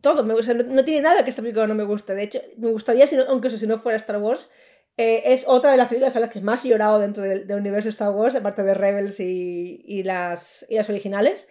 todo. 0.00 0.22
Me 0.24 0.34
gusta, 0.34 0.54
no, 0.54 0.84
tiene 0.84 1.02
nada 1.02 1.24
que 1.24 1.30
esta 1.30 1.42
película 1.42 1.66
no 1.66 1.74
me 1.74 1.84
guste. 1.84 2.14
De 2.14 2.22
hecho, 2.24 2.40
me 2.56 2.70
gustaría, 2.70 3.06
si 3.06 3.16
no- 3.16 3.24
aunque 3.28 3.48
eso 3.48 3.56
si 3.58 3.66
no 3.66 3.78
fuera 3.78 3.96
Star 3.96 4.18
Wars, 4.18 4.50
eh, 4.96 5.22
es 5.26 5.44
otra 5.46 5.70
de 5.70 5.76
las 5.76 5.88
películas 5.88 6.14
las 6.14 6.30
que 6.30 6.40
más 6.40 6.64
he 6.64 6.68
llorado 6.68 6.98
dentro 6.98 7.22
del, 7.22 7.46
del 7.46 7.58
universo 7.60 7.88
Star 7.88 8.10
Wars, 8.10 8.34
aparte 8.34 8.62
de 8.62 8.74
Rebels 8.74 9.20
y, 9.20 9.82
y 9.86 10.02
las, 10.02 10.64
y 10.68 10.76
las 10.76 10.88
originales. 10.88 11.48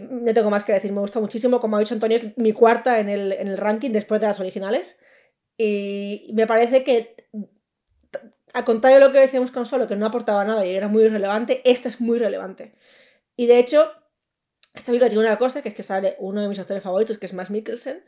No 0.00 0.32
tengo 0.32 0.50
más 0.50 0.64
que 0.64 0.72
decir, 0.72 0.92
me 0.92 1.00
gusta 1.00 1.20
muchísimo. 1.20 1.60
Como 1.60 1.76
ha 1.76 1.80
dicho 1.80 1.94
Antonio, 1.94 2.16
es 2.16 2.36
mi 2.38 2.52
cuarta 2.52 3.00
en 3.00 3.08
el, 3.08 3.32
en 3.32 3.48
el 3.48 3.58
ranking 3.58 3.90
después 3.90 4.20
de 4.20 4.28
las 4.28 4.38
originales. 4.40 4.98
Y 5.62 6.30
me 6.32 6.46
parece 6.46 6.82
que, 6.84 7.28
al 8.54 8.64
contrario 8.64 8.98
de 8.98 9.04
lo 9.04 9.12
que 9.12 9.18
decíamos 9.18 9.50
con 9.50 9.66
Solo, 9.66 9.86
que 9.86 9.94
no 9.94 10.06
aportaba 10.06 10.42
nada 10.42 10.64
y 10.64 10.74
era 10.74 10.88
muy 10.88 11.04
irrelevante, 11.04 11.60
esta 11.70 11.90
es 11.90 12.00
muy 12.00 12.18
relevante. 12.18 12.72
Y 13.36 13.46
de 13.46 13.58
hecho, 13.58 13.92
esta 14.72 14.86
película 14.86 15.10
tiene 15.10 15.22
una 15.22 15.36
cosa, 15.36 15.60
que 15.60 15.68
es 15.68 15.74
que 15.74 15.82
sale 15.82 16.16
uno 16.18 16.40
de 16.40 16.48
mis 16.48 16.58
actores 16.58 16.82
favoritos, 16.82 17.18
que 17.18 17.26
es 17.26 17.34
Max 17.34 17.50
Mikkelsen, 17.50 18.02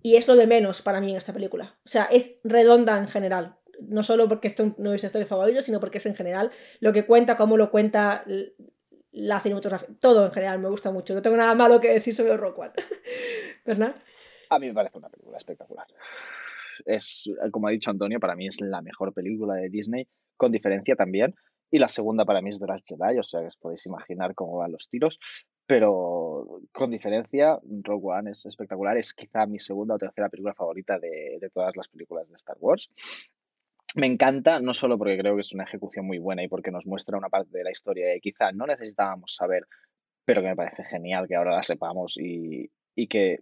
y 0.00 0.16
es 0.16 0.26
lo 0.26 0.34
de 0.34 0.46
menos 0.46 0.80
para 0.80 1.02
mí 1.02 1.10
en 1.10 1.18
esta 1.18 1.34
película. 1.34 1.76
O 1.84 1.88
sea, 1.88 2.04
es 2.04 2.40
redonda 2.42 2.96
en 2.96 3.08
general. 3.08 3.56
No 3.82 4.02
solo 4.02 4.26
porque 4.26 4.48
es 4.48 4.58
uno 4.58 4.88
de 4.88 4.94
mis 4.94 5.04
actores 5.04 5.28
favoritos, 5.28 5.66
sino 5.66 5.80
porque 5.80 5.98
es 5.98 6.06
en 6.06 6.14
general 6.14 6.52
lo 6.80 6.94
que 6.94 7.04
cuenta, 7.04 7.36
cómo 7.36 7.58
lo 7.58 7.70
cuenta 7.70 8.24
la 9.12 9.40
cinematografía. 9.40 9.88
Todo 10.00 10.24
en 10.24 10.32
general 10.32 10.58
me 10.58 10.70
gusta 10.70 10.90
mucho. 10.90 11.12
No 11.12 11.20
tengo 11.20 11.36
nada 11.36 11.54
malo 11.54 11.82
que 11.82 11.92
decir 11.92 12.14
sobre 12.14 12.34
Rock 12.38 12.60
One. 12.60 12.72
¿Verdad? 13.66 13.94
A 14.48 14.58
mí 14.58 14.68
me 14.68 14.74
parece 14.74 14.96
una 14.96 15.10
película 15.10 15.36
espectacular. 15.36 15.86
Es, 16.84 17.30
como 17.50 17.68
ha 17.68 17.70
dicho 17.70 17.90
Antonio, 17.90 18.20
para 18.20 18.36
mí 18.36 18.46
es 18.46 18.60
la 18.60 18.82
mejor 18.82 19.12
película 19.12 19.54
de 19.54 19.68
Disney, 19.68 20.06
con 20.36 20.52
diferencia 20.52 20.96
también. 20.96 21.34
Y 21.70 21.78
la 21.78 21.88
segunda 21.88 22.24
para 22.24 22.40
mí 22.40 22.50
es 22.50 22.60
The 22.60 22.66
Last 22.66 22.86
Jedi, 22.86 23.18
o 23.18 23.22
sea 23.22 23.40
que 23.40 23.46
os 23.46 23.56
podéis 23.56 23.84
imaginar 23.86 24.34
cómo 24.34 24.58
van 24.58 24.72
los 24.72 24.88
tiros. 24.88 25.18
Pero 25.66 26.60
con 26.72 26.90
diferencia, 26.90 27.58
Rogue 27.82 28.18
One 28.18 28.30
es 28.30 28.46
espectacular. 28.46 28.96
Es 28.98 29.14
quizá 29.14 29.46
mi 29.46 29.58
segunda 29.58 29.94
o 29.94 29.98
tercera 29.98 30.28
película 30.28 30.54
favorita 30.54 30.98
de, 30.98 31.38
de 31.40 31.50
todas 31.50 31.74
las 31.74 31.88
películas 31.88 32.28
de 32.28 32.36
Star 32.36 32.56
Wars. 32.60 32.90
Me 33.96 34.06
encanta, 34.06 34.60
no 34.60 34.74
solo 34.74 34.98
porque 34.98 35.16
creo 35.16 35.36
que 35.36 35.40
es 35.40 35.52
una 35.52 35.64
ejecución 35.64 36.06
muy 36.06 36.18
buena 36.18 36.42
y 36.42 36.48
porque 36.48 36.70
nos 36.70 36.86
muestra 36.86 37.16
una 37.16 37.28
parte 37.28 37.56
de 37.56 37.64
la 37.64 37.70
historia 37.70 38.12
que 38.14 38.20
quizá 38.20 38.50
no 38.52 38.66
necesitábamos 38.66 39.34
saber, 39.34 39.66
pero 40.24 40.42
que 40.42 40.48
me 40.48 40.56
parece 40.56 40.84
genial 40.84 41.28
que 41.28 41.36
ahora 41.36 41.56
la 41.56 41.62
sepamos 41.62 42.18
y, 42.18 42.70
y 42.96 43.06
que 43.06 43.40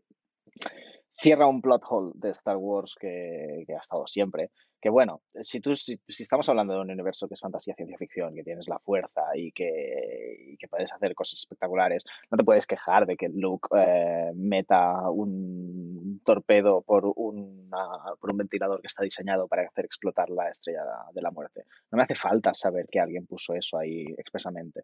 cierra 1.18 1.46
un 1.46 1.60
plot 1.60 1.82
hole 1.88 2.12
de 2.14 2.30
Star 2.30 2.56
Wars 2.56 2.96
que, 2.98 3.64
ha 3.68 3.80
estado 3.80 4.06
siempre. 4.06 4.50
Que 4.80 4.90
bueno, 4.90 5.22
si, 5.42 5.60
tú, 5.60 5.76
si, 5.76 6.00
estamos 6.08 6.48
hablando 6.48 6.74
de 6.74 6.80
un 6.80 6.90
universo 6.90 7.28
que 7.28 7.34
es 7.34 7.40
fantasía, 7.40 7.74
ciencia 7.74 7.96
ficción, 7.96 8.34
que 8.34 8.42
tienes 8.42 8.68
la 8.68 8.80
fuerza 8.80 9.22
y 9.34 9.52
que, 9.52 10.56
que 10.58 10.68
puedes 10.68 10.92
hacer 10.92 11.14
cosas 11.14 11.38
espectaculares, 11.38 12.04
no 12.30 12.36
te 12.36 12.44
puedes 12.44 12.66
quejar 12.66 13.06
de 13.06 13.16
que 13.16 13.28
Luke 13.28 13.68
eh, 13.76 14.32
meta 14.34 15.08
un 15.10 16.20
torpedo 16.24 16.82
por, 16.82 17.12
una, 17.14 17.86
por 18.20 18.30
un 18.30 18.38
ventilador 18.38 18.80
que 18.80 18.88
está 18.88 19.04
diseñado 19.04 19.46
para 19.46 19.62
hacer 19.62 19.84
explotar 19.84 20.30
la 20.30 20.48
estrella 20.48 20.82
de 21.12 21.22
la 21.22 21.30
muerte. 21.30 21.64
No 21.92 21.96
me 21.96 22.02
hace 22.02 22.16
falta 22.16 22.52
saber 22.54 22.86
que 22.90 22.98
alguien 22.98 23.26
puso 23.26 23.54
eso 23.54 23.78
ahí 23.78 24.06
expresamente. 24.18 24.82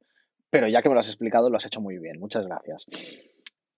Pero 0.51 0.67
ya 0.69 0.81
que 0.81 0.89
me 0.89 0.95
lo 0.95 1.01
has 1.01 1.09
explicado, 1.09 1.51
lo 1.51 1.57
has 1.57 1.67
hecho 1.67 1.81
muy 1.81 1.99
bien. 1.99 2.19
Muchas 2.19 2.47
gracias. 2.47 2.87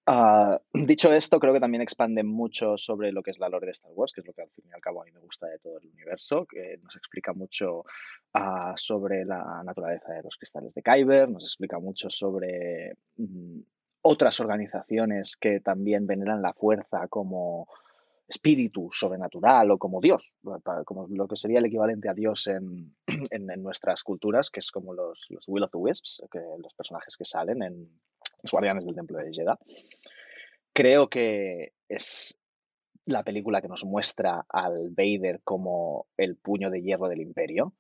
Uh, 0.07 0.59
dicho 0.73 1.13
esto, 1.13 1.39
creo 1.39 1.53
que 1.53 1.61
también 1.61 1.83
expande 1.83 2.23
mucho 2.23 2.77
sobre 2.79 3.13
lo 3.13 3.23
que 3.23 3.31
es 3.31 3.39
la 3.39 3.49
lore 3.49 3.67
de 3.67 3.73
Star 3.73 3.93
Wars, 3.95 4.13
que 4.13 4.23
es 4.23 4.27
lo 4.27 4.33
que 4.33 4.43
al 4.43 4.51
fin 4.51 4.65
y 4.69 4.73
al 4.73 4.81
cabo 4.81 5.03
a 5.03 5.05
mí 5.05 5.13
me 5.13 5.21
gusta 5.21 5.47
de 5.47 5.59
todo 5.59 5.79
el 5.79 5.87
universo, 5.87 6.47
que 6.47 6.79
nos 6.83 6.97
explica 6.97 7.33
mucho 7.33 7.81
uh, 8.35 8.73
sobre 8.77 9.25
la 9.25 9.63
naturaleza 9.63 10.13
de 10.13 10.23
los 10.23 10.37
cristales 10.37 10.75
de 10.75 10.83
Kyber, 10.83 11.29
nos 11.29 11.45
explica 11.45 11.79
mucho 11.79 12.09
sobre 12.11 12.95
mm, 13.17 13.61
otras 14.03 14.41
organizaciones 14.41 15.37
que 15.37 15.61
también 15.61 16.07
veneran 16.07 16.43
la 16.43 16.55
fuerza 16.55 17.07
como 17.09 17.69
espíritu 18.27 18.89
sobrenatural 18.93 19.73
o 19.73 19.79
como 19.79 20.01
Dios, 20.01 20.37
como 20.87 21.07
lo 21.09 21.27
que 21.27 21.37
sería 21.37 21.59
el 21.59 21.67
equivalente 21.67 22.09
a 22.09 22.15
Dios 22.15 22.47
en, 22.47 22.95
en, 23.31 23.51
en 23.51 23.63
nuestras 23.63 24.03
culturas, 24.03 24.51
que 24.51 24.61
es 24.61 24.71
como 24.71 24.95
los, 24.95 25.27
los 25.31 25.49
Will 25.49 25.65
of 25.65 25.73
the 25.73 25.79
Wisps, 25.79 26.23
que 26.31 26.41
los 26.59 26.73
personajes 26.75 27.17
que 27.17 27.25
salen 27.25 27.63
en 27.63 27.91
los 28.43 28.53
guardianes 28.53 28.85
del 28.85 28.95
templo 28.95 29.19
de 29.19 29.33
Jeddah. 29.33 29.59
Creo 30.73 31.09
que 31.09 31.73
es 31.89 32.39
la 33.07 33.23
película 33.23 33.61
que 33.61 33.69
nos 33.69 33.85
muestra 33.85 34.45
al 34.49 34.91
Vader 34.91 35.41
como 35.43 36.07
el 36.17 36.37
puño 36.37 36.71
de 36.71 36.83
hierro 36.83 37.09
del 37.09 37.21
imperio. 37.21 37.75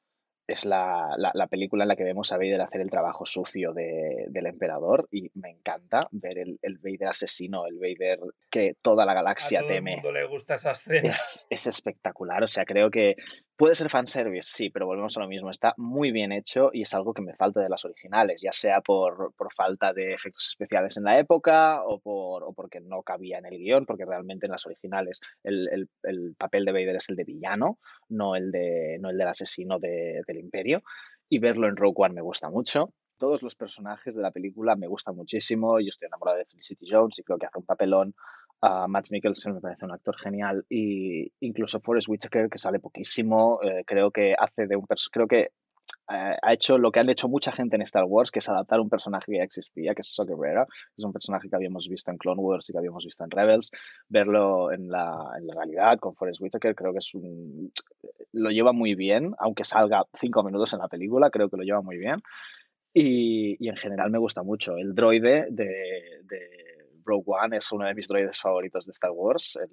Es 0.47 0.65
la, 0.65 1.15
la, 1.17 1.31
la 1.33 1.47
película 1.47 1.85
en 1.85 1.89
la 1.89 1.95
que 1.95 2.03
vemos 2.03 2.33
a 2.33 2.37
Vader 2.37 2.61
hacer 2.61 2.81
el 2.81 2.91
trabajo 2.91 3.25
sucio 3.25 3.73
de, 3.73 4.27
del 4.31 4.47
emperador 4.47 5.07
y 5.13 5.31
me 5.35 5.51
encanta 5.51 6.09
ver 6.11 6.39
el, 6.39 6.59
el, 6.63 6.79
Vader 6.79 7.07
asesino, 7.07 7.67
el 7.67 7.79
Vader 7.79 8.19
que 8.51 8.75
toda 8.83 9.07
la 9.07 9.15
galaxia 9.15 9.61
a 9.61 9.63
todo 9.63 9.75
teme. 9.75 9.93
El 9.93 9.97
mundo 9.99 10.13
le 10.13 10.27
gusta 10.27 10.57
esa 10.57 10.73
escena. 10.73 11.09
Es, 11.09 11.47
es 11.51 11.69
espectacular, 11.69 12.43
o 12.43 12.49
sea, 12.49 12.65
creo 12.65 12.91
que 12.91 13.15
puede 13.61 13.75
ser 13.75 13.91
fanservice, 13.91 14.49
sí, 14.51 14.71
pero 14.71 14.87
volvemos 14.87 15.15
a 15.19 15.21
lo 15.21 15.29
mismo. 15.29 15.51
Está 15.51 15.75
muy 15.77 16.13
bien 16.13 16.33
hecho 16.33 16.71
y 16.73 16.81
es 16.81 16.95
algo 16.95 17.13
que 17.13 17.21
me 17.21 17.35
falta 17.35 17.61
de 17.61 17.69
las 17.69 17.85
originales, 17.85 18.41
ya 18.41 18.53
sea 18.53 18.81
por, 18.81 19.35
por 19.37 19.53
falta 19.53 19.93
de 19.93 20.15
efectos 20.15 20.49
especiales 20.49 20.97
en 20.97 21.05
la 21.05 21.19
época 21.19 21.85
o, 21.85 21.99
por, 21.99 22.43
o 22.43 22.55
porque 22.55 22.81
no 22.81 23.03
cabía 23.03 23.37
en 23.37 23.45
el 23.45 23.59
guion, 23.59 23.85
porque 23.85 24.07
realmente 24.07 24.47
en 24.47 24.53
las 24.53 24.65
originales 24.65 25.21
el, 25.43 25.69
el, 25.73 25.91
el 26.05 26.35
papel 26.39 26.65
de 26.65 26.73
Vader 26.73 26.97
es 26.97 27.11
el 27.11 27.17
de 27.17 27.25
villano, 27.25 27.79
no 28.09 28.35
el, 28.35 28.51
de, 28.51 28.97
no 28.99 29.11
el 29.11 29.19
del 29.19 29.29
asesino 29.29 29.79
de, 29.79 30.23
del 30.27 30.39
imperio. 30.39 30.83
Y 31.29 31.39
verlo 31.39 31.69
en 31.69 31.77
Rogue 31.77 31.97
One 31.99 32.15
me 32.15 32.23
gusta 32.23 32.49
mucho. 32.49 32.95
Todos 33.19 33.43
los 33.43 33.57
personajes 33.57 34.15
de 34.15 34.23
la 34.23 34.31
película 34.31 34.75
me 34.75 34.87
gustan 34.87 35.17
muchísimo. 35.17 35.79
Yo 35.81 35.89
estoy 35.89 36.07
enamorado 36.07 36.39
de 36.39 36.47
Felicity 36.47 36.87
Jones 36.91 37.19
y 37.19 37.25
creo 37.25 37.37
que 37.37 37.45
hace 37.45 37.59
un 37.59 37.67
papelón. 37.67 38.15
Uh, 38.63 38.87
Matt 38.89 39.11
Mikkelsen 39.11 39.55
me 39.55 39.61
parece 39.61 39.87
un 39.87 39.93
actor 39.93 40.17
genial 40.19 40.67
y 40.69 41.33
incluso 41.41 41.81
Forrest 41.81 42.09
Whitaker 42.09 42.51
que 42.51 42.59
sale 42.59 42.79
poquísimo. 42.79 43.59
Eh, 43.63 43.85
creo 43.87 44.11
que 44.11 44.35
hace 44.39 44.67
de 44.67 44.77
un 44.77 44.85
creo 45.11 45.27
que 45.27 45.53
ha 46.09 46.37
ha 46.43 46.53
hecho 46.53 46.77
lo 46.77 46.91
que 46.91 47.01
han 47.01 47.09
hecho 47.09 47.29
mucha 47.29 47.53
gente 47.53 47.77
en 47.77 47.83
Star 47.83 48.05
Wars, 48.05 48.31
que 48.31 48.41
es 48.41 48.49
adaptar 48.49 48.81
un 48.81 48.91
personaje 48.91 49.27
que 49.33 49.39
ya 49.39 49.45
existía, 49.45 49.95
que 49.95 50.03
es 50.03 50.15
Saw 50.15 50.27
Gerrera, 50.27 50.67
es 50.97 51.05
un 51.05 51.13
personaje 51.13 51.49
que 51.49 51.57
habíamos 51.57 51.89
visto 51.89 52.11
en 52.11 52.19
Clone 52.19 52.43
Wars 52.43 52.69
y 52.69 52.73
que 52.73 52.79
habíamos 52.79 53.05
visto 53.05 53.25
en 53.25 53.31
Rebels, 53.31 53.71
verlo 54.09 54.73
en 54.73 54.89
la, 54.89 55.31
en 55.39 55.47
la 55.47 55.55
realidad 55.55 55.99
con 55.99 56.15
Forrest 56.15 56.41
Whitaker, 56.41 56.75
creo 56.75 56.93
que 56.93 56.99
es 56.99 57.13
lo 58.33 58.51
lleva 58.51 58.73
muy 58.73 58.95
bien, 58.95 59.35
aunque 59.39 59.65
salga 59.65 60.05
cinco 60.13 60.43
minutos 60.43 60.73
en 60.73 60.81
la 60.81 60.89
película, 60.89 61.31
creo 61.31 61.49
que 61.49 61.57
lo 61.57 61.63
lleva 61.63 61.81
muy 61.81 61.97
bien. 61.97 62.17
Y, 62.93 63.57
y 63.65 63.69
en 63.69 63.77
general 63.77 64.11
me 64.11 64.19
gusta 64.19 64.43
mucho. 64.43 64.77
El 64.77 64.95
droide 64.97 65.47
de, 65.51 66.23
de 66.25 66.70
Rogue 67.11 67.25
One 67.27 67.57
es 67.57 67.71
uno 67.73 67.87
de 67.87 67.95
mis 67.95 68.07
droides 68.09 68.41
favoritos 68.41 68.87
de 68.87 68.93
Star 68.93 69.11
Wars, 69.11 69.59
el 69.63 69.71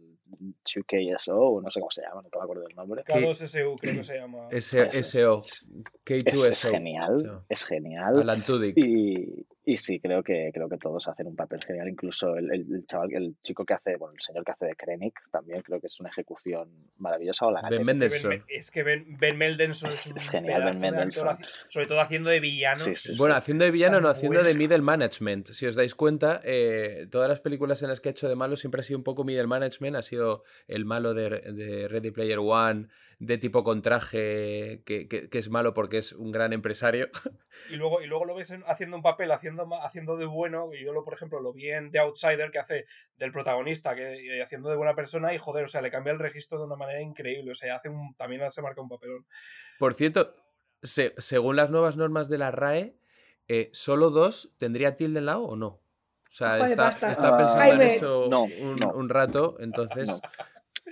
2KSO, 0.65 1.61
no 1.63 1.71
sé 1.71 1.79
cómo 1.79 1.91
se 1.91 2.01
llama, 2.01 2.21
no 2.21 2.29
me 2.39 2.43
acuerdo 2.43 2.63
del 2.63 2.75
nombre. 2.75 3.03
K2SU 3.03 3.75
creo 3.79 3.95
que 3.95 4.03
se 4.03 4.17
llama. 4.17 4.47
S- 4.51 4.79
Ese. 4.91 5.03
SO. 5.03 5.43
Es, 5.45 5.63
K2SO. 6.05 6.49
es 6.51 6.63
genial, 6.63 7.21
So, 7.25 7.45
es 7.49 7.65
genial. 7.65 8.21
Alan 8.21 8.41
Tudyk. 8.41 8.77
Y, 8.77 9.45
y 9.65 9.77
sí, 9.77 9.99
creo 9.99 10.23
que, 10.23 10.51
creo 10.53 10.69
que 10.69 10.77
todos 10.77 11.07
hacen 11.07 11.27
un 11.27 11.35
papel 11.35 11.59
genial, 11.65 11.89
incluso 11.89 12.35
el, 12.37 12.51
el, 12.53 12.65
el 12.73 12.85
chaval, 12.87 13.13
el 13.13 13.35
chico 13.41 13.65
que 13.65 13.73
hace, 13.73 13.97
bueno, 13.97 14.13
el 14.15 14.21
señor 14.21 14.43
que 14.45 14.51
hace 14.51 14.65
de 14.65 14.75
Krennic 14.75 15.19
también 15.31 15.61
creo 15.61 15.79
que 15.81 15.87
es 15.87 15.99
una 15.99 16.09
ejecución 16.09 16.69
maravillosa. 16.97 17.45
O 17.47 17.51
la 17.51 17.61
Ben 17.69 17.83
Gate. 17.85 18.05
Es 18.07 18.21
que 18.21 18.23
Ben, 18.23 18.37
Mendelsohn. 18.37 18.43
es 18.47 18.71
que 18.71 18.83
Ben, 18.83 19.17
Ben 19.19 19.37
Mendelsohn 19.37 19.89
es, 19.89 20.07
Es- 20.15 20.29
genial, 20.29 20.63
Ben 20.79 20.95
haci- 20.95 21.45
sobre 21.67 21.85
todo 21.85 21.99
haciendo 22.01 22.29
de 22.29 22.39
villano. 22.39 22.77
Sí, 22.77 22.95
sí, 22.95 23.15
Bueno, 23.17 23.35
haciendo 23.35 23.65
de 23.65 23.71
villano, 23.71 23.99
no, 23.99 24.09
haciendo 24.09 24.41
de 24.43 24.55
middle 24.55 24.81
management. 24.81 25.47
Si 25.47 25.65
os 25.65 25.75
dais 25.75 25.93
cuenta, 25.95 26.41
eh, 26.45 27.07
todas 27.27 27.39
las 27.39 27.43
películas 27.43 27.81
en 27.83 27.89
las 27.89 27.99
que 27.99 28.07
ha 28.07 28.11
hecho 28.11 28.29
de 28.29 28.35
malo 28.37 28.55
siempre 28.55 28.79
ha 28.79 28.83
sido 28.83 28.97
un 28.99 29.03
poco 29.03 29.25
middle 29.25 29.47
management. 29.47 29.97
Ha 29.97 30.01
sido 30.01 30.43
el 30.67 30.85
malo 30.85 31.13
de, 31.13 31.29
de 31.41 31.87
Ready 31.89 32.11
Player 32.11 32.39
One, 32.39 32.87
de 33.19 33.37
tipo 33.37 33.63
con 33.63 33.81
traje, 33.81 34.81
que, 34.85 35.07
que- 35.09 35.27
que 35.29 35.37
es 35.37 35.49
malo 35.49 35.73
porque 35.73 35.97
es 35.97 36.13
un 36.13 36.31
gran 36.31 36.53
empresario. 36.53 37.09
Y 37.69 37.75
luego, 37.75 38.01
y 38.01 38.07
luego 38.07 38.23
lo 38.23 38.33
ves 38.35 38.51
en- 38.51 38.63
haciendo 38.65 38.95
un 38.95 39.03
papel, 39.03 39.31
haciendo, 39.31 39.67
haciendo 39.83 40.15
de 40.15 40.25
bueno. 40.25 40.69
Y 40.73 40.85
yo, 40.85 40.93
lo, 40.93 41.03
por 41.03 41.13
ejemplo, 41.15 41.41
lo 41.41 41.51
vi 41.51 41.69
en 41.69 41.91
The 41.91 41.99
Outsider, 41.99 42.49
que 42.49 42.59
hace 42.59 42.85
del 43.17 43.33
protagonista, 43.33 43.93
que 43.93 44.41
haciendo 44.41 44.69
de 44.69 44.77
buena 44.77 44.95
persona. 44.95 45.33
Y 45.33 45.37
joder, 45.37 45.65
o 45.65 45.67
sea, 45.67 45.81
le 45.81 45.91
cambia 45.91 46.13
el 46.13 46.19
registro 46.19 46.57
de 46.59 46.65
una 46.65 46.77
manera 46.77 47.01
increíble. 47.01 47.51
O 47.51 47.55
sea, 47.55 47.75
hace 47.75 47.89
un, 47.89 48.15
también 48.15 48.49
se 48.51 48.61
marca 48.61 48.79
un 48.81 48.87
papelón. 48.89 49.25
Por 49.79 49.93
cierto, 49.95 50.33
se- 50.81 51.13
según 51.17 51.57
las 51.57 51.69
nuevas 51.71 51.97
normas 51.97 52.29
de 52.29 52.37
la 52.37 52.51
RAE, 52.51 52.95
eh, 53.49 53.69
¿solo 53.73 54.11
dos 54.11 54.53
tendría 54.57 54.95
tilde 54.95 55.19
en 55.19 55.25
la 55.25 55.39
O 55.39 55.47
o 55.47 55.55
no? 55.57 55.81
O 56.45 56.67
sea, 56.67 56.67
está, 56.67 56.89
está 57.11 57.37
pensando 57.37 57.73
en 57.73 57.81
eso 57.81 58.27
No, 58.29 58.43
un, 58.43 58.75
no. 58.79 58.91
un 58.93 59.09
rato, 59.09 59.55
entonces, 59.59 60.07
No. 60.07 60.21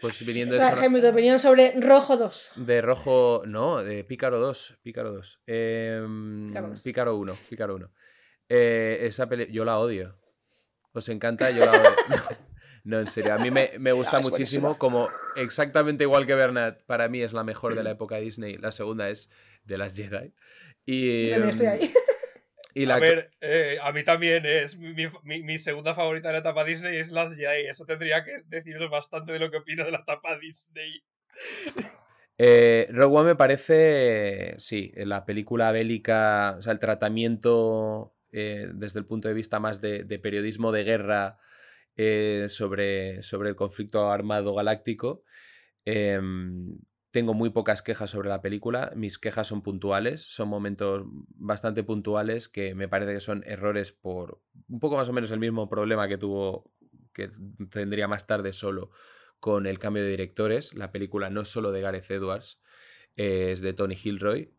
pues 0.02 0.26
viniendo 0.26 0.56
de 0.56 0.62
eso- 0.62 0.76
Jaime, 0.76 1.02
tu 1.02 1.08
opinión 1.08 1.38
sobre 1.40 1.74
Rojo 1.80 2.18
2. 2.18 2.52
De 2.56 2.82
rojo, 2.82 3.44
no, 3.46 3.84
de 3.84 4.04
Pícaro 4.04 4.40
2. 4.40 4.78
Pícaro 4.82 5.12
2. 5.12 5.40
em, 5.46 6.48
Pícaro 6.48 6.68
dos. 6.70 6.82
Pícaro 6.82 7.16
1. 7.18 7.38
Pícaro 7.50 7.76
1. 7.76 7.92
Eh, 8.50 8.98
esa 9.02 9.28
peli 9.30 9.48
yo 9.52 9.66
la 9.66 9.78
odio. 9.80 10.18
¿Os 10.94 11.10
encanta? 11.10 11.52
Yo 11.52 11.66
la 11.66 11.72
odio. 11.74 11.90
No, 12.88 13.00
en 13.00 13.08
serio. 13.08 13.34
A 13.34 13.40
mí 13.40 13.50
me, 13.50 13.72
me 13.80 13.92
gusta 13.94 14.18
Ah, 14.18 14.20
es 14.20 14.30
muchísimo. 14.30 14.78
Como 14.78 15.10
exactamente 15.36 16.04
igual 16.04 16.28
que 16.28 16.36
Bernat, 16.36 16.84
para 16.84 17.10
mí 17.10 17.20
es 17.24 17.34
la 17.34 17.44
mejor 17.44 17.74
de 17.74 17.82
la 17.82 17.90
época 17.90 18.18
Disney. 18.18 18.58
La 18.58 18.72
segunda 18.72 19.10
es 19.10 19.28
de 19.64 19.80
las 19.80 19.96
Jedi. 19.96 20.36
Y, 20.86 21.30
Yo 21.30 21.34
también 21.34 21.50
estoy 21.50 21.66
em, 21.66 21.72
ahí. 21.74 21.94
Y 22.76 22.86
la 22.86 22.96
a 22.96 23.00
ver, 23.00 23.32
eh, 23.42 23.78
a 23.82 23.92
mí 23.92 24.04
también 24.04 24.46
es 24.46 24.78
mi, 24.78 24.94
mi- 25.24 25.44
mi 25.44 25.58
segunda 25.58 25.96
favorita 25.96 26.28
de 26.28 26.34
la 26.34 26.40
etapa 26.40 26.64
Disney 26.64 26.98
es 26.98 27.12
Las 27.12 27.36
Jedi. 27.36 27.68
Eso 27.68 27.86
tendría 27.86 28.24
que 28.24 28.42
deciros 28.46 28.90
bastante 28.92 29.32
de 29.32 29.40
lo 29.40 29.50
que 29.50 29.58
opino 29.58 29.86
de 29.86 29.92
la 29.92 30.00
etapa 30.00 30.38
Disney. 30.38 31.02
Eh, 32.38 32.88
Rogue 32.92 33.16
One 33.18 33.28
me 33.30 33.36
parece, 33.36 34.56
sí, 34.60 34.92
la 34.98 35.26
película 35.26 35.72
bélica, 35.72 36.56
o 36.58 36.62
sea, 36.62 36.74
el 36.74 36.80
tratamiento 36.80 38.14
eh, 38.32 38.68
desde 38.74 39.00
el 39.00 39.06
punto 39.06 39.30
de 39.30 39.34
vista 39.34 39.60
más 39.60 39.80
de, 39.80 40.04
de 40.04 40.20
periodismo 40.20 40.72
de 40.74 40.84
guerra 40.84 41.40
sobre, 42.50 43.24
sobre 43.24 43.50
el 43.50 43.56
conflicto 43.56 44.12
armado 44.12 44.54
galáctico. 44.54 45.24
Tengo 47.16 47.34
muy 47.34 47.50
pocas 47.50 47.82
quejas 47.82 48.10
sobre 48.10 48.28
la 48.28 48.42
película, 48.42 48.92
mis 48.94 49.18
quejas 49.18 49.48
son 49.48 49.62
puntuales, 49.62 50.24
son 50.24 50.50
momentos 50.50 51.06
bastante 51.30 51.82
puntuales 51.82 52.50
que 52.50 52.76
me 52.76 52.90
parece 52.90 53.14
que 53.14 53.22
son 53.22 53.42
errores 53.48 53.94
por 53.94 54.42
un 54.68 54.82
poco 54.82 54.98
más 54.98 55.08
o 55.08 55.14
menos 55.14 55.32
el 55.32 55.40
mismo 55.40 55.70
problema 55.70 56.10
que 56.10 56.18
tuvo, 56.18 56.74
que 57.14 57.30
tendría 57.70 58.10
más 58.10 58.28
tarde 58.28 58.52
solo 58.52 58.92
con 59.40 59.66
el 59.66 59.80
cambio 59.80 60.04
de 60.04 60.10
directores. 60.10 60.74
La 60.74 60.92
película 60.92 61.30
no 61.30 61.40
es 61.40 61.48
solo 61.48 61.72
de 61.72 61.80
Gareth 61.80 62.12
Edwards, 62.12 62.60
eh, 63.16 63.54
es 63.54 63.62
de 63.62 63.72
Tony 63.72 63.96
Gilroy. 63.96 64.54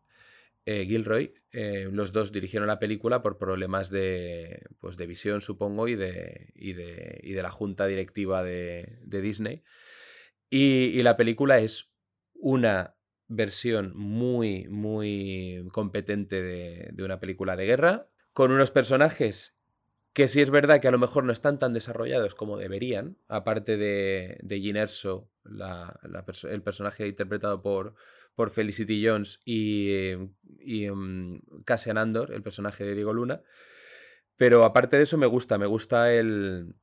eh, 0.65 0.87
Gilroy. 0.87 1.35
Eh, 1.51 1.89
los 1.91 2.11
dos 2.11 2.31
dirigieron 2.31 2.67
la 2.67 2.79
película 2.79 3.21
por 3.21 3.37
problemas 3.37 3.91
de, 3.91 4.63
pues, 4.79 4.97
de 4.97 5.05
visión, 5.05 5.41
supongo, 5.41 5.87
y 5.87 5.95
de, 5.95 6.53
y 6.55 6.73
de, 6.73 7.19
y 7.21 7.33
de 7.33 7.43
la 7.43 7.51
junta 7.51 7.85
directiva 7.85 8.43
de, 8.43 8.97
Disney. 9.05 9.63
Y 10.49 11.03
la 11.03 11.17
película 11.17 11.59
es 11.59 11.93
una 12.39 12.95
versión 13.27 13.91
muy, 13.95 14.67
muy 14.69 15.67
competente 15.71 16.41
de, 16.41 16.89
de 16.93 17.03
una 17.03 17.19
película 17.19 17.55
de 17.55 17.65
guerra, 17.65 18.07
con 18.33 18.51
unos 18.51 18.71
personajes 18.71 19.57
que 20.17 20.27
sí 20.27 20.41
es 20.41 20.49
verdad 20.49 20.81
que 20.81 20.87
a 20.87 20.91
lo 20.91 20.97
mejor 20.97 21.25
no 21.25 21.31
están 21.31 21.59
tan 21.59 21.75
desarrollados 21.75 22.33
como 22.33 22.57
deberían, 22.57 23.17
aparte 23.27 23.77
de, 23.77 24.39
de 24.41 24.59
Jyn 24.59 24.75
Erso, 24.75 25.29
el 26.49 26.63
personaje 26.63 27.07
interpretado 27.07 27.61
por, 27.61 27.93
por 28.33 28.49
Felicity 28.49 29.05
Jones 29.05 29.41
y, 29.45 29.91
eh, 29.91 30.29
y 30.59 30.89
mm, 30.89 31.61
Cassian 31.65 31.99
Andor, 31.99 32.33
el 32.33 32.41
personaje 32.41 32.83
de 32.83 32.95
Diego 32.95 33.13
Luna. 33.13 33.43
Pero 34.37 34.63
aparte 34.63 34.97
de 34.97 35.03
eso 35.03 35.19
me 35.19 35.27
gusta, 35.27 35.59
me 35.59 35.67
gusta 35.67 36.11
el 36.11 36.73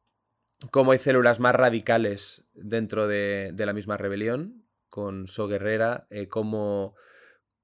cómo 0.71 0.93
hay 0.93 1.01
células 1.01 1.41
más 1.41 1.57
radicales 1.57 2.45
dentro 2.55 3.09
de, 3.09 3.51
de 3.53 3.67
la 3.67 3.73
misma 3.73 3.97
rebelión, 3.97 4.64
con 4.95 5.27
So 5.27 5.49
Guerrera, 5.49 6.07
eh, 6.11 6.29
cómo, 6.29 6.95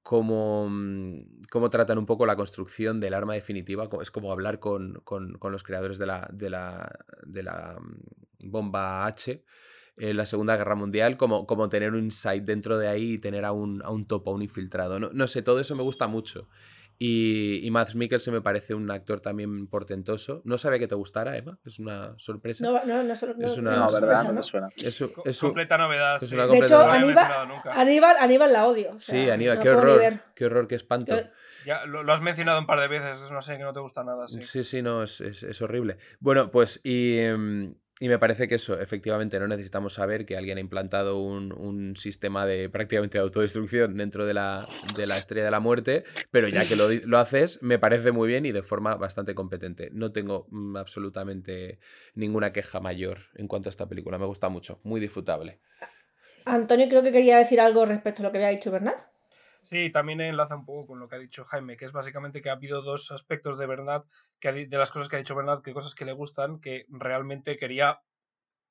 cómo, 0.03 0.67
mm, 0.69 1.41
cómo 1.49 1.69
tratan 1.69 1.97
un 1.97 2.05
poco 2.05 2.25
la 2.25 2.35
construcción 2.35 2.99
del 2.99 3.13
arma 3.13 3.35
definitiva. 3.35 3.87
Es 4.01 4.11
como 4.11 4.31
hablar 4.33 4.59
con, 4.59 4.95
con- 5.05 5.33
con 5.39 5.51
los 5.53 5.63
creadores 5.63 5.97
de 5.97 6.07
la, 6.07 6.29
de 6.33 6.49
la, 6.49 6.91
de 7.25 7.43
la 7.43 7.77
mm, 7.79 8.49
bomba 8.51 9.05
H 9.05 9.43
en 9.97 10.17
la 10.17 10.25
Segunda 10.25 10.57
Guerra 10.57 10.75
Mundial, 10.75 11.15
como, 11.17 11.45
como 11.45 11.69
tener 11.69 11.93
un 11.93 12.03
insight 12.05 12.43
dentro 12.43 12.77
de 12.77 12.87
ahí 12.87 13.13
y 13.13 13.17
tener 13.19 13.45
a 13.45 13.51
un, 13.51 13.81
a 13.83 13.91
un 13.91 14.05
topo, 14.07 14.31
a 14.31 14.33
un 14.33 14.41
infiltrado. 14.41 14.99
No, 14.99 15.11
no 15.13 15.27
sé, 15.27 15.41
todo 15.43 15.59
eso 15.59 15.75
me 15.75 15.83
gusta 15.83 16.07
mucho. 16.07 16.49
Y, 17.03 17.61
y 17.65 17.71
Mads 17.71 17.95
Mikkelsen 17.95 18.31
me 18.31 18.41
parece 18.41 18.75
un 18.75 18.91
actor 18.91 19.21
también 19.21 19.65
portentoso. 19.65 20.43
No 20.45 20.59
sabía 20.59 20.77
que 20.77 20.87
te 20.87 20.93
gustara, 20.93 21.35
Eva. 21.35 21.57
Es 21.65 21.79
una 21.79 22.13
sorpresa. 22.19 22.63
No, 22.63 22.73
no, 22.85 23.01
no, 23.01 23.03
no, 23.05 23.13
Es 23.13 23.23
una- 23.57 23.71
no, 23.71 23.85
No, 23.87 23.91
¿verdad? 23.91 24.21
No 24.21 24.29
¿no? 24.29 24.33
me 24.35 24.43
suena. 24.43 24.69
Es 24.77 25.01
un- 25.01 25.11
es 25.25 25.41
un- 25.41 25.49
completa 25.49 25.79
novedad. 25.79 26.17
es 26.21 26.29
sí. 26.29 26.35
una 26.35 26.43
De 26.43 26.49
completa 26.49 26.67
hecho, 26.67 26.77
No 26.77 26.85
lo 26.85 26.91
había 26.91 27.05
Aníbal, 27.07 27.47
nunca. 27.47 27.73
Aníbal, 27.73 28.15
Aníbal 28.19 28.53
la 28.53 28.67
odio. 28.67 28.91
o 28.91 28.99
sea, 28.99 29.15
Sí, 29.25 29.29
Aníbal, 29.31 29.57
no 29.57 29.63
qué 29.63 29.69
horror. 29.71 30.01
Qué 30.35 30.45
horror, 30.45 30.67
qué 30.67 30.75
espanto. 30.75 31.15
Yo- 31.15 31.23
Ya, 31.65 31.85
lo, 31.87 32.03
lo 32.03 32.13
has 32.13 32.21
mencionado 32.21 32.59
un 32.59 32.67
par 32.67 32.79
de 32.79 32.87
veces, 32.87 33.19
es 33.19 33.31
una 33.31 33.41
serie 33.41 33.57
que 33.59 33.63
no 33.65 33.73
te 33.73 33.79
gusta 33.79 34.03
nada, 34.03 34.27
sí. 34.27 34.43
Sí, 34.43 34.63
sí, 34.63 34.83
no, 34.83 35.01
es, 35.01 35.21
es- 35.21 35.41
es 35.41 35.59
horrible. 35.63 35.97
Bueno, 36.19 36.51
pues 36.51 36.81
y, 36.83 37.17
em, 37.17 37.73
y 38.01 38.09
me 38.09 38.17
parece 38.17 38.47
que 38.47 38.55
eso, 38.55 38.79
efectivamente, 38.79 39.39
no 39.39 39.47
necesitamos 39.47 39.93
saber 39.93 40.25
que 40.25 40.35
alguien 40.35 40.57
ha 40.57 40.61
implantado 40.61 41.19
un, 41.19 41.53
un 41.53 41.95
sistema 41.95 42.47
de 42.47 42.67
prácticamente 42.67 43.19
de 43.19 43.23
autodestrucción 43.23 43.95
dentro 43.95 44.25
de 44.25 44.33
la, 44.33 44.67
de 44.97 45.05
la 45.05 45.17
estrella 45.17 45.45
de 45.45 45.51
la 45.51 45.59
muerte, 45.59 46.03
pero 46.31 46.47
ya 46.47 46.67
que 46.67 46.75
lo, 46.75 46.89
lo 46.89 47.19
haces, 47.19 47.61
me 47.61 47.77
parece 47.77 48.11
muy 48.11 48.27
bien 48.27 48.47
y 48.47 48.51
de 48.51 48.63
forma 48.63 48.95
bastante 48.95 49.35
competente. 49.35 49.91
No 49.93 50.11
tengo 50.11 50.47
mm, 50.49 50.77
absolutamente 50.77 51.77
ninguna 52.15 52.51
queja 52.51 52.79
mayor 52.79 53.19
en 53.35 53.47
cuanto 53.47 53.69
a 53.69 53.71
esta 53.71 53.87
película. 53.87 54.17
Me 54.17 54.25
gusta 54.25 54.49
mucho, 54.49 54.79
muy 54.81 54.99
disfrutable. 54.99 55.59
Antonio 56.45 56.89
creo 56.89 57.03
que 57.03 57.11
quería 57.11 57.37
decir 57.37 57.61
algo 57.61 57.85
respecto 57.85 58.23
a 58.23 58.25
lo 58.25 58.31
que 58.31 58.39
había 58.39 58.49
dicho 58.49 58.71
Bernat. 58.71 58.99
Sí, 59.63 59.91
también 59.91 60.21
enlaza 60.21 60.55
un 60.55 60.65
poco 60.65 60.87
con 60.87 60.99
lo 60.99 61.07
que 61.07 61.15
ha 61.15 61.19
dicho 61.19 61.45
Jaime, 61.45 61.77
que 61.77 61.85
es 61.85 61.91
básicamente 61.91 62.41
que 62.41 62.49
ha 62.49 62.53
habido 62.53 62.81
dos 62.81 63.11
aspectos 63.11 63.57
de 63.59 63.67
Bernat, 63.67 64.05
que 64.39 64.51
de 64.51 64.77
las 64.77 64.89
cosas 64.91 65.07
que 65.07 65.15
ha 65.17 65.19
dicho 65.19 65.35
Bernat, 65.35 65.61
que 65.63 65.73
cosas 65.73 65.93
que 65.93 66.05
le 66.05 66.13
gustan, 66.13 66.59
que 66.59 66.85
realmente 66.89 67.57
quería 67.57 68.01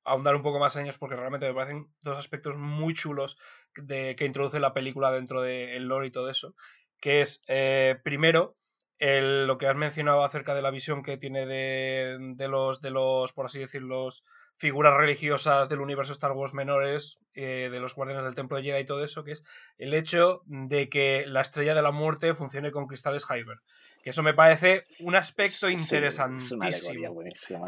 ahondar 0.05 0.37
un 0.37 0.43
poco 0.43 0.59
más 0.61 0.77
en 0.77 0.85
ellos, 0.85 0.99
porque 0.99 1.17
realmente 1.17 1.49
me 1.49 1.55
parecen 1.55 1.93
dos 2.03 2.19
aspectos 2.19 2.57
muy 2.59 2.95
chulos 2.95 3.39
de, 3.77 4.17
que 4.17 4.27
introduce 4.27 4.61
la 4.61 4.75
película 4.75 5.13
dentro 5.13 5.43
del 5.43 5.85
lore 5.89 6.09
y 6.09 6.13
todo 6.13 6.31
eso, 6.31 6.55
que 7.01 7.23
es, 7.23 7.43
eh, 7.49 7.99
primero, 8.05 8.57
el- 8.99 9.47
lo 9.47 9.59
que 9.59 9.67
has 9.69 9.77
mencionado 9.77 10.25
acerca 10.25 10.55
de 10.55 10.63
la 10.63 10.71
visión 10.73 11.03
que 11.03 11.17
tiene 11.19 11.47
de, 11.47 12.19
de 12.37 12.49
los, 12.49 12.81
de 12.81 12.91
los, 12.91 13.33
por 13.33 13.47
así 13.47 13.61
decirlo, 13.61 14.09
figuras 14.61 14.95
religiosas 14.95 15.71
del 15.71 15.81
universo 15.81 16.13
Star 16.13 16.33
Wars 16.33 16.53
menores, 16.53 17.19
eh, 17.33 17.71
de 17.73 17.81
los 17.81 17.95
guardianes 17.95 18.25
del 18.25 18.35
templo 18.35 18.59
de 18.59 18.65
Jedi 18.65 18.81
y 18.81 18.85
todo 18.85 19.03
eso, 19.03 19.25
que 19.25 19.33
es 19.33 19.43
el 19.79 19.95
hecho 19.95 20.43
de 20.45 20.91
que 20.91 21.25
la 21.27 21.41
estrella 21.41 21.75
de 21.75 21.81
la 21.81 21.93
muerte 21.93 22.35
funcione 22.35 22.71
con 22.71 22.87
cristales 22.87 23.25
Kyber. 23.25 23.57
Que 24.03 24.11
eso 24.11 24.23
me 24.23 24.35
parece 24.35 24.85
un 25.01 25.17
aspecto 25.17 25.67
Sí, 25.67 25.73
Es 25.73 26.53
una 26.53 26.67
alegoría 26.67 27.09
interesantísimo. 27.09 27.67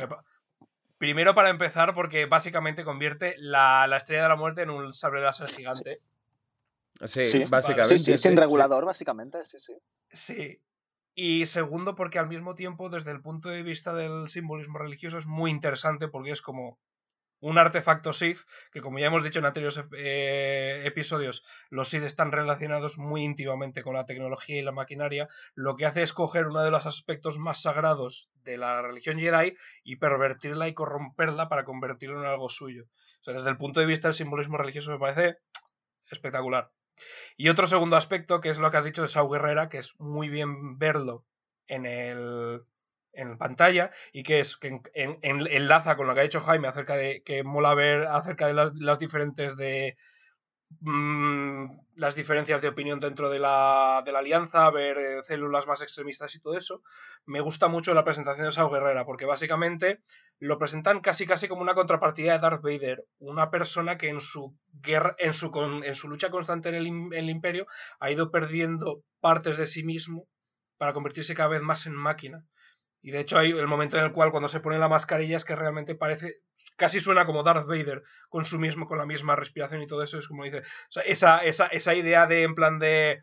Primero 0.99 1.35
para 1.35 1.49
empezar, 1.49 1.95
porque 1.95 2.27
básicamente 2.27 2.85
convierte 2.85 3.37
la, 3.39 3.87
la 3.87 3.97
estrella 3.97 4.25
de 4.25 4.29
la 4.29 4.37
muerte 4.37 4.61
en 4.61 4.71
un 4.71 4.93
sable 4.93 5.23
láser 5.23 5.49
gigante. 5.49 6.01
Sí, 7.07 7.25
Sí, 7.25 7.43
básicamente. 7.51 7.99
Sí, 7.99 8.05
sí, 8.05 8.19
sin 8.19 8.37
regulador, 8.37 8.85
básicamente, 8.85 9.47
sí, 9.47 9.59
sí. 9.59 9.79
Sí. 10.11 10.61
Y 11.15 11.47
segundo, 11.47 11.95
porque 11.95 12.19
al 12.19 12.29
mismo 12.29 12.55
tiempo, 12.55 12.89
desde 12.89 13.11
el 13.11 13.21
punto 13.21 13.51
de 13.51 13.63
vista 13.63 13.95
del 13.95 14.29
simbolismo 14.29 14.79
religioso, 14.79 15.19
es 15.19 15.27
muy 15.27 15.51
interesante 15.51 16.09
porque 16.09 16.31
es 16.31 16.41
como 16.41 16.79
un 17.43 17.59
artefacto 17.59 18.13
Sith, 18.13 18.39
que 18.71 18.81
como 18.81 19.01
ya 19.01 19.09
hemos 19.09 19.25
dicho 19.25 19.41
en 19.41 19.45
anteriores 19.45 19.83
eh, 19.97 20.83
episodios, 20.85 21.45
los 21.71 21.89
Sith 21.89 22.05
están 22.05 22.31
relacionados 22.31 22.99
muy 22.99 23.25
íntimamente 23.25 23.83
con 23.83 23.95
la 23.95 24.07
tecnología 24.07 24.61
y 24.61 24.63
la 24.63 24.71
maquinaria, 24.71 25.29
lo 25.55 25.75
que 25.77 25.85
hace 25.85 26.03
es 26.03 26.13
coger 26.13 26.47
uno 26.47 26.63
de 26.63 26.71
los 26.71 26.87
aspectos 26.87 27.39
más 27.39 27.61
sagrados 27.61 28.31
de 28.45 28.59
la 28.59 28.81
religión 28.81 29.19
Jedi 29.19 29.57
y 29.83 29.97
pervertirla 29.97 30.69
y 30.69 30.75
corromperla 30.75 31.49
para 31.49 31.65
convertirlo 31.65 32.21
en 32.21 32.27
algo 32.27 32.49
suyo. 32.49 32.85
O 33.21 33.25
sea, 33.25 33.35
desde 33.35 33.51
el 33.51 33.59
punto 33.59 33.81
de 33.81 33.87
vista 33.87 34.09
del 34.09 34.15
simbolismo 34.15 34.57
religioso 34.57 34.93
me 34.93 34.99
parece 34.99 35.39
espectacular. 36.11 36.71
Y 37.37 37.49
otro 37.49 37.67
segundo 37.67 37.97
aspecto, 37.97 38.41
que 38.41 38.51
es 38.51 38.59
lo 38.59 38.71
que 38.71 38.77
has 38.77 38.85
dicho 38.85 39.03
de 39.03 39.09
Sau 39.09 39.29
Guerrera, 39.29 39.69
que 39.69 39.79
es 39.79 39.99
muy 39.99 40.29
bien 40.29 40.79
verlo 40.79 41.25
en 41.67 41.87
el 41.87 42.63
en 43.15 43.37
pantalla 43.37 43.91
y 44.13 44.23
que 44.23 44.41
es 44.41 44.57
que 44.57 44.69
en, 44.69 44.83
en, 44.95 45.19
en, 45.23 45.47
enlaza 45.47 45.97
con 45.97 46.07
lo 46.07 46.15
que 46.15 46.21
ha 46.21 46.25
dicho 46.25 46.41
Jaime 46.41 46.69
acerca 46.69 46.97
de 46.97 47.23
que 47.23 47.43
mola 47.43 47.75
ver 47.75 48.07
acerca 48.07 48.47
de 48.47 48.55
las, 48.55 48.75
las 48.75 48.99
diferentes 48.99 49.57
de 49.57 49.97
mmm, 50.81 51.67
las 51.95 52.15
diferencias 52.15 52.63
de 52.63 52.69
opinión 52.69 53.01
dentro 53.01 53.31
de 53.31 53.39
la, 53.39 54.03
de 54.05 54.13
la 54.13 54.21
alianza, 54.21 54.71
ver 54.71 54.99
eh, 54.99 55.23
células 55.23 55.67
más 55.67 55.83
extremistas 55.83 56.35
y 56.35 56.41
todo 56.41 56.57
eso. 56.57 56.83
Me 57.27 57.41
gusta 57.41 57.69
mucho 57.69 57.95
la 57.95 58.05
presentación 58.05 58.47
de 58.47 58.53
Sao 58.53 58.71
Guerrera, 58.71 59.05
porque 59.05 59.27
básicamente 59.27 60.01
lo 60.39 60.59
presentan 60.59 61.01
casi 61.01 61.27
casi 61.27 61.49
como 61.49 61.63
una 61.63 61.75
contrapartida 61.75 62.33
de 62.33 62.39
Darth 62.39 62.63
Vader, 62.63 63.05
una 63.19 63.51
persona 63.51 63.99
que 63.99 64.09
en 64.09 64.21
su 64.21 64.57
guerra, 64.73 65.15
en 65.19 65.33
su, 65.33 65.53
en 65.85 65.95
su 65.95 66.09
lucha 66.09 66.31
constante 66.31 66.71
en 66.71 66.75
el, 66.75 66.87
en 66.87 67.13
el 67.13 67.31
imperio 67.31 67.67
ha 68.01 68.11
ido 68.11 68.31
perdiendo 68.31 69.03
partes 69.21 69.57
de 69.57 69.67
sí 69.67 69.85
mismo 69.85 70.27
para 70.79 70.93
convertirse 70.93 71.35
cada 71.35 71.51
vez 71.51 71.63
más 71.63 71.87
en 71.87 71.95
máquina. 71.95 72.45
Y 73.05 73.11
de 73.11 73.21
hecho 73.21 73.37
hay 73.39 73.51
el 73.51 73.67
momento 73.67 73.99
en 73.99 74.05
el 74.05 74.13
cual 74.13 74.31
cuando 74.31 74.49
se 74.49 74.61
pone 74.61 74.79
la 74.79 74.89
mascarilla 74.89 75.37
es 75.37 75.45
que 75.45 75.57
realmente 75.57 75.95
parece, 75.97 76.37
casi 76.77 77.01
suena 77.01 77.27
como 77.27 77.43
Darth 77.43 77.67
Vader 77.67 78.03
con 78.29 78.45
su 78.45 78.59
mismo, 78.59 78.87
con 78.87 78.99
la 78.99 79.07
misma 79.07 79.37
respiración 79.37 79.83
y 79.83 79.87
todo 79.87 80.03
eso, 80.03 80.19
es 80.19 80.29
como 80.29 80.45
dice, 80.45 80.63
esa, 81.05 81.39
esa, 81.39 81.67
esa 81.67 81.95
idea 81.95 82.27
de 82.27 82.43
en 82.43 82.55
plan 82.55 82.79
de 82.79 83.21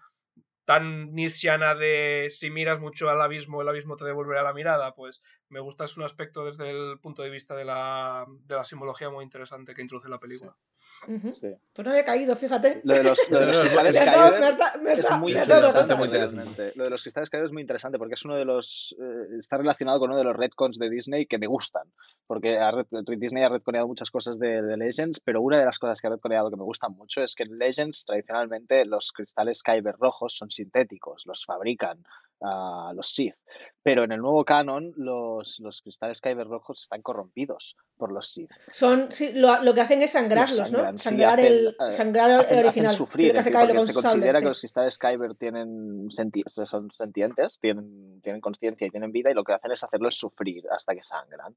tan 0.66 1.14
nietzscheana 1.16 1.74
de 1.74 2.28
si 2.30 2.52
miras 2.52 2.80
mucho 2.80 3.10
al 3.10 3.22
abismo, 3.22 3.62
el 3.62 3.70
abismo 3.70 3.95
te 3.95 4.06
devolverá 4.06 4.43
la 4.43 4.54
mirada, 4.54 4.93
pues 4.93 5.20
me 5.50 5.60
gusta, 5.60 5.86
es 5.86 5.97
un 5.97 6.04
aspecto 6.04 6.45
desde 6.45 6.70
el 6.70 7.00
punto 7.00 7.24
de 7.24 7.30
vista 7.30 7.56
de 7.56 7.66
la, 7.66 8.26
de 8.45 8.56
la 8.56 8.64
simbología 8.64 9.10
muy 9.10 9.24
interesante 9.24 9.74
que 9.74 9.82
introduce 9.82 10.08
la 10.08 10.20
película. 10.20 10.56
Sí. 10.78 11.12
Uh 11.12 11.16
-huh. 11.16 11.32
sí. 11.32 11.56
Pues 11.74 11.86
no 11.86 11.91
había 11.91 12.06
caído, 12.06 12.36
fíjate. 12.36 12.82
Lo 12.84 12.95
de 12.95 13.04
los, 13.04 13.32
lo 13.32 13.39
de 13.39 13.45
los 13.47 13.60
cristales 13.60 14.00
Kyber 14.00 14.58
es 14.91 15.12
muy 15.18 15.32
interesante, 15.32 15.95
muy 15.95 16.06
interesante. 16.06 16.72
Lo 16.76 16.84
de 16.84 16.89
los 16.89 17.02
cristales 17.02 17.30
Kyber 17.30 17.45
es 17.45 17.52
muy 17.52 17.62
interesante 17.62 17.97
porque 17.97 18.14
es 18.14 18.26
uno 18.26 18.36
de 18.36 18.45
los. 18.45 18.95
Eh, 19.00 19.38
está 19.39 19.58
relacionado 19.58 20.00
con 20.00 20.10
uno 20.10 20.18
de 20.18 20.24
los 20.24 20.36
retcons 20.36 20.78
de 20.78 20.89
Disney 20.89 21.26
que 21.26 21.39
me 21.39 21.47
gustan. 21.47 21.91
Porque 22.28 22.60
a, 22.60 22.72
Disney 23.18 23.43
ha 23.43 23.50
retconeado 23.50 23.88
muchas 23.88 24.12
cosas 24.12 24.38
de, 24.38 24.62
de, 24.62 24.78
Legends, 24.78 25.20
pero 25.20 25.41
una 25.41 25.58
de 25.60 25.66
las 25.66 25.80
cosas 25.80 26.00
que 26.00 26.08
ha 26.08 26.12
retconeado 26.12 26.52
que 26.52 26.58
me 26.58 26.64
gustan 26.64 26.93
mucho 26.93 27.22
es 27.22 27.34
que 27.36 27.43
en 27.43 27.58
Legends 27.58 28.06
tradicionalmente 28.06 28.86
los 28.86 29.12
cristales 29.12 29.64
Kyber 29.64 29.95
rojos 29.97 30.38
son 30.38 30.52
sintéticos, 30.52 31.26
los 31.26 31.43
fabrican 31.43 32.04
uh, 32.41 32.93
los 32.93 33.07
Sith. 33.07 33.35
Pero 33.81 34.03
en 34.03 34.11
el 34.11 34.19
nuevo 34.19 34.43
canon, 34.43 34.93
los, 34.97 35.59
los 35.59 35.81
cristales 35.81 36.21
Kyber 36.21 36.47
rojos 36.47 36.81
están 36.81 37.01
corrompidos 37.01 37.77
por 37.97 38.11
los 38.11 38.31
Sith. 38.31 38.51
Son, 38.71 39.11
sí, 39.11 39.31
lo, 39.33 39.63
lo 39.63 39.73
que 39.73 39.81
hacen 39.81 40.01
es 40.01 40.11
sangrarlos, 40.11 40.71
¿no? 40.71 40.97
Sangrar, 40.97 41.39
sí, 41.39 41.45
hacen, 41.45 41.45
el, 41.45 41.75
sangrar 41.89 42.31
hacen, 42.31 42.57
el 42.57 42.65
original. 42.65 42.87
Hacen 42.87 42.97
sufrir, 42.97 43.31
que 43.31 43.37
decir, 43.37 43.53
porque 43.53 43.85
se 43.85 43.93
considera 43.93 44.25
sables, 44.25 44.41
que 44.41 44.47
los 44.47 44.59
cristales 44.59 44.97
Kyber 44.97 45.35
tienen 45.35 46.11
senti 46.11 46.43
son 46.49 46.91
sentientes, 46.91 47.59
tienen, 47.59 48.21
tienen 48.21 48.41
conciencia 48.41 48.87
y 48.87 48.89
tienen 48.89 49.11
vida, 49.11 49.31
y 49.31 49.33
lo 49.33 49.43
que 49.43 49.53
hacen 49.53 49.71
es 49.71 49.83
hacerlos 49.83 50.15
sufrir 50.15 50.63
hasta 50.71 50.93
que 50.93 51.03
sangran. 51.03 51.55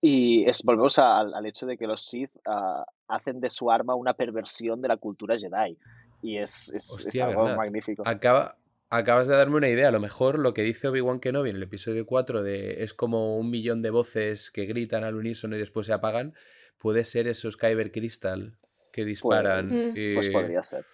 Y 0.00 0.48
es, 0.48 0.62
volvemos 0.62 0.98
a, 0.98 1.18
al, 1.18 1.34
al, 1.34 1.46
hecho 1.46 1.66
de 1.66 1.76
que 1.78 1.86
los 1.86 2.04
Sith 2.04 2.30
uh, 2.46 2.84
hacen 3.08 3.40
de 3.40 3.50
su 3.50 3.70
arma 3.70 3.94
una 3.94 4.14
perversión 4.14 4.82
de 4.82 4.88
la 4.88 4.98
cultura 4.98 5.36
Jedi. 5.38 5.78
Y 6.22 6.38
es, 6.38 6.72
es, 6.74 6.90
Hostia, 6.92 7.08
es 7.08 7.20
algo 7.20 7.44
¿verdad? 7.44 7.56
magnífico. 7.56 8.02
Acaba, 8.04 8.56
Acabas 8.88 9.26
de 9.26 9.34
darme 9.34 9.56
una 9.56 9.68
idea. 9.68 9.88
A 9.88 9.92
lo 9.92 10.00
mejor 10.00 10.38
lo 10.38 10.54
que 10.54 10.62
dice 10.62 10.88
Obi-Wan 10.88 11.20
Kenobi 11.20 11.50
en 11.50 11.56
el 11.56 11.62
episodio 11.62 12.06
4 12.06 12.42
de 12.42 12.84
es 12.84 12.94
como 12.94 13.36
un 13.36 13.50
millón 13.50 13.82
de 13.82 13.90
voces 13.90 14.50
que 14.50 14.66
gritan 14.66 15.04
al 15.04 15.16
unísono 15.16 15.56
y 15.56 15.58
después 15.58 15.86
se 15.86 15.92
apagan. 15.92 16.34
Puede 16.78 17.04
ser 17.04 17.26
esos 17.26 17.56
Kyber 17.56 17.90
Crystal 17.90 18.56
que 18.92 19.04
disparan. 19.04 19.66
Pues, 19.66 19.92
y... 19.96 20.14
pues 20.14 20.30
podría 20.30 20.62
ser. 20.62 20.84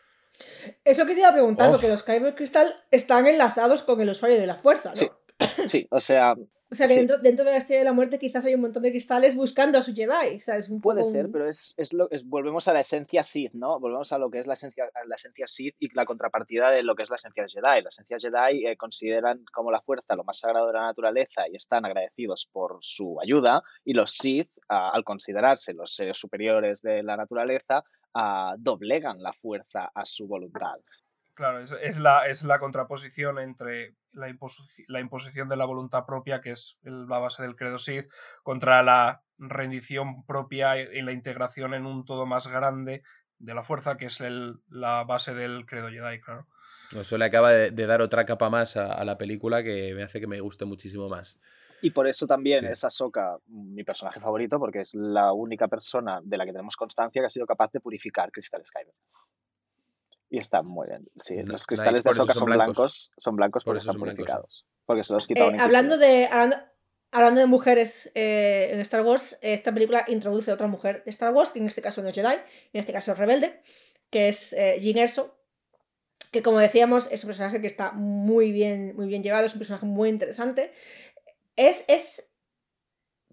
Es 0.85 0.99
lo 0.99 1.07
que 1.07 1.15
te 1.15 1.21
iba 1.21 1.29
a 1.29 1.35
preguntar, 1.35 1.69
oh. 1.69 1.73
porque 1.73 1.89
los 1.89 2.03
Kyber 2.03 2.35
Crystal 2.35 2.75
están 2.91 3.27
enlazados 3.27 3.83
con 3.83 4.01
el 4.01 4.09
usuario 4.09 4.39
de 4.39 4.47
la 4.47 4.57
fuerza, 4.57 4.91
¿no? 4.91 4.97
Sí, 4.97 5.09
sí 5.67 5.87
o 5.91 6.01
sea. 6.01 6.35
O 6.73 6.75
sea 6.75 6.87
que 6.87 6.95
sí. 6.95 6.99
dentro, 7.01 7.19
dentro, 7.19 7.45
de 7.45 7.51
la 7.51 7.59
estrella 7.59 7.81
de 7.81 7.85
la 7.85 7.93
muerte 7.93 8.19
quizás 8.19 8.47
hay 8.47 8.55
un 8.55 8.63
montón 8.63 8.83
de 8.83 8.91
cristales 8.91 9.37
buscando 9.37 9.77
a 9.77 9.83
su 9.83 9.95
Jedi. 9.95 10.37
O 10.37 10.41
sea, 10.41 10.57
es 10.57 10.71
un 10.71 10.81
Puede 10.81 11.01
poco 11.01 11.13
ser, 11.13 11.31
pero 11.31 11.47
es, 11.47 11.75
es 11.77 11.93
lo, 11.93 12.11
es, 12.11 12.27
volvemos 12.27 12.67
a 12.67 12.73
la 12.73 12.81
esencia 12.81 13.23
Sith, 13.23 13.53
¿no? 13.53 13.79
Volvemos 13.79 14.11
a 14.13 14.19
lo 14.19 14.31
que 14.31 14.39
es 14.39 14.47
la 14.47 14.55
esencia, 14.55 14.91
la 15.07 15.17
esencia 15.17 15.47
Sith 15.47 15.77
y 15.79 15.95
la 15.95 16.07
contrapartida 16.07 16.71
de 16.71 16.83
lo 16.83 16.95
que 16.95 17.03
es 17.03 17.11
la 17.11 17.17
esencia 17.17 17.45
Jedi. 17.47 17.83
La 17.83 17.91
esencia 17.91 18.17
Jedi 18.19 18.67
eh, 18.67 18.77
consideran 18.79 19.45
como 19.53 19.71
la 19.71 19.83
fuerza 19.83 20.17
lo 20.17 20.25
más 20.25 20.39
sagrado 20.39 20.69
de 20.69 20.73
la 20.73 20.87
naturaleza 20.87 21.43
y 21.47 21.57
están 21.57 21.85
agradecidos 21.85 22.49
por 22.51 22.79
su 22.81 23.21
ayuda. 23.21 23.63
Y 23.85 23.93
los 23.93 24.13
Sith, 24.13 24.49
uh, 24.71 24.95
al 24.95 25.05
considerarse 25.05 25.75
los 25.75 25.95
seres 25.95 26.17
superiores 26.17 26.81
de 26.81 27.03
la 27.03 27.19
naturaleza, 27.19 27.85
uh, 28.15 28.57
doblegan 28.57 29.23
la 29.23 29.35
fuerza 29.35 29.91
a 29.95 30.07
su 30.07 30.27
voluntad. 30.27 30.81
Claro, 31.35 31.61
es, 31.61 31.71
es, 31.83 31.99
la, 31.99 32.27
es 32.29 32.45
la 32.45 32.59
contraposición 32.59 33.39
entre 33.39 33.95
la, 34.13 34.35
la, 34.89 35.01
imposición 35.01 35.49
de 35.49 35.57
la 35.57 35.65
voluntad 35.65 36.05
propia, 36.07 36.41
que 36.41 36.53
es 36.53 36.79
la 36.83 37.19
base 37.19 37.43
del 37.43 37.57
credo 37.57 37.79
Sith, 37.79 38.11
contra 38.43 38.83
la 38.83 39.23
rendición 39.39 40.25
propia 40.25 40.79
y 40.79 41.03
la 41.03 41.13
integración 41.13 41.75
en 41.75 41.87
un 41.87 42.05
todo 42.05 42.27
más 42.27 42.47
grande 42.47 43.03
de 43.39 43.55
la 43.55 43.65
fuerza, 43.65 43.97
que 43.97 44.07
es 44.07 44.21
el, 44.21 44.61
la 44.69 45.05
base 45.05 45.35
del 45.35 45.67
credo 45.67 45.89
Jedi, 45.89 46.21
claro. 46.21 46.47
Eso 46.93 47.19
le 47.19 47.25
acaba 47.25 47.51
de, 47.51 47.71
de 47.71 47.87
dar 47.87 48.03
otra 48.03 48.25
capa 48.25 48.51
más 48.51 48.77
a, 48.77 48.93
a, 48.93 49.05
la 49.05 49.19
película 49.19 49.63
que 49.63 49.95
me 49.95 50.03
hace 50.03 50.21
que 50.21 50.27
me 50.27 50.41
guste 50.41 50.65
muchísimo 50.65 51.09
más. 51.09 51.39
Y 51.81 51.91
por 51.91 52.07
eso 52.07 52.29
también 52.29 52.61
sí. 52.61 52.67
es 52.71 52.85
Ahsoka 52.85 53.39
mi 53.49 53.83
personaje 53.83 54.21
favorito, 54.21 54.59
porque 54.61 54.81
es 54.81 54.95
la 54.95 55.33
única 55.33 55.67
persona 55.67 56.21
de 56.23 56.37
la 56.37 56.45
que 56.45 56.53
tenemos 56.53 56.77
constancia 56.77 57.21
que 57.21 57.27
ha 57.27 57.31
sido 57.31 57.47
capaz 57.47 57.73
de 57.73 57.81
purificar 57.81 58.31
cristales 58.31 58.71
Kyber. 58.71 58.95
Y 60.33 60.39
está 60.39 60.63
muy 60.63 60.89
bien. 60.89 61.07
Sí, 61.21 61.37
no, 61.37 61.53
los 61.53 61.67
cristales 61.67 62.03
de 62.03 62.09
Ahsoka 62.09 62.33
son 62.33 62.47
blancos. 62.47 62.65
blancos. 62.65 63.11
Son 63.19 63.37
blancos 63.37 63.65
porque 63.65 63.81
están 63.81 63.99
purificados. 63.99 64.65
Blancos. 64.65 64.67
Porque 64.87 65.05
se 65.05 65.13
los 65.13 65.27
quita 65.27 65.45
eh, 65.45 65.59
hablando 65.61 65.99
de 65.99 66.25
hablando, 66.25 66.57
hablando, 67.11 67.41
de 67.43 67.47
mujeres 67.47 68.11
eh, 68.15 68.71
en 68.73 68.81
Star 68.81 69.03
Wars, 69.03 69.39
esta 69.43 69.75
película 69.75 70.07
introduce 70.09 70.51
a 70.51 70.55
otra 70.55 70.69
mujer 70.69 71.05
de 71.05 71.11
Star 71.11 71.35
Wars, 71.35 71.51
que 71.51 71.59
en 71.59 71.67
este 71.67 71.83
caso 71.83 72.01
no 72.01 72.09
es 72.09 72.15
Jedi, 72.15 72.33
en 72.33 72.81
este 72.81 72.95
caso 72.95 73.13
es 73.13 73.19
rebelde, 73.19 73.61
que 74.09 74.31
es 74.31 74.55
eh, 74.55 74.79
Jyn 74.81 74.97
Erso, 74.97 75.37
que 76.31 76.43
como 76.43 76.61
decíamos 76.61 77.09
es 77.11 77.23
un 77.25 77.29
personaje 77.29 77.61
que 77.61 77.67
está 77.67 77.93
muy 77.93 78.53
bien, 78.53 78.97
muy 78.97 79.09
bien 79.09 79.23
llevado, 79.23 79.45
es 79.45 79.53
un 79.53 79.59
personaje 79.59 79.85
muy 79.85 80.09
interesante. 80.09 80.73
Es, 81.57 81.85
es 81.89 82.33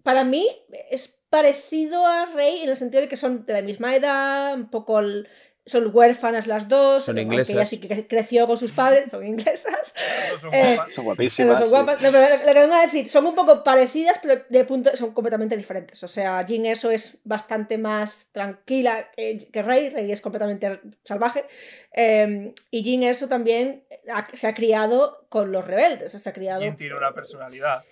para 0.02 0.22
mí 0.22 0.46
es 0.90 1.18
parecido 1.30 2.06
a 2.06 2.26
Rey 2.26 2.60
en 2.60 2.68
el 2.68 2.76
sentido 2.76 3.00
de 3.00 3.08
que 3.08 3.16
son 3.16 3.46
de 3.46 3.54
la 3.54 3.62
misma 3.62 3.96
edad, 3.96 4.54
un 4.54 4.68
poco 4.68 4.98
el, 4.98 5.26
son 5.70 5.90
huérfanas 5.92 6.46
las 6.46 6.68
dos, 6.68 7.04
son 7.04 7.18
inglesas. 7.18 7.54
ella 7.54 7.64
sí 7.64 7.78
que 7.78 8.06
creció 8.06 8.46
con 8.46 8.56
sus 8.56 8.72
padres, 8.72 9.04
son 9.10 9.24
inglesas. 9.24 9.92
Son, 10.40 10.50
eh, 10.54 10.78
son 10.90 11.04
guapísimas. 11.04 11.58
Son 11.58 11.70
guapas. 11.70 12.00
Sí. 12.00 12.06
No, 12.06 12.12
pero 12.12 12.36
lo 12.44 12.52
que 12.52 12.60
vengo 12.60 12.74
a 12.74 12.82
decir, 12.82 13.08
son 13.08 13.26
un 13.26 13.34
poco 13.34 13.62
parecidas, 13.62 14.18
pero 14.20 14.42
de 14.48 14.64
punto 14.64 14.96
son 14.96 15.12
completamente 15.12 15.56
diferentes. 15.56 16.02
O 16.02 16.08
sea, 16.08 16.44
Jin 16.44 16.66
eso 16.66 16.90
es 16.90 17.18
bastante 17.24 17.78
más 17.78 18.28
tranquila 18.32 19.10
que, 19.14 19.38
que 19.52 19.62
Rey, 19.62 19.90
Rey 19.90 20.10
es 20.10 20.20
completamente 20.20 20.80
salvaje. 21.04 21.44
Eh, 21.92 22.52
y 22.70 22.82
Jin 22.82 23.04
eso 23.04 23.28
también 23.28 23.84
ha, 24.12 24.26
se 24.32 24.48
ha 24.48 24.54
criado 24.54 25.26
con 25.28 25.52
los 25.52 25.64
rebeldes, 25.64 26.12
se 26.12 26.28
ha 26.28 26.32
criado... 26.32 26.60
Jin 26.60 26.76
tiene 26.76 26.96
una 26.96 27.12
personalidad. 27.12 27.82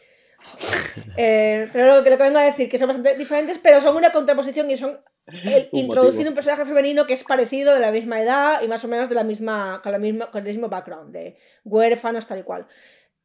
Eh, 1.16 1.68
pero 1.72 1.96
lo 1.96 2.04
que, 2.04 2.10
lo 2.10 2.16
que 2.16 2.22
vengo 2.22 2.38
a 2.38 2.42
decir, 2.42 2.68
que 2.68 2.78
son 2.78 2.88
bastante 2.88 3.16
diferentes, 3.16 3.58
pero 3.58 3.80
son 3.80 3.96
una 3.96 4.12
contraposición 4.12 4.70
y 4.70 4.76
son 4.76 5.00
el, 5.44 5.68
un 5.72 5.80
introducir 5.80 6.18
motivo. 6.18 6.30
un 6.30 6.34
personaje 6.34 6.64
femenino 6.64 7.06
que 7.06 7.12
es 7.12 7.24
parecido, 7.24 7.74
de 7.74 7.80
la 7.80 7.92
misma 7.92 8.20
edad 8.20 8.62
y 8.62 8.68
más 8.68 8.84
o 8.84 8.88
menos 8.88 9.08
de 9.08 9.14
la 9.14 9.24
misma, 9.24 9.80
con, 9.82 9.92
la 9.92 9.98
misma, 9.98 10.30
con 10.30 10.40
el 10.40 10.48
mismo 10.48 10.68
background, 10.68 11.12
de 11.12 11.36
huérfanos, 11.64 12.26
tal 12.26 12.40
y 12.40 12.42
cual. 12.42 12.66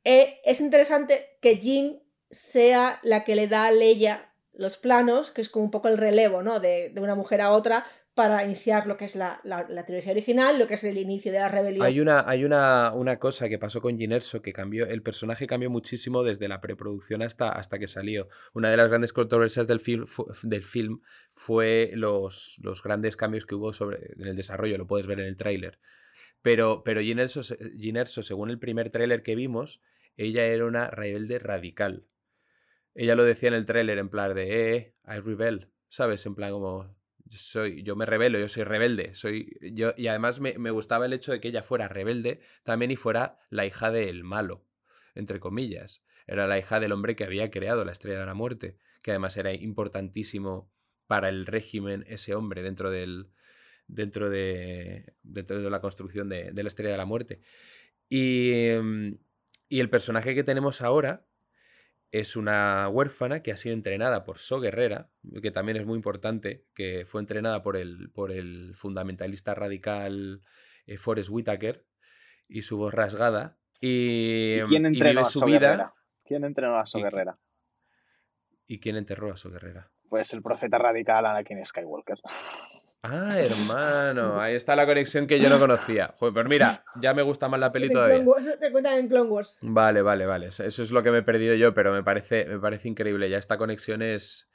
Eh, 0.04 0.40
es 0.44 0.60
interesante 0.60 1.38
que 1.42 1.60
Jean 1.60 2.02
sea 2.30 3.00
la 3.04 3.24
que 3.24 3.36
le 3.36 3.48
da 3.48 3.66
a 3.66 3.72
Leia 3.72 4.34
los 4.54 4.78
planos, 4.78 5.32
que 5.32 5.42
es 5.42 5.50
como 5.50 5.66
un 5.66 5.72
poco 5.72 5.88
el 5.88 5.98
relevo, 5.98 6.44
¿no? 6.44 6.60
De, 6.60 6.90
de 6.90 7.02
una 7.02 7.16
mujer 7.16 7.42
a 7.42 7.52
otra, 7.52 7.86
para 8.14 8.44
iniciar 8.46 8.86
lo 8.86 8.96
que 8.96 9.06
es 9.06 9.16
la, 9.16 9.42
la, 9.44 9.66
la, 9.70 9.86
trilogía 9.86 10.12
original, 10.12 10.60
lo 10.60 10.68
que 10.68 10.76
es 10.76 10.84
el 10.84 10.98
inicio 10.98 11.32
de 11.32 11.40
la 11.40 11.50
rebelión. 11.50 11.84
Hay 11.86 12.00
una, 12.00 12.24
hay 12.28 12.46
una, 12.46 12.94
una 12.94 13.18
cosa 13.18 13.50
que 13.50 13.58
pasó 13.58 13.82
con 13.82 13.98
Ginerso 13.98 14.42
que 14.42 14.54
cambió, 14.54 14.86
el 14.86 15.02
personaje 15.02 15.48
cambió 15.48 15.72
muchísimo 15.72 16.24
desde 16.24 16.48
la 16.48 16.62
preproducción 16.62 17.24
hasta, 17.24 17.50
hasta 17.50 17.80
que 17.80 17.88
salió. 17.88 18.28
Una 18.54 18.70
de 18.70 18.78
las 18.78 18.88
grandes 18.88 19.14
controversias 19.14 19.66
del 19.66 19.80
film, 19.80 20.06
del 20.44 20.64
film 20.64 21.02
fue 21.34 21.92
los, 21.96 22.60
los 22.62 22.84
grandes 22.84 23.16
cambios 23.16 23.46
que 23.46 23.56
hubo 23.56 23.74
sobre, 23.74 24.14
en 24.16 24.28
el 24.28 24.36
desarrollo, 24.36 24.78
lo 24.78 24.86
puedes 24.86 25.08
ver 25.08 25.20
en 25.20 25.28
el 25.28 25.36
tráiler. 25.36 25.80
Pero, 26.44 26.84
pero 26.84 27.02
Jyn 27.02 27.20
Erso, 27.20 27.42
se- 27.42 27.58
Jyn 27.78 27.98
Erso, 27.98 28.22
según 28.22 28.52
el 28.52 28.60
primer 28.60 28.92
tráiler 28.92 29.24
que 29.24 29.34
vimos, 29.36 29.82
ella 30.16 30.46
era 30.46 30.66
una 30.66 30.90
rebelde 30.92 31.40
radical. 31.40 32.06
Ella 32.94 33.16
lo 33.16 33.24
decía 33.24 33.50
en 33.50 33.56
el 33.56 33.66
tráiler 33.66 33.98
en 33.98 34.10
plan 34.10 34.36
de, 34.36 34.76
eh, 34.76 34.96
I 35.08 35.20
rebel, 35.20 35.72
¿sabes? 35.90 36.24
En 36.28 36.36
plan 36.36 36.52
como, 36.52 36.96
soy, 37.38 37.84
yo 37.84 37.96
me 37.96 38.06
rebelo, 38.06 38.40
yo 38.40 38.50
soy 38.50 38.64
rebelde. 38.64 39.16
Soy, 39.16 39.58
yo, 39.62 39.94
y 39.98 40.08
además 40.08 40.40
me, 40.40 40.58
me 40.58 40.72
gustaba 40.72 41.06
el 41.06 41.14
hecho 41.14 41.32
de 41.32 41.40
que 41.40 41.50
ella 41.50 41.64
fuera 41.64 41.88
rebelde 41.88 42.40
también 42.64 42.92
y 42.92 42.96
fuera 42.96 43.40
la 43.50 43.66
hija 43.66 43.92
del 43.92 44.24
malo, 44.24 44.66
entre 45.16 45.40
comillas. 45.40 46.04
Era 46.28 46.48
la 46.48 46.58
hija 46.58 46.80
del 46.80 46.92
hombre 46.92 47.16
que 47.16 47.24
había 47.24 47.52
creado 47.52 47.84
la 47.86 47.92
Estrella 47.92 48.20
de 48.20 48.26
la 48.26 48.34
Muerte, 48.34 48.78
que 49.02 49.12
además 49.12 49.36
era 49.38 49.54
importantísimo 49.54 50.72
para 51.08 51.30
el 51.30 51.46
régimen 51.46 52.06
ese 52.08 52.34
hombre 52.34 52.64
dentro 52.64 52.90
del 52.90 53.30
dentro 53.88 54.30
de 54.30 55.14
dentro 55.24 55.62
de 55.62 55.70
la 55.70 55.82
construcción 55.82 56.30
de, 56.30 56.52
de 56.52 56.64
la 56.64 56.70
Estrella 56.70 56.92
de 56.92 56.98
la 56.98 57.06
Muerte. 57.06 57.42
Y, 58.10 58.72
mm, 58.82 59.16
y 59.70 59.80
el 59.80 59.90
personaje 59.90 60.36
que 60.36 60.44
tenemos 60.44 60.82
ahora 60.82 61.26
es 62.14 62.36
una 62.36 62.88
huérfana 62.90 63.42
que 63.42 63.52
ha 63.52 63.58
sido 63.58 63.74
entrenada 63.74 64.24
por 64.24 64.38
So 64.38 64.60
Guerrera, 64.60 65.10
que 65.42 65.50
también 65.50 65.78
es 65.78 65.86
muy 65.88 65.96
importante, 65.96 66.64
que 66.76 67.06
fue 67.08 67.20
entrenada 67.20 67.64
por 67.64 67.76
el, 67.76 68.12
por 68.14 68.32
el 68.32 68.76
fundamentalista 68.76 69.56
radical 69.56 70.44
eh, 70.86 70.98
Forrest 70.98 71.32
Whitaker 71.32 71.88
y 72.48 72.62
su 72.62 72.78
voz 72.78 72.94
rasgada. 72.94 73.58
Y, 73.82 74.60
¿Y 74.60 74.66
quién 74.68 74.84
y 74.84 74.88
entrenó 74.90 75.10
vive 75.10 75.22
a 75.22 75.26
su 75.26 75.40
So 75.40 75.46
vida. 75.48 75.60
Guerrera? 75.60 75.94
¿Quién 76.24 76.44
entrenó 76.44 76.78
a 76.78 76.86
So 76.86 77.00
Y 77.00 77.02
Guerrera? 77.02 77.40
¿Y 78.68 78.80
quién 78.80 78.96
enterró 78.96 79.34
a 79.34 79.36
So 79.36 79.50
Guerrera? 79.50 79.92
Pues 80.08 80.32
el 80.36 80.44
profeta 80.44 80.78
radical 80.78 81.26
Anakin 81.26 81.66
Skywalker. 81.66 82.20
Ah, 83.06 83.38
hermano, 83.38 84.40
ahí 84.40 84.56
está 84.56 84.78
la 84.78 84.86
conexión 84.86 85.28
que 85.28 85.38
yo 85.40 85.50
no 85.50 85.60
conocía. 85.60 86.14
Joder, 86.18 86.34
pues 86.34 86.46
mira, 86.48 86.86
ya 87.02 87.14
me 87.14 87.22
gusta 87.22 87.50
más 87.50 87.60
la 87.60 87.70
peli 87.72 87.88
Clone 87.90 87.94
todavía. 88.24 88.58
Te 88.60 88.72
cuentan 88.72 88.98
en 89.00 89.08
Clone 89.10 89.30
Wars. 89.30 89.58
Vale, 89.62 90.02
vale, 90.02 90.26
vale. 90.26 90.48
Eso 90.48 90.64
es 90.66 90.92
lo 90.92 91.04
que 91.04 91.12
me 91.12 91.18
he 91.18 91.24
perdido 91.24 91.54
yo, 91.56 91.74
pero 91.74 91.92
me 91.92 92.02
parece, 92.02 92.46
me 92.46 92.60
parece 92.60 92.88
increíble. 92.88 93.30
Ya 93.30 93.38
esta 93.38 93.58
conexión 93.58 94.02
es. 94.02 94.48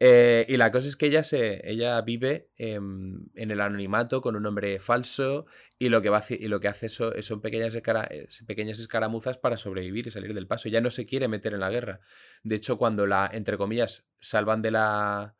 Eh, 0.00 0.46
y 0.48 0.56
la 0.56 0.72
cosa 0.72 0.88
es 0.88 0.96
que 0.96 1.06
ella 1.06 1.22
se. 1.22 1.60
Ella 1.70 2.00
vive 2.00 2.48
em, 2.56 3.20
en 3.36 3.50
el 3.52 3.60
anonimato 3.60 4.20
con 4.20 4.34
un 4.34 4.42
nombre 4.42 4.80
falso. 4.80 5.46
Y 5.78 5.88
lo 5.88 6.02
que 6.02 6.08
va 6.10 6.24
y 6.28 6.48
lo 6.48 6.58
que 6.58 6.66
hace 6.66 6.86
eso, 6.86 7.12
son 7.22 7.40
pequeñas, 7.40 7.72
escara- 7.76 8.08
eh, 8.10 8.26
pequeñas 8.48 8.80
escaramuzas 8.80 9.38
para 9.38 9.56
sobrevivir 9.56 10.08
y 10.08 10.10
salir 10.10 10.34
del 10.34 10.48
paso. 10.48 10.68
Ya 10.68 10.80
no 10.80 10.90
se 10.90 11.06
quiere 11.06 11.28
meter 11.28 11.54
en 11.54 11.60
la 11.60 11.70
guerra. 11.70 12.00
De 12.42 12.56
hecho, 12.56 12.78
cuando 12.78 13.06
la, 13.06 13.30
entre 13.32 13.56
comillas, 13.56 14.04
salvan 14.18 14.60
de 14.60 14.72
la. 14.72 15.36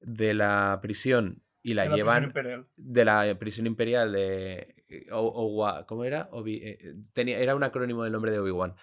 de 0.00 0.32
la 0.34 0.78
prisión 0.80 1.42
y 1.62 1.74
la 1.74 1.84
de 1.84 1.88
la 1.90 1.96
llevan 1.96 2.24
imperial. 2.24 2.66
de 2.76 3.04
la 3.04 3.38
prisión 3.38 3.66
imperial 3.66 4.12
de 4.12 4.74
eh, 4.88 5.06
O- 5.12 5.32
Owa- 5.56 5.84
¿cómo 5.86 6.04
era? 6.04 6.28
Obi- 6.32 6.60
eh, 6.62 6.94
tenía, 7.12 7.38
era 7.38 7.54
un 7.54 7.62
acrónimo 7.62 8.04
del 8.04 8.12
nombre 8.12 8.30
de 8.32 8.38
Obi-Wan. 8.38 8.74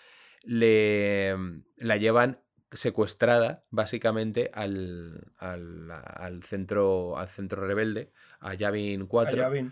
Le 0.44 1.36
la 1.78 1.98
llevan 1.98 2.40
secuestrada 2.72 3.62
básicamente 3.72 4.52
al, 4.54 5.32
al, 5.38 5.90
al 5.92 6.44
centro 6.44 7.18
al 7.18 7.28
centro 7.30 7.66
rebelde, 7.66 8.12
a 8.40 8.54
Yavin 8.54 9.06
4 9.08 9.34
Allá 9.42 9.50
bien. 9.50 9.72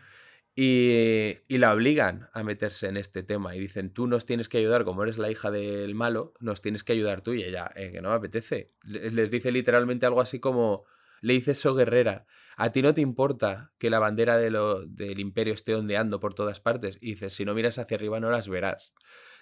y, 0.55 1.37
y 1.47 1.57
la 1.57 1.73
obligan 1.73 2.29
a 2.33 2.43
meterse 2.43 2.87
en 2.87 2.97
este 2.97 3.23
tema 3.23 3.55
y 3.55 3.59
dicen, 3.59 3.91
tú 3.91 4.07
nos 4.07 4.25
tienes 4.25 4.47
que 4.49 4.57
ayudar, 4.59 4.83
como 4.85 5.03
eres 5.03 5.17
la 5.17 5.29
hija 5.29 5.51
del 5.51 5.95
malo, 5.95 6.33
nos 6.39 6.61
tienes 6.61 6.83
que 6.83 6.93
ayudar 6.93 7.21
tú 7.21 7.33
y 7.33 7.43
ella, 7.43 7.71
"Eh, 7.75 7.91
que 7.91 8.01
no 8.01 8.09
me 8.09 8.15
apetece. 8.15 8.67
Le- 8.83 9.11
Les 9.11 9.31
dice 9.31 9.51
literalmente 9.51 10.05
algo 10.05 10.21
así 10.21 10.39
como, 10.39 10.85
le 11.23 11.33
dice 11.33 11.53
So 11.53 11.73
Guerrera, 11.73 12.25
a 12.57 12.71
ti 12.71 12.81
no 12.81 12.93
te 12.93 13.01
importa 13.01 13.71
que 13.79 13.89
la 13.89 13.97
bandera 13.99 14.37
de 14.37 14.51
lo- 14.51 14.85
del 14.85 15.19
imperio 15.19 15.53
esté 15.53 15.73
ondeando 15.73 16.19
por 16.19 16.33
todas 16.35 16.59
partes. 16.59 16.97
Y 17.01 17.11
dices, 17.11 17.33
si 17.33 17.45
no 17.45 17.53
miras 17.55 17.79
hacia 17.79 17.95
arriba 17.95 18.19
no 18.19 18.29
las 18.29 18.47
verás. 18.47 18.93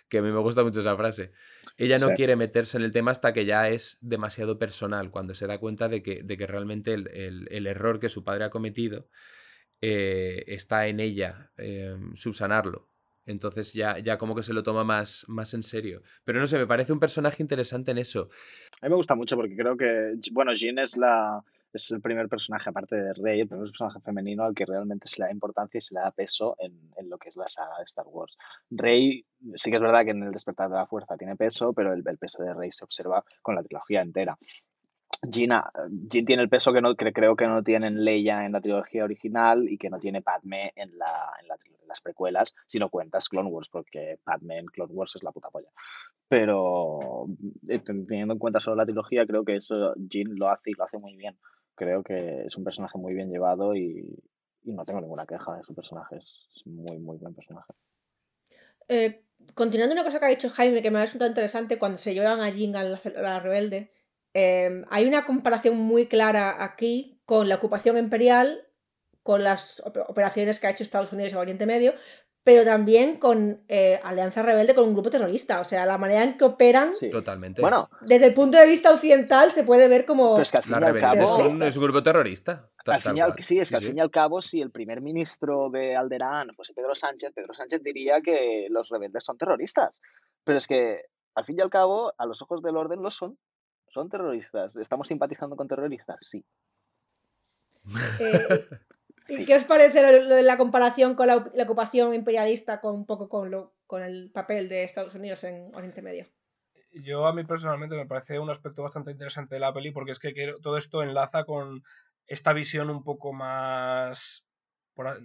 Que 0.08 0.20
a 0.20 0.22
mí 0.22 0.30
me 0.32 0.40
gusta 0.40 0.64
mucho 0.64 0.80
esa 0.82 0.96
frase. 0.96 1.32
Ella 1.78 1.98
no 1.98 2.08
Sí. 2.10 2.14
quiere 2.16 2.36
meterse 2.36 2.78
en 2.78 2.84
el 2.84 2.92
tema 2.92 3.12
hasta 3.12 3.34
que 3.34 3.46
ya 3.46 3.70
es 3.70 3.98
demasiado 4.02 4.58
personal, 4.60 5.10
cuando 5.10 5.34
se 5.36 5.48
da 5.48 5.58
cuenta 5.58 5.90
de 5.90 6.02
que, 6.04 6.22
de 6.24 6.38
que 6.38 6.48
realmente 6.48 6.94
el- 6.94 7.08
el- 7.10 7.48
el 7.50 7.68
error 7.68 8.00
que 8.00 8.10
su 8.10 8.24
padre 8.24 8.44
ha 8.46 8.50
cometido 8.50 9.08
eh, 9.82 10.44
está 10.48 10.88
en 10.88 11.00
ella 11.00 11.52
eh, 11.58 11.96
subsanarlo. 12.16 12.88
Entonces 13.26 13.74
ya, 13.74 13.98
ya 14.00 14.18
como 14.18 14.36
que 14.36 14.44
se 14.44 14.54
lo 14.54 14.64
toma 14.64 14.84
más, 14.84 15.26
más 15.28 15.54
en 15.54 15.64
serio. 15.64 16.02
Pero 16.24 16.40
no 16.40 16.48
sé, 16.48 16.58
me 16.58 16.68
parece 16.68 16.92
un 16.94 17.00
personaje 17.00 17.42
interesante 17.42 17.92
en 17.92 17.98
eso. 18.00 18.30
A 18.82 18.86
mí 18.86 18.90
me 18.90 18.96
gusta 18.96 19.16
mucho 19.16 19.36
porque 19.36 19.56
creo 19.56 19.78
que, 19.78 20.14
bueno, 20.32 20.52
Jean 20.54 20.80
es 20.80 20.98
la 20.98 21.44
es 21.78 21.92
el 21.92 22.02
primer 22.02 22.28
personaje, 22.30 22.70
aparte 22.70 22.96
de 22.96 23.14
Rey, 23.14 23.42
el 23.42 23.48
primer 23.48 23.68
personaje 23.68 24.00
femenino 24.02 24.44
al 24.44 24.54
que 24.54 24.66
realmente 24.66 25.08
se 25.08 25.22
le 25.22 25.26
da 25.28 25.32
importancia 25.32 25.78
y 25.78 25.82
se 25.82 25.94
le 25.96 26.02
da 26.02 26.12
peso 26.12 26.56
en, 26.60 26.74
en 26.98 27.10
lo 27.10 27.18
que 27.18 27.30
es 27.30 27.36
la 27.38 27.48
saga 27.48 27.78
de 27.78 27.84
Star 27.86 28.06
Wars. 28.08 28.38
Rey, 28.70 29.26
sí 29.56 29.70
que 29.70 29.76
es 29.78 29.82
verdad 29.82 30.04
que 30.06 30.12
en 30.12 30.24
el 30.24 30.32
despertar 30.32 30.70
de 30.70 30.76
la 30.76 30.88
fuerza 30.88 31.18
tiene 31.18 31.36
peso, 31.36 31.74
pero 31.74 31.94
el, 31.94 32.04
peso 32.18 32.44
de 32.44 32.54
Rey 32.54 32.72
se 32.72 32.84
observa 32.84 33.24
con 33.42 33.56
la 33.56 33.64
trilogía 33.64 34.02
entera. 34.02 34.38
Gina, 35.32 35.72
Jin 36.10 36.26
tiene 36.26 36.42
el 36.42 36.50
peso 36.50 36.74
que, 36.74 36.82
no, 36.82 36.96
creo 36.96 37.36
que 37.36 37.46
no 37.48 37.62
tienen 37.64 38.04
Leia 38.04 38.44
en 38.46 38.54
la 38.54 38.62
trilogía 38.62 39.04
original 39.04 39.70
y 39.70 39.78
que 39.78 39.90
no 39.92 40.00
tiene 40.00 40.22
Padme 40.24 40.74
en, 40.76 40.98
la, 40.98 41.32
en, 41.40 41.48
la- 41.48 41.56
en 41.56 41.88
las 41.88 42.02
precuelas, 42.02 42.56
si 42.66 42.80
no 42.80 42.90
cuentas 42.90 43.30
Clone 43.30 43.50
Wars, 43.50 43.70
porque 43.70 44.18
Padme 44.24 44.58
en 44.58 44.66
Clone 44.66 44.94
Wars 44.94 45.16
es 45.16 45.24
la 45.24 45.32
puta 45.32 45.50
polla. 45.50 45.70
Pero 46.28 47.28
eh, 47.68 47.80
ten- 47.80 48.08
teniendo 48.08 48.34
en 48.34 48.40
cuenta 48.40 48.60
solo 48.60 48.78
la 48.78 48.86
trilogía, 48.86 49.26
creo 49.28 49.44
que 49.44 49.58
eso 49.58 49.94
Jin 50.10 50.36
lo 50.40 50.50
hace 50.50 50.72
y 50.72 50.74
lo 50.74 50.86
hace 50.86 50.98
muy 50.98 51.16
bien. 51.16 51.38
Creo 51.76 52.04
que 52.04 52.44
es 52.46 52.56
un 52.58 52.64
personaje 52.64 52.98
muy 52.98 53.14
bien 53.14 53.30
llevado 53.32 53.76
y, 53.76 54.24
y 54.64 54.74
no 54.74 54.86
tengo 54.86 55.02
ninguna 55.02 55.26
queja 55.26 55.56
de 55.56 55.64
su 55.64 55.74
personaje. 55.74 56.18
Es 56.18 56.62
muy, 56.66 57.00
muy 57.00 57.18
buen 57.18 57.34
personaje. 57.34 57.74
Eh, 58.88 59.24
continuando 59.54 59.94
una 59.94 60.04
cosa 60.04 60.20
que 60.20 60.26
ha 60.26 60.30
dicho 60.30 60.50
Jaime 60.50 60.82
que 60.82 60.92
me 60.92 61.00
ha 61.00 61.04
resultado 61.04 61.30
interesante 61.30 61.80
cuando 61.80 61.98
se 61.98 62.14
llevan 62.14 62.42
a 62.42 62.52
Jing 62.52 62.76
a 62.76 62.84
la, 62.84 63.00
la 63.16 63.40
rebelde, 63.40 63.92
eh, 64.34 64.84
hay 64.90 65.08
una 65.08 65.26
comparación 65.26 65.78
muy 65.78 66.08
clara 66.08 66.64
aquí 66.64 67.22
con 67.26 67.50
la 67.50 67.56
ocupación 67.56 67.98
imperial, 67.98 68.68
con 69.24 69.44
las 69.44 69.82
op- 69.86 70.10
operaciones 70.10 70.60
que 70.60 70.68
ha 70.68 70.72
hecho 70.72 70.84
Estados 70.84 71.14
Unidos 71.14 71.34
en 71.34 71.40
Oriente 71.40 71.66
Medio, 71.66 71.94
pero 72.44 72.66
también 72.66 73.18
con 73.18 73.64
eh, 73.68 74.00
Alianza 74.04 74.42
Rebelde 74.42 74.74
con 74.74 74.86
un 74.88 74.94
grupo 74.94 75.10
terrorista. 75.12 75.60
O 75.60 75.64
sea, 75.64 75.86
la 75.86 75.98
manera 75.98 76.24
en 76.24 76.38
que 76.38 76.46
operan 76.46 76.94
Sí. 76.96 77.10
Totalmente. 77.12 77.62
Bueno, 77.62 77.90
desde 78.02 78.28
el 78.28 78.34
punto 78.34 78.58
de 78.58 78.66
vista 78.66 78.92
occidental 78.92 79.52
se 79.52 79.64
puede 79.64 79.88
ver 79.88 80.06
como... 80.06 80.32
pero 80.34 80.42
es 80.42 80.52
que 80.52 80.58
al 80.58 80.64
fin 80.64 80.72
la 80.74 80.80
y 80.80 80.84
al 80.84 80.94
rebelión 80.94 81.12
cabo, 81.12 81.24
es 81.24 81.30
un, 81.32 81.36
terroristas. 81.38 81.68
es 81.68 81.78
un 81.78 81.84
grupo 81.84 82.04
terrorista. 82.04 82.70
ta- 82.84 82.96
Al 82.96 83.04
tal 83.04 83.14
fin 83.14 83.22
al, 83.24 83.34
sí, 83.44 83.60
es 83.60 83.70
que 83.70 83.76
al 83.76 83.82
Sí, 83.82 83.86
fin 83.88 83.96
sí. 83.96 83.98
y 84.00 84.02
al 84.02 84.10
cabo, 84.12 84.42
si 84.42 84.60
el 84.62 84.72
primer 84.72 85.02
ministro 85.02 85.70
de 85.70 85.96
Alderaan 85.96 86.54
fuese 86.56 86.74
Pedro 86.74 86.96
Sánchez, 86.96 87.32
Pedro 87.36 87.54
Sánchez 87.54 87.84
diría 87.84 88.22
que 88.22 88.68
los 88.72 88.90
rebeldes 88.90 89.24
son 89.24 89.38
terroristas. 89.38 90.02
Pero 90.44 90.58
es 90.58 90.68
que, 90.68 91.02
al 91.36 91.46
fin 91.46 91.60
y 91.60 91.62
al 91.62 91.70
cabo, 91.70 92.12
a 92.18 92.26
los 92.26 92.42
ojos 92.42 92.64
del 92.64 92.76
orden 92.76 93.04
lo 93.04 93.12
son. 93.12 93.38
Son 93.88 94.10
terroristas. 94.10 94.76
¿Estamos 94.78 95.08
simpatizando 95.10 95.56
con 95.56 95.68
terroristas? 95.68 96.18
Sí. 96.22 96.44
eh, 98.20 98.48
¿Y 98.50 98.91
sí. 99.36 99.46
qué 99.46 99.56
os 99.56 99.64
parece 99.64 100.22
lo 100.24 100.36
de 100.36 100.44
la 100.44 100.58
comparación 100.58 101.16
con 101.16 101.28
la, 101.28 101.50
la 101.54 101.64
ocupación 101.64 102.14
imperialista 102.14 102.82
con 102.82 102.96
un 102.96 103.06
poco 103.06 103.30
con, 103.30 103.52
lo, 103.52 103.74
con 103.86 104.04
el 104.04 104.32
papel 104.32 104.70
de 104.70 104.84
Estados 104.84 105.16
Unidos 105.16 105.44
en 105.44 105.74
Oriente 105.76 106.02
Medio? 106.02 106.28
Yo 106.94 107.26
a 107.26 107.34
mí 107.34 107.44
personalmente 107.46 107.96
me 107.96 108.06
parece 108.06 108.40
un 108.40 108.50
aspecto 108.50 108.84
bastante 108.84 109.12
interesante 109.12 109.56
de 109.56 109.62
la 109.62 109.74
peli 109.74 109.92
porque 109.92 110.12
es 110.12 110.20
que 110.20 110.54
todo 110.62 110.78
esto 110.78 111.04
enlaza 111.04 111.46
con 111.46 111.84
esta 112.28 112.54
visión 112.54 112.90
un 112.90 113.04
poco 113.04 113.34
más... 113.34 114.46
por 114.94 115.22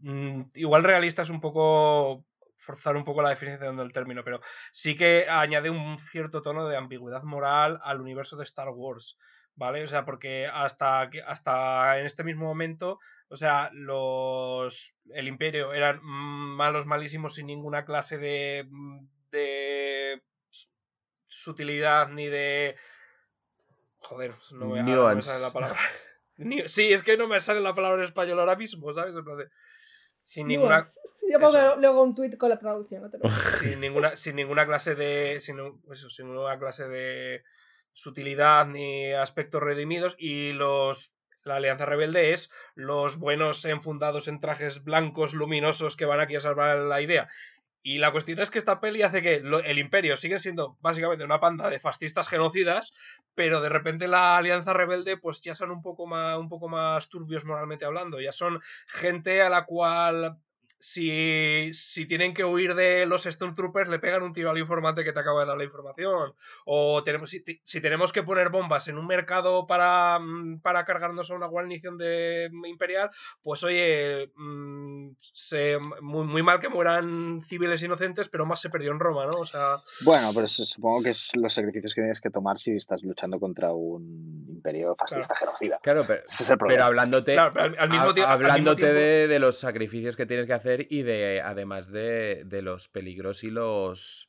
mm, 0.00 0.50
igual 0.54 0.84
realista 0.84 1.22
es 1.22 1.30
un 1.30 1.40
poco 1.40 2.24
forzar 2.58 2.96
un 2.96 3.04
poco 3.04 3.22
la 3.22 3.30
definición 3.30 3.76
del 3.76 3.92
término, 3.92 4.24
pero 4.24 4.40
sí 4.72 4.94
que 4.94 5.26
añade 5.28 5.70
un 5.70 5.98
cierto 5.98 6.42
tono 6.42 6.68
de 6.68 6.76
ambigüedad 6.76 7.22
moral 7.22 7.80
al 7.82 8.00
universo 8.00 8.36
de 8.36 8.44
Star 8.44 8.68
Wars, 8.70 9.16
¿vale? 9.58 9.82
O 9.82 9.88
sea, 9.88 10.04
porque 10.04 10.46
hasta, 10.46 11.10
que- 11.10 11.22
hasta 11.22 11.98
en 11.98 12.06
este 12.06 12.24
mismo 12.24 12.46
momento, 12.46 12.98
o 13.28 13.36
sea, 13.36 13.70
los 13.72 14.94
el 15.12 15.26
imperio 15.28 15.72
eran 15.74 16.00
malos, 16.02 16.86
malísimos, 16.86 17.34
sin 17.34 17.46
ninguna 17.48 17.84
clase 17.84 18.16
de, 18.18 18.66
de 19.30 20.22
sutilidad 21.26 22.08
ni 22.08 22.28
de. 22.28 22.76
Joder, 23.98 24.34
no 24.52 24.66
no 24.76 25.14
me 25.14 25.22
sale 25.22 25.42
la 25.42 25.52
palabra. 25.52 25.76
Sí, 26.66 26.92
es 26.92 27.02
que 27.02 27.16
no 27.16 27.26
me 27.26 27.40
sale 27.40 27.60
la 27.60 27.74
palabra 27.74 27.98
en 27.98 28.04
español 28.04 28.38
ahora 28.38 28.54
mismo, 28.54 28.94
¿sabes? 28.94 29.12
Sin 30.24 30.46
ninguna. 30.46 30.86
Yo 31.28 31.40
pongo 31.40 31.58
eso. 31.58 31.76
luego 31.80 32.00
un 32.04 32.14
tweet 32.14 32.36
con 32.38 32.48
la 32.48 32.60
traducción. 32.60 33.02
no 33.02 33.10
te 33.10 33.18
preocupes. 33.18 33.58
sin 33.58 33.80
ninguna, 33.80 34.14
sin 34.14 34.36
ninguna 34.36 34.64
clase 34.64 34.94
de. 34.94 35.40
Sin, 35.40 35.58
eso, 35.90 36.08
sin 36.10 36.26
ninguna 36.28 36.56
clase 36.60 36.86
de 36.86 37.42
sutilidad 37.98 38.66
ni 38.66 39.12
aspectos 39.12 39.62
redimidos. 39.62 40.14
Y 40.18 40.52
los. 40.52 41.14
La 41.44 41.56
Alianza 41.56 41.86
Rebelde 41.86 42.32
es 42.32 42.50
los 42.74 43.16
buenos 43.16 43.64
enfundados 43.64 44.28
en 44.28 44.40
trajes 44.40 44.84
blancos 44.84 45.32
luminosos 45.32 45.96
que 45.96 46.04
van 46.04 46.20
aquí 46.20 46.36
a 46.36 46.40
salvar 46.40 46.76
la 46.76 47.00
idea. 47.00 47.28
Y 47.82 47.98
la 47.98 48.10
cuestión 48.10 48.38
es 48.40 48.50
que 48.50 48.58
esta 48.58 48.80
peli 48.80 49.02
hace 49.02 49.22
que 49.22 49.36
el 49.36 49.78
imperio 49.78 50.16
sigue 50.16 50.38
siendo 50.40 50.76
básicamente 50.80 51.24
una 51.24 51.40
panda 51.40 51.70
de 51.70 51.80
fascistas 51.80 52.28
genocidas, 52.28 52.92
pero 53.34 53.62
de 53.62 53.68
repente 53.68 54.08
la 54.08 54.36
alianza 54.36 54.74
rebelde 54.74 55.16
pues 55.16 55.40
ya 55.40 55.54
son 55.54 55.70
un 55.70 55.80
poco 55.80 56.06
más, 56.06 56.38
un 56.38 56.48
poco 56.48 56.68
más 56.68 57.08
turbios 57.08 57.44
moralmente 57.44 57.86
hablando, 57.86 58.20
ya 58.20 58.32
son 58.32 58.60
gente 58.88 59.40
a 59.40 59.48
la 59.48 59.64
cual 59.64 60.36
si, 60.78 61.70
si 61.74 62.06
tienen 62.06 62.34
que 62.34 62.44
huir 62.44 62.74
de 62.74 63.04
los 63.06 63.24
Stormtroopers, 63.24 63.88
le 63.90 63.98
pegan 63.98 64.22
un 64.22 64.32
tiro 64.32 64.50
al 64.50 64.58
informante 64.58 65.04
que 65.04 65.12
te 65.12 65.20
acaba 65.20 65.40
de 65.40 65.46
dar 65.48 65.56
la 65.58 65.64
información. 65.64 66.32
O 66.64 67.02
tenemos, 67.02 67.30
si, 67.30 67.42
si 67.64 67.80
tenemos 67.80 68.12
que 68.12 68.22
poner 68.22 68.50
bombas 68.50 68.86
en 68.88 68.96
un 68.98 69.06
mercado 69.06 69.66
para, 69.66 70.18
mm, 70.20 70.60
para 70.60 70.84
cargarnos 70.84 71.30
a 71.30 71.34
una 71.34 71.46
guarnición 71.46 71.98
de 71.98 72.48
mm, 72.52 72.64
imperial, 72.66 73.10
pues 73.42 73.62
oye, 73.64 74.30
mm, 74.36 75.10
se, 75.20 75.78
muy, 76.00 76.24
muy 76.26 76.42
mal 76.42 76.60
que 76.60 76.68
mueran 76.68 77.40
civiles 77.42 77.82
inocentes, 77.82 78.28
pero 78.28 78.46
más 78.46 78.60
se 78.60 78.70
perdió 78.70 78.92
en 78.92 79.00
Roma, 79.00 79.26
¿no? 79.26 79.40
O 79.40 79.46
sea, 79.46 79.76
Bueno, 80.04 80.30
pero 80.34 80.46
supongo 80.46 81.02
que 81.02 81.10
es 81.10 81.34
los 81.36 81.52
sacrificios 81.52 81.94
que 81.94 82.02
tienes 82.02 82.20
que 82.20 82.30
tomar 82.30 82.58
si 82.58 82.76
estás 82.76 83.02
luchando 83.02 83.40
contra 83.40 83.72
un 83.72 84.46
imperio 84.48 84.94
fascista 84.96 85.34
genocida. 85.34 85.80
Claro, 85.82 86.04
pero, 86.06 86.22
Ese 86.28 86.44
es 86.44 86.50
el 86.50 86.58
pero 86.58 86.84
hablándote, 86.84 87.32
claro, 87.34 87.52
pero 87.52 87.64
al, 87.66 87.76
al 87.78 87.90
mismo 87.90 88.06
hab- 88.10 88.14
tie- 88.14 88.22
al 88.24 88.38
mismo 88.38 88.48
hablándote 88.48 88.82
tiempo- 88.82 88.98
de, 89.00 89.28
de 89.28 89.38
los 89.38 89.58
sacrificios 89.58 90.16
que 90.16 90.26
tienes 90.26 90.46
que 90.46 90.52
hacer 90.52 90.67
y 90.90 91.02
de 91.02 91.40
además 91.42 91.90
de, 91.90 92.42
de 92.44 92.62
los 92.62 92.88
peligros 92.88 93.44
y 93.44 93.50
los 93.50 94.28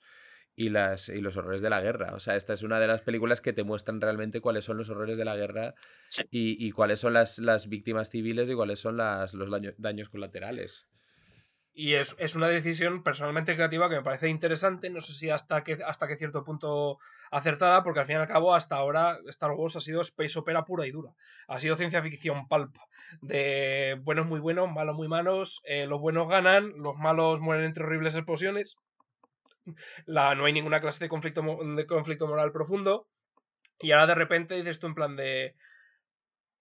y 0.55 0.69
las 0.69 1.07
y 1.09 1.21
los 1.21 1.37
horrores 1.37 1.61
de 1.61 1.69
la 1.69 1.81
guerra. 1.81 2.13
O 2.15 2.19
sea, 2.19 2.35
esta 2.35 2.53
es 2.53 2.63
una 2.63 2.79
de 2.79 2.87
las 2.87 3.01
películas 3.01 3.39
que 3.41 3.53
te 3.53 3.63
muestran 3.63 4.01
realmente 4.01 4.41
cuáles 4.41 4.65
son 4.65 4.77
los 4.77 4.89
horrores 4.89 5.17
de 5.17 5.25
la 5.25 5.35
guerra 5.37 5.73
Sí. 6.09 6.23
y, 6.31 6.67
y 6.67 6.71
cuáles 6.71 6.99
son 6.99 7.13
las, 7.13 7.39
las 7.39 7.69
víctimas 7.69 8.09
civiles 8.09 8.49
y 8.49 8.55
cuáles 8.55 8.79
son 8.79 8.97
las, 8.97 9.33
los 9.33 9.49
daño- 9.49 9.73
daños 9.77 10.09
colaterales. 10.09 10.85
Y 11.81 11.93
es, 11.93 12.13
es 12.19 12.35
una 12.35 12.49
decisión 12.49 13.03
personalmente 13.03 13.55
creativa 13.55 13.87
que 13.87 13.95
me 13.95 14.03
parece 14.03 14.27
interesante, 14.27 14.89
no 14.89 14.99
sé 14.99 15.13
si 15.13 15.29
hasta 15.29 15.63
qué, 15.63 15.77
hasta 15.87 16.13
cierto 16.17 16.43
punto 16.43 16.99
acertada, 17.31 17.83
porque 17.83 18.01
al 18.01 18.05
fin 18.05 18.17
y 18.17 18.19
al 18.19 18.27
cabo 18.27 18.53
hasta 18.53 18.75
ahora 18.75 19.17
Star 19.27 19.51
Wars 19.51 19.77
ha 19.77 19.79
sido 19.79 20.01
space 20.01 20.37
opera 20.37 20.65
pura 20.65 20.85
y 20.85 20.91
dura. 20.91 21.15
Ha 21.47 21.57
sido 21.57 21.77
ciencia 21.77 22.03
ficción 22.03 22.49
pulp, 22.49 22.75
de 23.21 23.97
buenos 24.03 24.25
muy 24.25 24.41
buenos, 24.41 24.69
malos 24.69 24.97
muy 24.97 25.07
malos, 25.07 25.61
eh, 25.63 25.87
los 25.87 26.01
buenos 26.01 26.27
ganan, 26.27 26.73
los 26.75 26.97
malos 26.97 27.39
mueren 27.39 27.63
entre 27.63 27.85
horribles 27.85 28.13
explosiones, 28.15 28.75
la, 30.05 30.35
no 30.35 30.43
hay 30.43 30.51
ninguna 30.51 30.81
clase 30.81 31.05
de 31.05 31.07
conflicto, 31.07 31.41
de 31.41 31.85
conflicto 31.85 32.27
moral 32.27 32.51
profundo, 32.51 33.07
y 33.79 33.93
ahora 33.93 34.07
de 34.07 34.15
repente 34.15 34.55
dices 34.55 34.79
tú 34.79 34.87
en 34.87 34.95
plan 34.95 35.15
de... 35.15 35.55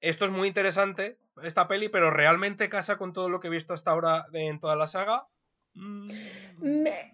Esto 0.00 0.26
es 0.26 0.30
muy 0.30 0.46
interesante, 0.46 1.18
esta 1.44 1.68
peli, 1.68 1.88
pero 1.88 2.10
realmente 2.10 2.68
casa 2.68 2.96
con 2.96 3.12
todo 3.12 3.28
lo 3.28 3.40
que 3.40 3.48
he 3.48 3.50
visto 3.50 3.74
hasta 3.74 3.90
ahora 3.90 4.26
en 4.32 4.58
toda 4.60 4.76
la 4.76 4.86
saga. 4.86 5.26
Mm, 5.74 6.08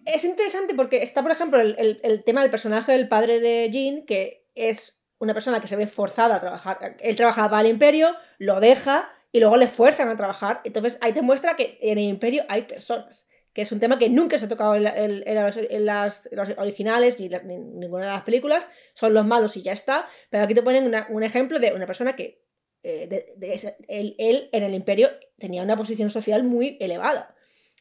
Es 0.05 0.23
interesante 0.23 0.73
porque 0.73 1.03
está, 1.03 1.21
por 1.21 1.31
ejemplo, 1.31 1.59
el, 1.59 1.99
el- 2.03 2.23
tema 2.23 2.41
del 2.41 2.51
personaje 2.51 2.91
del 2.93 3.07
padre 3.07 3.39
de 3.39 3.69
Jean, 3.71 4.05
que 4.05 4.47
es 4.55 5.03
una 5.19 5.33
persona 5.33 5.61
que 5.61 5.67
se 5.67 5.75
ve 5.75 5.87
forzada 5.87 6.35
a 6.35 6.41
trabajar. 6.41 6.97
Él 6.99 7.15
trabajaba 7.15 7.49
para 7.49 7.61
el 7.61 7.67
imperio, 7.67 8.15
lo 8.37 8.59
deja 8.59 9.09
y 9.31 9.39
luego 9.39 9.57
le 9.57 9.67
fuerzan 9.67 10.09
a 10.09 10.15
trabajar. 10.17 10.61
Entonces 10.63 10.97
ahí 11.01 11.13
te 11.13 11.21
muestra 11.21 11.55
que 11.55 11.77
en 11.81 11.97
el 11.97 12.05
imperio 12.05 12.43
hay 12.49 12.63
personas, 12.63 13.27
que 13.53 13.61
es 13.61 13.71
un 13.71 13.79
tema 13.79 13.97
que 13.99 14.09
nunca 14.09 14.37
se 14.37 14.45
ha 14.45 14.49
tocado 14.49 14.75
en, 14.75 14.83
la- 14.83 14.97
en- 14.97 15.23
en 15.25 15.85
las, 15.85 16.29
originales 16.57 17.19
ni, 17.19 17.27
en 17.27 17.79
ninguna 17.79 18.05
de 18.05 18.11
las 18.11 18.23
películas. 18.23 18.67
Son 18.93 19.13
los 19.13 19.25
malos 19.25 19.55
y 19.57 19.61
ya 19.61 19.71
está. 19.73 20.07
Pero 20.29 20.43
aquí 20.43 20.53
te 20.55 20.63
ponen 20.63 20.91
un 21.09 21.23
ejemplo 21.23 21.59
de 21.59 21.73
una 21.73 21.85
persona 21.85 22.15
que 22.15 22.41
eh, 22.85 23.75
él, 23.87 24.49
en 24.51 24.63
el 24.63 24.73
imperio 24.75 25.09
tenía 25.39 25.63
una 25.63 25.75
posición 25.75 26.09
social 26.09 26.43
muy 26.43 26.77
elevada 26.79 27.35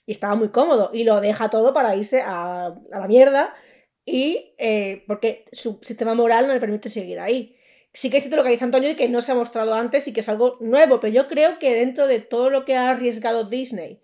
y 0.06 0.12
estaba 0.12 0.34
muy 0.34 0.48
cómodo 0.48 0.90
y 0.92 1.04
lo 1.04 1.20
deja 1.20 1.50
todo 1.50 1.74
para 1.74 1.94
irse 1.94 2.22
a, 2.22 2.66
a 2.66 2.98
la 2.98 3.06
mierda 3.06 3.54
y 4.06 4.54
eh, 4.58 5.04
porque 5.06 5.46
su 5.52 5.78
sistema 5.82 6.14
moral 6.14 6.46
no 6.46 6.54
le 6.54 6.60
permite 6.60 6.88
seguir 6.88 7.20
ahí. 7.20 7.56
Sí 7.92 8.10
que 8.10 8.16
es 8.16 8.24
cierto 8.24 8.36
lo 8.36 8.42
que 8.42 8.50
dice 8.50 8.64
Antonio 8.64 8.90
y 8.90 8.96
que 8.96 9.08
no 9.08 9.20
se 9.20 9.32
ha 9.32 9.34
mostrado 9.34 9.74
antes 9.74 10.08
y 10.08 10.12
que 10.12 10.20
es 10.20 10.28
algo 10.28 10.56
nuevo, 10.60 11.00
pero 11.00 11.12
yo 11.12 11.28
creo 11.28 11.58
que 11.58 11.74
dentro 11.74 12.06
de 12.06 12.20
todo 12.20 12.50
lo 12.50 12.64
que 12.64 12.74
ha 12.74 12.90
arriesgado 12.90 13.44
Disney 13.44 14.00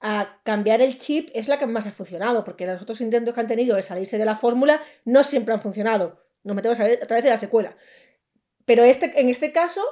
a 0.00 0.40
cambiar 0.44 0.80
el 0.80 0.98
chip 0.98 1.30
es 1.34 1.48
la 1.48 1.58
que 1.58 1.66
más 1.66 1.86
ha 1.86 1.92
funcionado, 1.92 2.44
porque 2.44 2.66
los 2.66 2.80
otros 2.80 3.00
intentos 3.00 3.34
que 3.34 3.40
han 3.40 3.48
tenido 3.48 3.76
de 3.76 3.82
salirse 3.82 4.18
de 4.18 4.24
la 4.24 4.36
fórmula 4.36 4.82
no 5.04 5.22
siempre 5.24 5.52
han 5.52 5.60
funcionado. 5.60 6.20
Nos 6.42 6.56
metemos 6.56 6.80
a, 6.80 6.84
a 6.84 7.06
través 7.06 7.24
de 7.24 7.30
la 7.30 7.36
secuela. 7.36 7.76
Pero 8.64 8.84
este, 8.84 9.20
en 9.20 9.28
este 9.28 9.52
caso, 9.52 9.82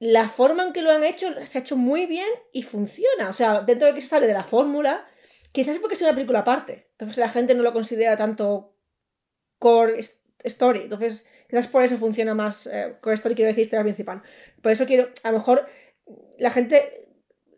la 0.00 0.28
forma 0.28 0.62
en 0.64 0.72
que 0.72 0.82
lo 0.82 0.90
han 0.92 1.02
hecho 1.02 1.28
se 1.46 1.58
ha 1.58 1.60
hecho 1.60 1.76
muy 1.76 2.06
bien 2.06 2.28
y 2.52 2.62
funciona. 2.62 3.28
O 3.28 3.32
sea, 3.32 3.62
dentro 3.62 3.88
de 3.88 3.94
que 3.94 4.00
se 4.00 4.06
sale 4.08 4.26
de 4.26 4.32
la 4.34 4.44
fórmula, 4.44 5.06
quizás 5.52 5.76
es 5.76 5.80
porque 5.80 5.94
es 5.96 6.02
una 6.02 6.14
película 6.14 6.40
aparte. 6.40 6.86
Entonces 6.92 7.18
la 7.18 7.28
gente 7.28 7.54
no 7.54 7.62
lo 7.62 7.72
considera 7.72 8.16
tanto 8.16 8.74
core 9.58 10.00
story. 10.44 10.80
Entonces, 10.82 11.26
quizás 11.48 11.66
por 11.66 11.82
eso 11.82 11.96
funciona 11.96 12.34
más 12.34 12.66
eh, 12.66 12.96
core 13.00 13.14
story, 13.14 13.34
quiero 13.34 13.48
decir, 13.48 13.62
historia 13.62 13.82
principal. 13.84 14.22
Por 14.62 14.72
eso 14.72 14.86
quiero, 14.86 15.10
a 15.22 15.32
lo 15.32 15.38
mejor 15.38 15.66
la 16.38 16.50
gente 16.50 17.08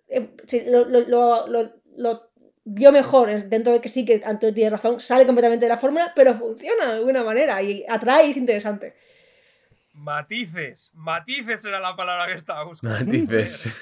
eh, 0.09 0.31
lo, 0.67 0.85
lo- 0.87 2.31
vio 2.65 2.93
mejor, 2.93 3.29
dentro 3.49 3.73
de 3.73 3.81
que 3.81 3.89
sí 3.89 4.05
que 4.05 4.21
Antonio 4.25 4.55
tiene 4.55 4.71
razón, 4.71 5.01
sale 5.01 5.27
completamente 5.27 5.65
de 5.65 5.71
la 5.71 5.77
fórmula, 5.77 6.13
pero 6.15 6.35
funciona 6.39 6.87
de 6.87 6.93
alguna 6.99 7.25
manera 7.25 7.61
y 7.63 7.85
atrae 7.89 8.27
y 8.27 8.31
es 8.31 8.37
interesante. 8.37 8.95
Matices, 9.93 10.91
matices 10.95 11.65
era 11.65 11.81
la 11.81 11.97
palabra 11.97 12.27
que 12.27 12.35
estaba 12.35 12.65
buscando. 12.65 12.99
Matices. 12.99 13.75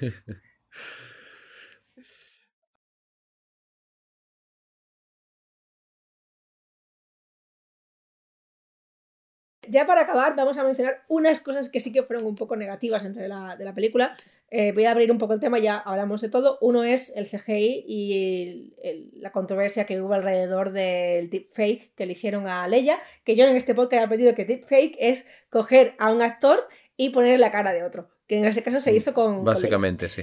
Ya 9.68 9.86
para 9.86 10.02
acabar, 10.02 10.34
vamos 10.34 10.56
a 10.56 10.64
mencionar 10.64 11.04
unas 11.08 11.40
cosas 11.40 11.68
que 11.68 11.80
sí 11.80 11.92
que 11.92 12.02
fueron 12.02 12.26
un 12.26 12.34
poco 12.34 12.56
negativas 12.56 13.02
dentro 13.02 13.20
de 13.20 13.28
la, 13.28 13.54
de 13.54 13.64
la 13.66 13.74
película. 13.74 14.16
Eh, 14.50 14.72
voy 14.72 14.86
a 14.86 14.92
abrir 14.92 15.12
un 15.12 15.18
poco 15.18 15.34
el 15.34 15.40
tema, 15.40 15.58
ya 15.58 15.76
hablamos 15.78 16.22
de 16.22 16.30
todo. 16.30 16.56
Uno 16.62 16.82
es 16.84 17.14
el 17.16 17.26
CGI 17.26 17.84
y 17.86 18.42
el- 18.42 18.74
el- 18.82 19.10
la 19.20 19.30
controversia 19.30 19.84
que 19.84 20.00
hubo 20.00 20.14
alrededor 20.14 20.72
del 20.72 21.28
deepfake 21.28 21.94
que 21.94 22.06
le 22.06 22.12
hicieron 22.12 22.46
a 22.46 22.66
Leia, 22.66 22.98
que 23.24 23.36
yo 23.36 23.44
en 23.46 23.56
este 23.56 23.74
podcast 23.74 24.04
he 24.04 24.08
pedido 24.08 24.34
que 24.34 24.46
deepfake 24.46 24.96
es 24.98 25.26
coger 25.50 25.92
a 25.98 26.10
un 26.10 26.22
actor 26.22 26.66
y 26.96 27.10
ponerle 27.10 27.38
la 27.38 27.52
cara 27.52 27.72
de 27.72 27.82
otro, 27.84 28.08
que 28.26 28.38
en 28.38 28.46
este 28.46 28.62
caso 28.62 28.80
se 28.80 28.94
hizo 28.94 29.12
con. 29.12 29.44
Básicamente, 29.44 30.08
sí. 30.08 30.22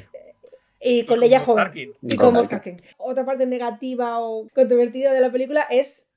Y 0.82 1.06
con 1.06 1.18
Y 1.18 1.22
Leia 1.22 1.40
joven. 1.40 1.64
Y 2.02 2.16
con 2.16 2.34
con 2.36 2.48
Tarkin. 2.48 2.82
Otra 2.98 3.26
parte 3.26 3.46
negativa 3.46 4.20
o 4.20 4.48
controvertida 4.54 5.14
de 5.14 5.22
la 5.22 5.32
película 5.32 5.68
es 5.70 6.10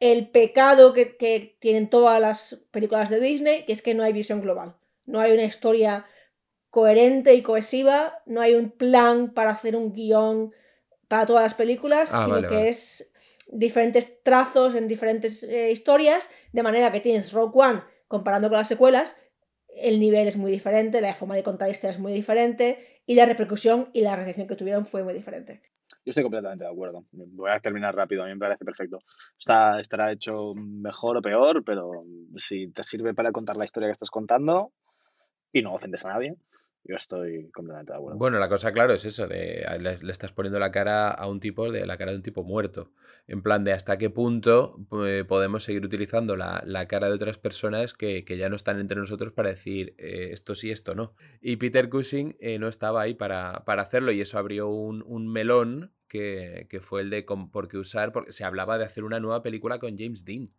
el 0.00 0.28
pecado 0.28 0.92
que, 0.92 1.16
que 1.16 1.56
tienen 1.60 1.88
todas 1.88 2.20
las 2.20 2.62
películas 2.70 3.08
de 3.10 3.20
Disney, 3.20 3.64
que 3.64 3.72
es 3.72 3.80
que 3.82 3.94
no 3.94 4.02
hay 4.02 4.12
visión 4.12 4.40
global. 4.42 4.74
No 5.06 5.20
hay 5.20 5.32
una 5.32 5.44
historia 5.44 6.04
coherente 6.74 7.34
y 7.34 7.42
cohesiva, 7.42 8.20
no 8.26 8.40
hay 8.40 8.56
un 8.56 8.68
plan 8.72 9.32
para 9.32 9.50
hacer 9.50 9.76
un 9.76 9.92
guion 9.92 10.52
para 11.06 11.24
todas 11.24 11.44
las 11.44 11.54
películas, 11.54 12.10
Ah, 12.12 12.24
sino 12.24 12.34
vale, 12.34 12.48
que 12.48 12.54
vale. 12.56 12.68
es 12.68 13.12
diferentes 13.46 14.20
trazos 14.24 14.74
en 14.74 14.88
diferentes 14.88 15.44
eh, 15.44 15.70
historias, 15.70 16.32
de 16.52 16.64
manera 16.64 16.90
que 16.90 16.98
tienes 16.98 17.32
Rogue 17.32 17.52
One 17.54 17.82
comparando 18.08 18.48
con 18.48 18.58
las 18.58 18.66
secuelas, 18.66 19.16
el 19.68 20.00
nivel 20.00 20.26
es 20.26 20.36
muy 20.36 20.50
diferente, 20.50 21.00
la 21.00 21.14
forma 21.14 21.36
de 21.36 21.44
contar 21.44 21.70
historias 21.70 21.94
es 21.94 22.02
muy 22.02 22.12
diferente 22.12 23.00
y 23.06 23.14
la 23.14 23.26
repercusión 23.26 23.90
y 23.92 24.00
la 24.00 24.16
recepción 24.16 24.48
que 24.48 24.56
tuvieron 24.56 24.84
fue 24.84 25.04
muy 25.04 25.14
diferente. 25.14 25.62
Yo 26.04 26.10
estoy 26.10 26.24
completamente 26.24 26.64
de 26.64 26.70
acuerdo. 26.72 27.04
Voy 27.12 27.52
a 27.52 27.60
terminar 27.60 27.94
rápido, 27.94 28.24
a 28.24 28.26
mí 28.26 28.32
me 28.32 28.38
parece 28.40 28.64
perfecto. 28.64 28.98
Está, 29.38 29.78
estará 29.78 30.10
hecho 30.10 30.54
mejor 30.56 31.18
o 31.18 31.22
peor, 31.22 31.62
pero 31.64 32.04
si 32.34 32.66
te 32.72 32.82
sirve 32.82 33.14
para 33.14 33.30
contar 33.30 33.56
la 33.56 33.64
historia 33.64 33.86
que 33.88 33.92
estás 33.92 34.10
contando 34.10 34.72
y 35.52 35.62
no 35.62 35.72
ofendes 35.72 36.04
a 36.04 36.08
nadie, 36.08 36.34
yo 36.84 36.96
estoy 36.96 37.50
completamente 37.50 37.92
de 37.92 37.98
acuerdo. 37.98 38.18
Bueno, 38.18 38.38
la 38.38 38.48
cosa, 38.48 38.72
claro, 38.72 38.92
es 38.92 39.04
eso, 39.04 39.26
de 39.26 39.64
le, 39.80 40.12
estás 40.12 40.32
poniendo 40.32 40.58
la 40.58 40.70
cara 40.70 41.10
a 41.10 41.26
un 41.26 41.40
tipo 41.40 41.70
de 41.72 41.86
la 41.86 41.96
cara 41.96 42.10
de 42.12 42.18
un 42.18 42.22
tipo 42.22 42.44
muerto. 42.44 42.92
En 43.26 43.42
plan 43.42 43.64
de 43.64 43.72
hasta 43.72 43.96
qué 43.96 44.10
punto 44.10 44.76
eh, 45.06 45.24
podemos 45.26 45.64
seguir 45.64 45.84
utilizando 45.84 46.36
la, 46.36 46.62
la 46.66 46.86
cara 46.86 47.08
de 47.08 47.14
otras 47.14 47.38
personas 47.38 47.94
que, 47.94 48.24
que 48.24 48.36
ya 48.36 48.48
no 48.50 48.56
están 48.56 48.80
entre 48.80 48.98
nosotros 49.00 49.32
para 49.32 49.48
decir 49.48 49.94
eh, 49.98 50.28
esto 50.32 50.54
sí, 50.54 50.70
esto 50.70 50.94
no. 50.94 51.14
Y 51.40 51.56
Peter 51.56 51.88
Cushing 51.88 52.36
eh, 52.38 52.58
no 52.58 52.68
estaba 52.68 53.00
ahí 53.02 53.14
para, 53.14 53.64
para 53.64 53.82
hacerlo 53.82 54.12
y 54.12 54.20
eso 54.20 54.38
abrió 54.38 54.68
un, 54.68 55.02
un 55.06 55.26
melón 55.32 55.92
que, 56.06 56.66
que 56.68 56.80
fue 56.80 57.00
el 57.00 57.10
de 57.10 57.24
con- 57.24 57.50
por 57.50 57.68
qué 57.68 57.78
usar, 57.78 58.12
porque 58.12 58.32
se 58.32 58.44
hablaba 58.44 58.76
de 58.78 58.84
hacer 58.84 59.04
una 59.04 59.20
nueva 59.20 59.42
película 59.42 59.78
con 59.78 59.96
James 59.96 60.24
Dean, 60.26 60.50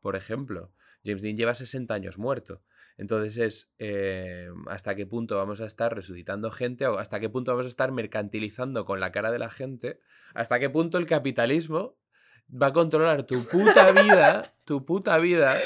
por 0.00 0.16
ejemplo. 0.16 0.72
James 1.04 1.22
Dean 1.22 1.36
lleva 1.36 1.54
60 1.54 1.94
años 1.94 2.18
muerto. 2.18 2.62
Entonces 2.98 3.36
es 3.38 3.70
eh, 3.78 4.48
hasta 4.68 4.94
qué 4.96 5.06
punto 5.06 5.36
vamos 5.36 5.60
a 5.60 5.66
estar 5.66 5.94
resucitando 5.94 6.50
gente 6.50 6.86
o 6.86 6.98
hasta 6.98 7.20
qué 7.20 7.28
punto 7.30 7.52
vamos 7.52 7.66
a 7.66 7.68
estar 7.70 7.90
mercantilizando 7.92 8.84
con 8.84 8.98
la 9.00 9.12
cara 9.12 9.30
de 9.30 9.38
la 9.38 9.48
gente, 9.50 10.00
hasta 10.34 10.58
qué 10.58 10.68
punto 10.68 10.98
el 10.98 11.06
capitalismo 11.06 11.94
va 12.50 12.66
a 12.66 12.72
controlar 12.72 13.22
tu 13.22 13.46
puta 13.46 13.92
vida, 13.92 14.52
tu 14.64 14.84
puta 14.84 15.16
vida, 15.18 15.58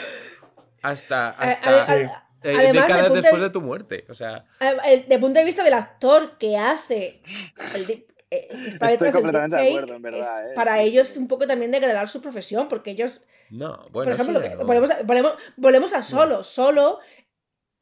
hasta, 0.83 1.31
hasta 1.31 1.93
a- 1.93 1.97
eh, 2.45 2.55
además, 2.57 2.73
décadas 2.87 3.05
de 3.09 3.15
de 3.15 3.21
después 3.23 3.41
vi- 3.41 3.47
de 3.47 3.51
tu 3.51 3.61
muerte. 3.61 4.05
O 4.09 4.15
sea, 4.15 4.45
Eh, 4.61 4.77
el- 4.87 5.09
de 5.09 5.19
punto 5.19 5.39
de 5.39 5.45
vista 5.45 5.63
del 5.65 5.75
actor 5.75 6.37
que 6.39 6.57
hace 6.59 7.23
el 7.75 7.87
di- 7.87 8.07
eh, 8.31 8.49
que 8.51 8.69
está 8.69 8.87
Estoy 8.89 9.09
detrás 9.09 9.13
del 9.13 9.13
completamente 9.23 9.57
de 9.57 9.69
acuerdo, 9.69 9.95
en 9.95 10.03
verdad, 10.03 10.45
es 10.47 10.51
eh, 10.51 10.55
para 10.55 10.77
sí, 10.79 10.83
ellos 10.85 11.09
sí. 11.09 11.19
un 11.19 11.29
poco 11.29 11.47
también 11.47 11.71
degradar 11.71 12.09
su 12.09 12.21
profesión, 12.21 12.67
porque 12.69 12.91
ellos, 12.91 13.23
no, 13.51 13.87
bueno, 13.91 14.11
por 14.11 14.13
ejemplo, 14.13 14.41
sí, 14.43 14.49
no. 14.49 14.65
volvemos, 14.65 14.91
a, 14.91 15.03
volvemos- 15.03 15.35
volvemos 15.57 15.93
a 15.93 16.03
Solo. 16.03 16.43
Solo 16.43 16.99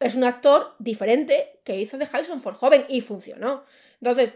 es 0.01 0.15
un 0.17 0.25
actor 0.25 0.75
diferente 0.79 1.61
que 1.65 1.77
hizo 1.81 1.99
de 1.99 2.09
Harrison 2.11 2.41
Ford 2.41 2.57
joven 2.57 2.85
y 2.89 3.01
funcionó. 3.01 3.65
Entonces, 4.01 4.35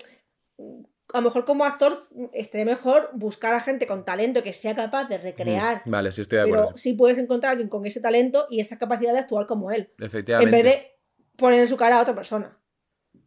a 1.13 1.19
lo 1.19 1.23
mejor 1.23 1.45
como 1.45 1.65
actor 1.65 2.09
estaría 2.33 2.65
mejor 2.65 3.11
buscar 3.15 3.55
a 3.55 3.61
gente 3.61 3.87
con 3.87 4.05
talento 4.05 4.43
que 4.43 4.53
sea 4.53 4.75
capaz 4.77 5.05
de 5.09 5.19
recrear. 5.19 5.83
Mm, 5.85 5.91
Vale, 5.91 6.13
sí 6.13 6.23
estoy 6.23 6.39
de 6.39 6.45
pero 6.45 6.61
acuerdo. 6.61 6.79
sí 6.79 6.93
puedes 6.93 7.19
encontrar 7.19 7.51
a 7.51 7.53
alguien 7.53 7.69
con 7.69 7.85
ese 7.87 8.01
talento 8.01 8.47
y 8.51 8.61
esa 8.61 8.79
capacidad 8.79 9.13
de 9.13 9.21
actuar 9.21 9.47
como 9.47 9.71
él. 9.73 9.93
Efectivamente. 9.99 10.57
En 10.57 10.65
vez 10.65 10.73
de 10.73 10.99
poner 11.37 11.61
en 11.61 11.67
su 11.67 11.77
cara 11.77 11.99
a 11.99 12.03
otra 12.03 12.15
persona. 12.15 12.59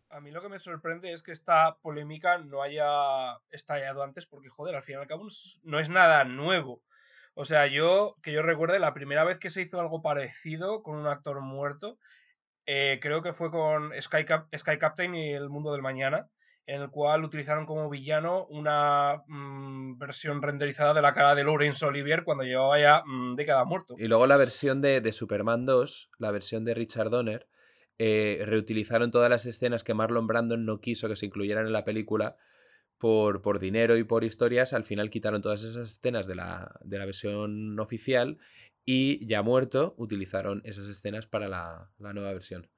A 0.10 0.22
mí 0.22 0.32
lo 0.32 0.42
que 0.42 0.50
me 0.50 0.60
sorprende 0.60 1.12
es 1.12 1.22
que 1.22 1.32
esta 1.34 1.78
polémica 1.82 2.38
no 2.38 2.62
haya 2.64 3.38
estallado 3.52 4.02
antes 4.04 4.26
porque, 4.26 4.50
joder, 4.50 4.76
al 4.76 4.84
fin 4.84 4.96
y 4.96 5.00
al 5.00 5.08
cabo 5.08 5.24
no 5.24 5.30
es- 5.30 5.60
no 5.64 5.80
es 5.80 5.90
nada 5.90 6.24
nuevo. 6.24 6.82
O 7.36 7.46
sea, 7.46 7.68
yo, 7.68 8.16
que 8.24 8.32
yo 8.32 8.42
recuerde, 8.42 8.80
la 8.80 8.94
primera 8.96 9.24
vez 9.24 9.38
que 9.38 9.50
se 9.52 9.62
hizo 9.62 9.80
algo 9.80 10.02
parecido 10.02 10.82
con 10.82 10.96
un 10.96 11.06
actor 11.08 11.40
muerto, 11.42 12.00
eh, 12.68 13.00
creo 13.02 13.22
que 13.24 13.34
fue 13.34 13.50
con 13.50 13.92
Sky, 14.00 14.26
Cap- 14.26 14.48
Sky 14.56 14.78
Captain 14.78 15.16
y 15.16 15.34
El 15.34 15.50
Mundo 15.50 15.72
del 15.72 15.82
Mañana, 15.82 16.30
en 16.66 16.82
el 16.82 16.90
cual 16.90 17.24
utilizaron 17.24 17.66
como 17.66 17.90
villano 17.90 18.46
una 18.50 19.24
mm, 19.26 19.98
versión 19.98 20.42
renderizada 20.42 20.94
de 20.94 21.02
la 21.02 21.14
cara 21.14 21.34
de 21.34 21.46
Laurence 21.46 21.86
Olivier 21.86 22.24
cuando 22.26 22.44
llevaba 22.44 22.78
ya 22.80 23.04
mm, 23.06 23.36
década 23.36 23.64
muerto. 23.66 23.96
Y 23.98 24.08
luego 24.08 24.28
la 24.28 24.38
versión 24.38 24.82
de, 24.82 25.02
de 25.02 25.14
Superman 25.14 25.66
2, 25.66 26.12
la 26.20 26.30
versión 26.32 26.66
de 26.66 26.74
Richard 26.74 27.10
Donner, 27.10 27.48
eh, 28.00 28.44
reutilizaron 28.46 29.10
todas 29.12 29.30
las 29.30 29.46
escenas 29.46 29.84
que 29.84 29.94
Marlon 29.94 30.28
Brandon 30.28 30.66
no 30.66 30.80
quiso 30.82 31.08
que 31.08 31.16
se 31.16 31.26
incluyeran 31.26 31.66
en 31.66 31.74
la 31.74 31.86
película 31.86 32.36
por, 32.98 33.42
por 33.42 33.60
dinero 33.60 33.96
y 33.98 34.04
por 34.04 34.24
historias. 34.24 34.74
Al 34.74 34.84
final 34.84 35.10
quitaron 35.10 35.42
todas 35.42 35.64
esas 35.64 35.92
escenas 35.92 36.28
de 36.28 36.36
la, 36.36 36.76
de 36.82 36.98
la 37.00 37.06
versión 37.06 37.80
oficial 37.80 38.38
y 38.90 39.28
ya 39.28 39.42
muerto 39.42 39.94
utilizaron 39.98 40.62
esas 40.64 40.88
escenas 40.88 41.28
para 41.28 41.50
la, 41.50 41.92
la 42.00 42.14
nueva 42.14 42.32
versión. 42.32 42.70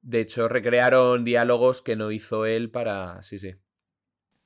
De 0.00 0.20
hecho, 0.20 0.48
recrearon 0.48 1.24
diálogos 1.24 1.82
que 1.82 1.96
no 1.96 2.12
hizo 2.12 2.46
él 2.46 2.70
para... 2.70 3.24
Sí, 3.24 3.40
sí. 3.40 3.56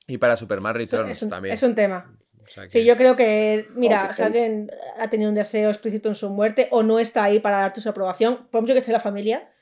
Y 0.07 0.17
para 0.17 0.35
Superman 0.37 0.73
Returns 0.73 1.11
es, 1.11 1.21
un, 1.21 1.29
también. 1.29 1.53
es 1.53 1.61
un 1.61 1.75
tema. 1.75 2.17
O 2.43 2.47
sea 2.47 2.67
Sí, 2.67 2.83
yo 2.83 2.97
creo 2.97 3.15
que, 3.15 3.67
mira, 3.75 4.05
Ok. 4.05 4.13
si 4.13 4.23
alguien 4.23 4.71
ha 4.97 5.07
tenido 5.07 5.29
un 5.29 5.35
deseo 5.35 5.69
explícito 5.69 6.09
en 6.09 6.15
su 6.15 6.31
muerte 6.31 6.67
o 6.71 6.81
no 6.81 6.97
está 6.97 7.25
ahí 7.25 7.39
para 7.39 7.59
dar 7.59 7.73
tu 7.73 7.87
aprobación, 7.87 8.47
por 8.49 8.61
mucho 8.61 8.73
que 8.73 8.79
esté 8.79 8.91
la 8.91 8.99
familia, 8.99 9.53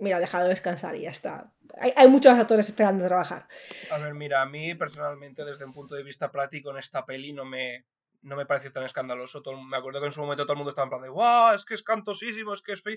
mira, 0.00 0.18
déjalo 0.18 0.48
descansar 0.48 0.96
y 0.96 1.02
ya 1.02 1.10
está. 1.10 1.52
Hay, 1.78 1.92
hay 1.94 2.08
muchos 2.08 2.36
actores 2.36 2.68
esperando 2.68 3.06
trabajar. 3.06 3.46
A 3.92 3.98
ver, 3.98 4.12
mira, 4.14 4.42
a 4.42 4.46
mí 4.46 4.74
personalmente, 4.74 5.44
desde 5.44 5.64
un 5.64 5.72
punto 5.72 5.94
de 5.94 6.02
vista 6.02 6.32
práctico, 6.32 6.72
en 6.72 6.78
esta 6.78 7.06
peli 7.06 7.32
no 7.32 7.44
me, 7.44 7.86
no 8.22 8.36
me 8.36 8.46
parece 8.46 8.70
tan 8.70 8.84
escandaloso. 8.84 9.42
Todo- 9.42 9.62
me 9.62 9.76
acuerdo 9.76 10.00
que 10.00 10.06
en 10.06 10.12
su 10.12 10.20
momento 10.20 10.44
todo 10.44 10.54
el 10.54 10.58
mundo 10.58 10.70
estaba 10.70 10.86
en 10.86 10.90
plan 10.90 11.02
de 11.02 11.08
¡Wow! 11.10 11.54
Es 11.54 11.64
que 11.64 11.74
es 11.74 11.82
cantosísimo, 11.82 12.54
es 12.54 12.62
que 12.62 12.72
es 12.72 12.82
feo. 12.82 12.96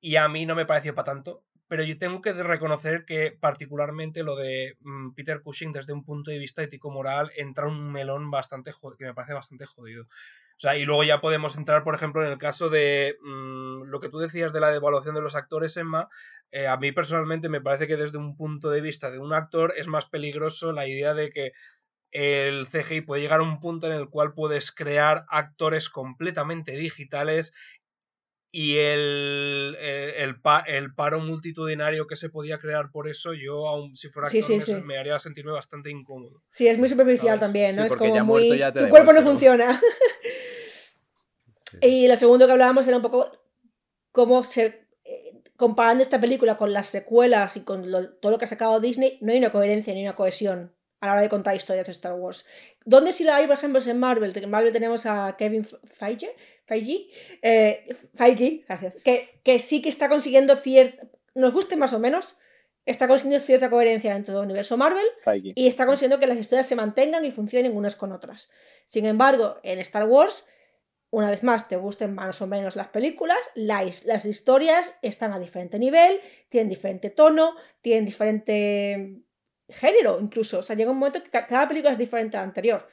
Y 0.00 0.16
a 0.16 0.28
mí 0.28 0.46
no 0.46 0.54
me 0.54 0.66
pareció 0.66 0.94
para 0.94 1.06
tanto. 1.12 1.44
Pero 1.68 1.84
yo 1.84 1.96
tengo 1.98 2.20
que 2.20 2.32
reconocer 2.32 3.04
que, 3.04 3.30
particularmente, 3.30 4.24
lo 4.24 4.34
de 4.34 4.76
mm, 4.80 5.12
Peter 5.14 5.40
Cushing, 5.40 5.72
desde 5.72 5.92
un 5.92 6.04
punto 6.04 6.32
de 6.32 6.38
vista 6.38 6.62
ético-moral, 6.64 7.30
entra 7.36 7.68
un 7.68 7.92
melón 7.92 8.28
bastante 8.30 8.72
jodido, 8.72 8.96
que 8.98 9.04
me 9.04 9.14
parece 9.14 9.34
bastante 9.34 9.66
jodido. 9.66 10.02
O 10.04 10.60
sea, 10.62 10.76
y 10.76 10.84
luego 10.84 11.04
ya 11.04 11.20
podemos 11.20 11.56
entrar, 11.56 11.84
por 11.84 11.94
ejemplo, 11.94 12.24
en 12.24 12.32
el 12.32 12.38
caso 12.38 12.70
de 12.70 13.16
mm, 13.22 13.84
lo 13.84 14.00
que 14.00 14.08
tú 14.08 14.18
decías 14.18 14.52
de 14.52 14.60
la 14.60 14.70
devaluación 14.70 15.14
de 15.14 15.20
los 15.22 15.36
actores, 15.36 15.76
Emma. 15.76 16.08
Eh, 16.50 16.66
a 16.66 16.76
mí 16.76 16.90
personalmente 16.90 17.48
me 17.48 17.60
parece 17.60 17.86
que 17.86 17.96
desde 17.96 18.18
un 18.18 18.36
punto 18.36 18.70
de 18.70 18.80
vista 18.80 19.10
de 19.12 19.20
un 19.20 19.32
actor 19.32 19.72
es 19.76 19.86
más 19.86 20.06
peligroso 20.06 20.72
la 20.72 20.88
idea 20.88 21.14
de 21.14 21.30
que 21.30 21.52
el 22.12 22.66
CGI 22.66 23.02
puede 23.02 23.22
llegar 23.22 23.40
a 23.40 23.44
un 23.44 23.60
punto 23.60 23.86
en 23.86 23.92
el 23.92 24.08
cual 24.08 24.34
puedes 24.34 24.72
crear 24.72 25.24
actores 25.28 25.88
completamente 25.88 26.72
digitales 26.72 27.52
y 28.52 28.78
el, 28.78 29.76
el, 29.80 30.10
el 30.16 30.40
pa- 30.40 30.64
el 30.66 30.92
paro 30.92 31.20
multitudinario 31.20 32.08
que 32.08 32.16
se 32.16 32.30
podía 32.30 32.58
crear 32.58 32.90
por 32.90 33.08
eso, 33.08 33.32
yo, 33.32 33.68
aun 33.68 33.96
si 33.96 34.08
fuera 34.08 34.26
actor, 34.26 34.42
sí, 34.42 34.54
me, 34.54 34.60
sí. 34.60 34.74
me 34.74 34.98
haría 34.98 35.16
sentirme 35.20 35.52
bastante 35.52 35.88
incómodo. 35.90 36.42
Sí, 36.48 36.66
es 36.66 36.76
muy 36.76 36.88
superficial 36.88 37.38
¿Sabes? 37.38 37.40
también, 37.40 37.76
¿no? 37.76 37.82
Sí, 37.82 37.86
es 37.92 37.96
como 37.96 38.16
ya 38.16 38.24
muy... 38.24 38.48
muerto 38.48 38.54
ya 38.56 38.72
te 38.72 38.80
tu 38.80 38.88
cuerpo 38.88 39.12
no 39.12 39.22
funciona. 39.22 39.80
y 41.80 42.08
lo 42.08 42.16
segundo 42.16 42.46
que 42.46 42.52
hablábamos 42.52 42.86
era 42.88 42.96
un 42.96 43.02
poco 43.04 43.30
cómo 44.12 44.42
se... 44.42 44.88
eh, 45.04 45.42
Comparando 45.56 46.02
esta 46.02 46.20
película 46.20 46.56
con 46.56 46.72
las 46.72 46.86
secuelas 46.88 47.56
y 47.56 47.62
con 47.64 47.90
lo- 47.90 48.10
todo 48.14 48.32
lo 48.32 48.38
que 48.38 48.46
ha 48.46 48.48
sacado 48.48 48.80
Disney, 48.80 49.18
no 49.20 49.30
hay 49.32 49.38
una 49.38 49.52
coherencia 49.52 49.94
ni 49.94 50.02
una 50.02 50.16
cohesión 50.16 50.74
a 51.00 51.06
la 51.06 51.12
hora 51.12 51.22
de 51.22 51.28
contar 51.28 51.56
historias 51.56 51.86
de 51.86 51.92
Star 51.92 52.14
Wars. 52.14 52.46
¿Dónde 52.84 53.12
sí 53.12 53.24
la 53.24 53.36
hay, 53.36 53.46
por 53.46 53.56
ejemplo, 53.56 53.78
es 53.78 53.86
en 53.86 53.98
Marvel? 53.98 54.32
En 54.36 54.50
Marvel 54.50 54.72
tenemos 54.72 55.06
a 55.06 55.36
Kevin 55.36 55.64
Feige, 55.64 56.34
Feige, 56.66 57.08
eh, 57.42 57.86
Feige 58.14 58.64
gracias, 58.68 59.02
que, 59.02 59.40
que 59.42 59.58
sí 59.58 59.82
que 59.82 59.88
está 59.88 60.08
consiguiendo 60.08 60.56
cierta, 60.56 61.08
nos 61.34 61.52
guste 61.52 61.76
más 61.76 61.92
o 61.92 61.98
menos, 61.98 62.36
está 62.84 63.08
consiguiendo 63.08 63.44
cierta 63.44 63.70
coherencia 63.70 64.12
dentro 64.12 64.34
del 64.34 64.44
universo 64.44 64.76
Marvel 64.76 65.06
Feige. 65.24 65.52
y 65.54 65.66
está 65.66 65.86
consiguiendo 65.86 66.18
que 66.18 66.26
las 66.26 66.38
historias 66.38 66.66
se 66.66 66.76
mantengan 66.76 67.24
y 67.24 67.30
funcionen 67.30 67.76
unas 67.76 67.96
con 67.96 68.12
otras. 68.12 68.50
Sin 68.86 69.06
embargo, 69.06 69.56
en 69.62 69.78
Star 69.78 70.06
Wars, 70.06 70.46
una 71.10 71.30
vez 71.30 71.42
más, 71.42 71.66
te 71.66 71.76
gusten 71.76 72.14
más 72.14 72.40
o 72.40 72.46
menos 72.46 72.76
las 72.76 72.88
películas, 72.88 73.38
las, 73.54 74.04
las 74.04 74.24
historias 74.24 74.96
están 75.02 75.32
a 75.32 75.38
diferente 75.38 75.78
nivel, 75.78 76.20
tienen 76.48 76.68
diferente 76.68 77.10
tono, 77.10 77.54
tienen 77.80 78.04
diferente 78.04 79.22
género 79.72 80.18
incluso. 80.20 80.58
O 80.58 80.62
sea, 80.62 80.76
llega 80.76 80.90
un 80.90 80.98
momento 80.98 81.22
que 81.22 81.30
ca- 81.30 81.46
cada 81.46 81.68
película 81.68 81.92
es 81.92 81.98
diferente 81.98 82.36
a 82.36 82.40
la 82.40 82.46
anterior. 82.46 82.88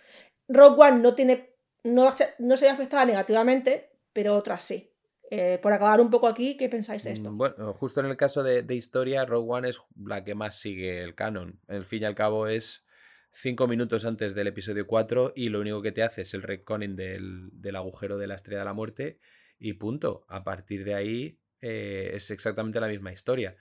Rogue 0.47 0.81
One 0.81 0.99
no 0.99 1.15
tiene. 1.15 1.53
no 1.83 2.09
no 2.39 2.57
se 2.57 2.69
afectada 2.69 3.05
negativamente, 3.05 3.89
pero 4.13 4.35
otras 4.35 4.61
sí. 4.63 4.91
Eh, 5.29 5.59
por 5.61 5.73
acabar 5.73 5.99
un 5.99 6.09
poco 6.09 6.27
aquí, 6.27 6.55
¿qué 6.55 6.69
pensáis 6.69 7.03
de 7.03 7.11
esto? 7.11 7.31
Mm, 7.31 7.37
Bueno, 7.37 7.73
justo 7.73 7.99
en 7.99 8.05
el 8.05 8.15
caso 8.15 8.43
de, 8.43 8.63
historia, 8.73 9.25
Rogue 9.25 9.47
One 9.51 9.69
es 9.69 9.81
la 10.05 10.23
que 10.23 10.35
más 10.35 10.57
sigue 10.59 11.03
el 11.03 11.15
canon. 11.15 11.59
Al 11.67 11.85
fin 11.85 12.03
y 12.03 12.05
al 12.05 12.15
cabo 12.15 12.47
es 12.47 12.85
cinco 13.33 13.67
minutos 13.67 14.05
antes 14.05 14.33
del 14.33 14.47
episodio 14.47 14.87
4 14.87 15.33
y 15.35 15.49
lo 15.49 15.59
único 15.59 15.81
que 15.81 15.91
te 15.91 16.01
hace 16.01 16.21
es 16.21 16.33
el 16.33 16.43
retconning 16.43 16.95
del, 16.95 17.49
del 17.51 17.75
agujero 17.75 18.17
de 18.17 18.27
la 18.27 18.35
estrella 18.35 18.59
de 18.59 18.65
la 18.65 18.73
muerte 18.73 19.19
y 19.59 19.73
punto. 19.73 20.25
A 20.29 20.43
partir 20.45 20.85
de 20.85 20.93
ahí 20.93 21.39
eh, 21.59 22.11
es 22.13 22.31
exactamente 22.31 22.79
la 22.79 22.87
misma 22.87 23.11
historia. 23.11 23.57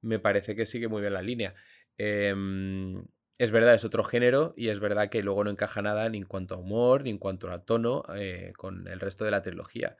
Me 0.00 0.20
parece 0.20 0.54
que 0.54 0.66
sigue 0.66 0.86
muy 0.86 1.00
bien 1.00 1.14
la 1.14 1.22
línea. 1.22 1.54
Em, 1.98 3.04
es 3.38 3.50
verdad, 3.52 3.74
es 3.74 3.84
otro 3.84 4.04
género 4.04 4.54
y 4.56 4.68
es 4.68 4.80
verdad 4.80 5.10
que 5.10 5.22
luego 5.22 5.44
no 5.44 5.50
encaja 5.50 5.82
nada 5.82 6.08
ni 6.08 6.18
en 6.18 6.24
cuanto 6.26 6.54
a 6.54 6.58
humor 6.58 7.02
ni 7.04 7.10
en 7.10 7.18
cuanto 7.18 7.50
a 7.50 7.64
tono 7.64 8.04
eh, 8.14 8.52
con 8.56 8.86
el 8.88 9.00
resto 9.00 9.24
de 9.24 9.30
la 9.32 9.42
trilogía 9.42 9.96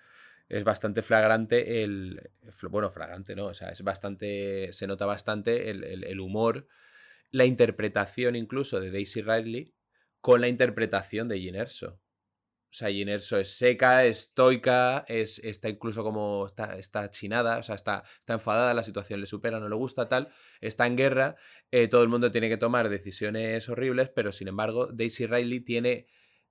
es 0.48 0.64
bastante 0.64 1.02
flagrante 1.02 1.84
el. 1.84 2.30
Bueno, 2.70 2.90
flagrante, 2.90 3.36
¿no? 3.36 3.46
O 3.46 3.54
sea, 3.54 3.68
es 3.70 3.82
bastante. 3.82 4.72
Se 4.72 4.86
nota 4.86 5.04
bastante 5.06 5.70
el, 5.70 5.84
el- 5.84 6.04
el 6.04 6.20
humor, 6.20 6.66
la 7.30 7.44
interpretación 7.46 8.36
incluso 8.36 8.80
de 8.80 8.90
Daisy 8.90 9.22
Ridley 9.22 9.74
con 10.20 10.40
la 10.40 10.48
interpretación 10.48 11.28
de 11.28 11.40
Jyn 11.40 11.56
Erso. 11.56 12.00
O 12.70 12.74
sea, 12.74 12.88
Jyn 12.90 13.08
Erso 13.08 13.38
es 13.38 13.56
seca, 13.56 14.04
estoica, 14.04 15.04
es, 15.08 15.38
está 15.40 15.68
incluso 15.70 16.02
como. 16.04 16.46
Está, 16.46 16.78
está 16.78 17.10
chinada, 17.10 17.58
o 17.58 17.62
sea, 17.62 17.74
está, 17.74 18.04
está 18.20 18.34
enfadada, 18.34 18.74
la 18.74 18.82
situación 18.82 19.20
le 19.20 19.26
supera, 19.26 19.58
no 19.58 19.68
le 19.68 19.74
gusta, 19.76 20.08
tal. 20.08 20.28
Está 20.60 20.86
en 20.86 20.96
guerra, 20.96 21.36
eh, 21.70 21.88
todo 21.88 22.02
el 22.02 22.08
mundo 22.08 22.30
tiene 22.30 22.48
que 22.50 22.58
tomar 22.58 22.88
decisiones 22.90 23.68
horribles, 23.68 24.10
pero 24.10 24.32
sin 24.32 24.48
embargo, 24.48 24.86
Daisy 24.92 25.26
Ridley 25.26 25.60
tiene 25.60 26.06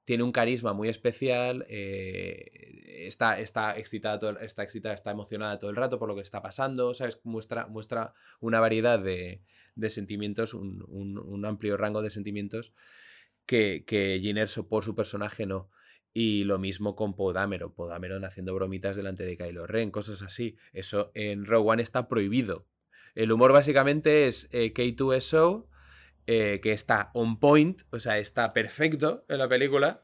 tiene 0.06 0.24
un 0.24 0.32
carisma 0.32 0.72
muy 0.72 0.88
especial, 0.88 1.66
eh, 1.68 3.06
está, 3.08 3.40
está, 3.42 3.78
excitada 3.78 4.18
todo- 4.20 4.40
está 4.40 4.64
excitada, 4.64 4.96
está 4.96 5.12
emocionada 5.12 5.60
todo 5.60 5.70
el 5.70 5.76
rato 5.76 6.00
por 6.00 6.08
lo 6.08 6.16
que 6.16 6.22
está 6.22 6.42
pasando, 6.42 6.94
¿sabes? 6.94 7.20
Muestra, 7.24 7.68
muestra 7.68 8.14
una 8.40 8.60
variedad 8.62 9.00
de, 9.00 9.42
de 9.76 9.90
sentimientos, 9.90 10.54
un, 10.54 10.84
un- 10.88 11.46
amplio 11.46 11.76
rango 11.78 12.02
de 12.02 12.10
sentimientos 12.10 12.72
que, 13.46 13.84
que 13.86 14.20
Jyn 14.22 14.38
Erso 14.38 14.68
por 14.68 14.84
su 14.84 14.96
personaje 14.96 15.46
no. 15.46 15.70
Y 16.20 16.46
lo 16.46 16.58
mismo 16.58 16.96
con 16.96 17.16
Poe 17.16 17.32
Dameron, 17.32 17.72
Poe 17.74 17.90
Dameron 17.92 18.26
haciendo 18.26 18.56
bromitas 18.56 18.96
delante 18.96 19.24
de 19.24 19.38
Kylo 19.38 19.68
Ren, 19.68 19.92
cosas 19.92 20.24
así. 20.24 20.58
Eso 20.74 21.12
en 21.14 21.46
Rogue 21.46 21.70
One 21.70 21.84
está 21.84 22.08
prohibido. 22.08 22.66
El 23.14 23.32
humor 23.32 23.54
básicamente 23.54 24.26
es 24.26 24.50
eh, 24.52 24.74
K2SO, 24.74 25.68
eh, 26.26 26.60
que 26.64 26.72
está 26.72 27.12
on 27.14 27.40
point, 27.40 27.84
o 27.92 28.00
sea, 28.00 28.18
está 28.18 28.52
perfecto 28.52 29.26
en 29.30 29.38
la 29.38 29.48
película. 29.48 30.02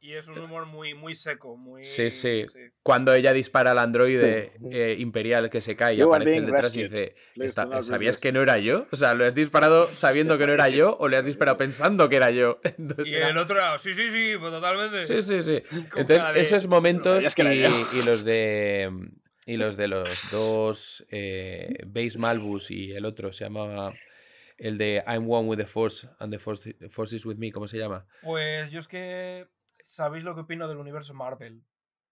Y 0.00 0.12
es 0.14 0.28
un 0.28 0.38
humor 0.38 0.66
muy, 0.66 0.94
muy 0.94 1.14
seco, 1.14 1.56
muy... 1.56 1.84
Sí, 1.84 2.10
sí. 2.10 2.44
Cuando 2.82 3.14
ella 3.14 3.32
dispara 3.32 3.70
al 3.70 3.78
androide 3.78 4.52
eh, 4.70 4.96
imperial 4.98 5.48
que 5.50 5.60
se 5.60 5.76
cae 5.76 5.94
y 5.94 6.00
aparece 6.00 6.36
el 6.36 6.46
detrás 6.46 6.76
y 6.76 6.82
dice, 6.84 7.14
Please 7.34 7.50
"Está- 7.50 7.64
do 7.64 7.74
not 7.74 7.82
¿sabías 7.84 8.06
resist". 8.06 8.22
que 8.22 8.32
no 8.32 8.42
era 8.42 8.58
yo? 8.58 8.86
O 8.90 8.96
sea, 8.96 9.14
¿lo 9.14 9.24
has 9.24 9.34
disparado 9.34 9.88
sabiendo 9.94 10.38
que 10.38 10.46
no 10.46 10.52
era 10.52 10.68
yo 10.68 10.96
o 10.98 11.08
le 11.08 11.16
has 11.16 11.24
disparado 11.24 11.56
pensando 11.56 12.08
que 12.08 12.16
era 12.16 12.30
yo? 12.30 12.60
Entonces 12.78 13.12
Y 13.12 13.16
el 13.16 13.36
otro 13.36 13.56
lado, 13.56 13.78
sí, 13.78 13.94
sí, 13.94 14.10
sí, 14.10 14.34
pues 14.38 14.52
totalmente. 14.52 15.04
Sí, 15.04 15.22
sí, 15.22 15.42
sí. 15.42 15.62
Entonces, 15.96 16.34
de, 16.34 16.40
esos 16.40 16.66
momentos 16.68 17.24
y 17.38 18.02
los 18.04 18.24
de 18.24 18.90
y 19.46 19.56
los 19.56 19.76
de 19.76 19.88
los 19.88 20.30
dos 20.30 21.04
eh, 21.10 21.78
Base 21.86 22.18
Malbus 22.18 22.70
y 22.70 22.92
el 22.92 23.04
otro 23.04 23.32
se 23.32 23.44
llamaba 23.44 23.92
el 24.56 24.78
de 24.78 25.02
I'm 25.06 25.28
one 25.28 25.48
with 25.48 25.56
the 25.58 25.66
Force 25.66 26.08
and 26.20 26.32
the 26.32 26.38
Force, 26.38 26.72
the 26.74 26.88
force 26.88 27.16
is 27.16 27.26
with 27.26 27.36
me, 27.36 27.50
¿cómo 27.50 27.66
se 27.66 27.78
llama? 27.78 28.06
Pues 28.22 28.70
yo 28.70 28.78
es 28.78 28.86
que 28.86 29.48
sabéis 29.84 30.24
lo 30.24 30.34
que 30.34 30.42
opino 30.42 30.68
del 30.68 30.78
universo 30.78 31.14
Marvel, 31.14 31.62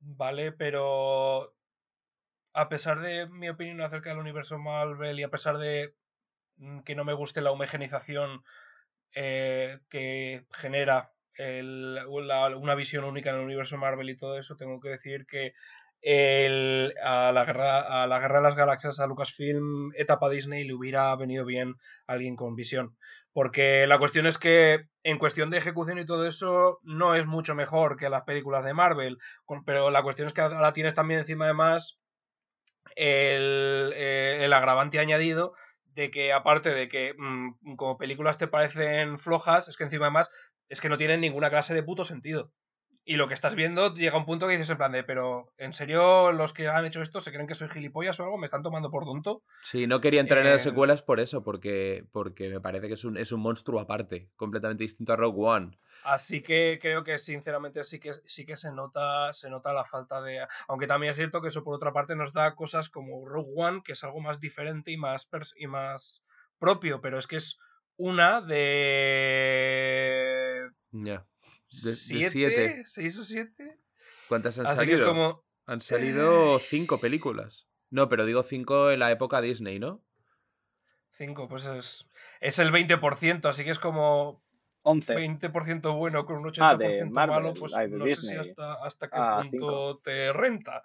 ¿vale? 0.01 0.53
Pero 0.53 1.55
a 2.53 2.69
pesar 2.69 3.01
de 3.01 3.27
mi 3.29 3.49
opinión 3.49 3.81
acerca 3.81 4.11
del 4.11 4.19
universo 4.19 4.59
Marvel 4.59 5.19
y 5.19 5.23
a 5.23 5.31
pesar 5.31 5.59
de 5.59 5.95
mm, 6.59 6.81
que 6.81 6.95
no 6.95 7.05
me 7.05 7.15
guste 7.15 7.41
la 7.43 7.53
homogenización 7.53 8.45
eh, 9.15 9.81
que 9.91 10.47
genera 10.53 11.13
el- 11.37 11.97
la- 11.97 12.57
una 12.57 12.75
visión 12.77 13.05
única 13.05 13.31
en 13.31 13.37
el 13.37 13.43
universo 13.45 13.79
Marvel 13.79 14.11
y 14.11 14.17
todo 14.17 14.39
eso, 14.39 14.57
tengo 14.57 14.81
que 14.81 14.91
decir 14.91 15.27
que 15.27 15.55
el- 16.03 16.95
a, 17.03 17.33
la 17.33 17.45
guerra, 17.45 18.03
a 18.05 18.07
la 18.09 18.21
Guerra 18.21 18.39
de 18.39 18.45
las 18.45 18.57
Galaxias, 18.57 19.01
a 19.01 19.07
Lucasfilm, 19.07 19.93
etapa 19.97 20.31
Disney, 20.31 20.65
le 20.65 20.75
hubiera 20.75 21.15
venido 21.17 21.45
bien 21.47 21.75
alguien 22.07 22.37
con 22.37 22.57
visión. 22.57 22.97
Porque 23.33 23.87
la 23.87 23.99
cuestión 23.99 24.27
es 24.27 24.39
que 24.39 24.87
en 25.03 25.19
cuestión 25.19 25.51
de 25.51 25.59
ejecución 25.59 25.99
y 25.99 26.05
todo 26.07 26.27
eso 26.27 26.81
no 26.83 27.15
es 27.15 27.27
mucho 27.27 27.55
mejor 27.55 27.97
que 27.97 28.09
las 28.09 28.23
películas 28.23 28.65
de 28.65 28.75
Marvel. 28.75 29.19
Pero 29.65 29.91
la 29.91 30.03
cuestión 30.03 30.27
es 30.27 30.35
que 30.35 30.41
ahora 30.41 30.73
tienes 30.73 30.95
también 30.95 31.21
encima 31.21 31.45
además 31.45 32.01
el, 32.97 33.93
eh, 33.97 34.39
el 34.41 34.53
agravante 34.53 34.99
añadido 34.99 35.55
de 35.85 36.11
que 36.11 36.33
aparte 36.33 36.71
de 36.71 36.89
que 36.89 37.15
mm, 37.17 37.77
como 37.77 37.99
películas 37.99 38.39
te 38.39 38.49
parecen 38.49 39.19
flojas, 39.19 39.69
es 39.69 39.77
que 39.77 39.85
encima 39.85 40.07
además 40.07 40.31
es 40.69 40.81
que 40.81 40.89
no 40.89 40.97
tienen 40.97 41.21
ninguna 41.21 41.51
clase 41.51 41.75
de 41.75 41.83
puto 41.83 42.05
sentido. 42.05 42.53
Y 43.05 43.17
lo 43.17 43.27
que 43.29 43.35
estás 43.35 43.55
viendo 43.57 43.93
llega 43.95 44.15
a 44.15 44.19
un 44.19 44.27
punto 44.27 44.47
que 44.47 44.53
dices 44.53 44.71
en 44.71 44.77
plan 44.77 44.93
de, 44.93 45.03
pero 45.03 45.53
¿en 45.57 45.73
serio 45.73 46.33
los 46.33 46.53
que 46.53 46.69
han 46.69 46.85
hecho 46.85 47.03
esto 47.03 47.21
se 47.21 47.33
creen 47.33 47.47
que 47.47 47.55
soy 47.55 47.69
gilipollas 47.69 48.21
o 48.21 48.25
algo? 48.25 48.39
¿Me 48.39 48.45
están 48.45 48.63
tomando 48.63 48.91
por 48.91 49.05
tonto? 49.05 49.43
Sí, 49.63 49.87
no 49.87 50.01
quería 50.01 50.21
entrar 50.21 50.41
en 50.41 50.47
las 50.53 50.61
Eh, 50.61 50.71
secuelas 50.71 51.03
por 51.03 51.19
eso, 51.19 51.43
porque, 51.43 52.05
porque 52.13 52.49
me 52.51 52.61
parece 52.61 52.89
que 52.89 52.95
es 52.95 53.05
un, 53.05 53.17
es 53.17 53.33
un 53.33 53.41
monstruo 53.41 53.81
aparte, 53.81 54.29
completamente 54.37 54.85
distinto 54.85 55.13
a 55.13 55.17
Rogue 55.17 55.39
One. 55.41 55.79
Así 56.05 56.43
que 56.43 56.79
creo 56.81 57.03
que 57.05 57.19
sinceramente 57.19 57.85
sí 57.85 58.01
que 58.01 58.13
sí 58.25 58.47
que 58.47 58.57
se 58.57 58.73
nota, 58.73 59.33
se 59.33 59.51
nota 59.51 59.73
la 59.73 59.85
falta 59.85 60.23
de. 60.23 60.47
Aunque 60.69 60.87
también 60.87 61.11
es 61.11 61.17
cierto 61.17 61.43
que 61.43 61.49
eso 61.49 61.65
por 61.65 61.75
otra 61.75 61.93
parte 61.93 62.15
nos 62.17 62.33
da 62.33 62.55
cosas 62.55 62.89
como 62.89 63.27
Rogue 63.29 63.53
One, 63.57 63.83
que 63.85 63.93
es 63.93 64.05
algo 64.05 64.21
más 64.21 64.41
diferente 64.41 64.91
y 64.93 64.97
más 64.97 65.29
pers- 65.31 65.53
y 65.57 65.67
más 65.67 66.25
propio, 66.59 67.01
pero 67.01 67.19
es 67.19 67.27
que 67.27 67.37
es 67.37 67.59
una 67.97 68.41
de 68.41 70.71
Ya. 70.93 71.27
De, 71.71 71.91
de 71.91 71.95
siete, 71.95 72.31
siete. 72.31 72.83
seis 72.87 73.19
o 73.19 73.25
siete. 73.25 73.79
¿Cuántas 74.29 74.59
han 74.59 74.67
Así 74.67 74.75
que 74.75 74.77
salido? 74.77 74.99
es 74.99 75.07
como. 75.07 75.45
Han 75.67 75.81
salido 75.81 76.59
cinco 76.59 77.01
películas. 77.01 77.67
No, 77.91 78.09
pero 78.09 78.25
digo 78.27 78.43
cinco 78.43 78.91
en 78.91 78.99
la 79.01 79.11
época 79.11 79.41
Disney, 79.41 79.79
¿no? 79.79 80.03
Cinco, 81.11 81.49
pues 81.49 81.67
es, 81.67 82.09
es 82.41 82.59
el 82.59 82.71
20%, 82.73 83.49
así 83.49 83.65
que 83.65 83.71
es 83.71 83.79
como 83.79 84.43
11. 84.83 85.15
20% 85.15 85.95
bueno 85.97 86.25
con 86.25 86.39
un 86.39 86.45
80% 86.47 86.61
Ah, 86.65 86.77
de 86.77 87.05
Marvel, 87.11 87.35
malo, 87.43 87.55
pues 87.55 87.73
no 87.73 88.09
sé 88.09 88.15
si 88.23 88.27
Disney. 88.27 88.39
hasta, 88.39 88.75
hasta 88.85 89.09
qué 89.11 89.19
Ah, 89.19 89.43
punto 89.51 89.99
te 89.99 90.33
renta. 90.33 90.83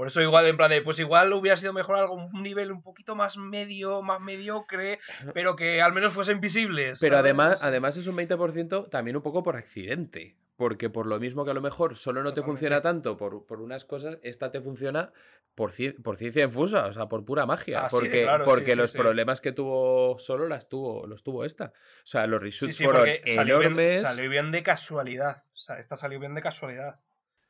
Por 0.00 0.06
eso 0.06 0.22
igual, 0.22 0.46
en 0.46 0.56
plan 0.56 0.70
de, 0.70 0.80
pues 0.80 0.98
igual 0.98 1.30
hubiera 1.34 1.58
sido 1.58 1.74
mejor 1.74 1.98
algo, 1.98 2.14
un 2.14 2.42
nivel 2.42 2.72
un 2.72 2.80
poquito 2.82 3.14
más 3.14 3.36
medio, 3.36 4.00
más 4.00 4.18
mediocre, 4.18 4.98
pero 5.34 5.56
que 5.56 5.82
al 5.82 5.92
menos 5.92 6.14
fuesen 6.14 6.40
visibles. 6.40 6.98
Pero 7.02 7.16
¿sabes? 7.16 7.24
además, 7.26 7.62
además 7.62 7.98
es 7.98 8.06
un 8.06 8.16
20% 8.16 8.88
también 8.88 9.16
un 9.18 9.22
poco 9.22 9.42
por 9.42 9.56
accidente. 9.56 10.38
Porque 10.56 10.88
por 10.88 11.06
lo 11.06 11.20
mismo 11.20 11.44
que 11.44 11.50
a 11.50 11.54
lo 11.54 11.60
mejor 11.60 11.98
solo 11.98 12.22
no 12.22 12.32
te 12.32 12.40
funciona 12.40 12.80
tanto 12.80 13.18
por, 13.18 13.44
por 13.44 13.60
unas 13.60 13.84
cosas, 13.84 14.16
esta 14.22 14.50
te 14.50 14.62
funciona 14.62 15.12
por, 15.54 15.70
ci- 15.70 15.94
por 16.02 16.16
ciencia 16.16 16.44
infusa, 16.44 16.86
o 16.86 16.92
sea, 16.94 17.06
por 17.06 17.22
pura 17.26 17.44
magia. 17.44 17.84
Ah, 17.84 17.90
sí, 17.90 17.96
porque 17.96 18.22
claro, 18.22 18.44
porque 18.46 18.70
sí, 18.72 18.76
los 18.78 18.92
sí. 18.92 18.96
problemas 18.98 19.42
que 19.42 19.52
tuvo 19.52 20.18
solo 20.18 20.48
las 20.48 20.70
tuvo, 20.70 21.06
los 21.06 21.22
tuvo 21.22 21.44
esta. 21.44 21.66
O 21.74 22.06
sea, 22.06 22.26
los 22.26 22.40
reshoots 22.40 22.74
sí, 22.74 22.84
fueron 22.84 23.06
salió 23.26 23.58
bien, 23.58 23.72
enormes. 23.72 24.00
salió 24.00 24.30
bien 24.30 24.50
de 24.50 24.62
casualidad. 24.62 25.36
O 25.52 25.56
sea, 25.56 25.78
esta 25.78 25.94
salió 25.96 26.18
bien 26.18 26.34
de 26.34 26.40
casualidad. 26.40 27.00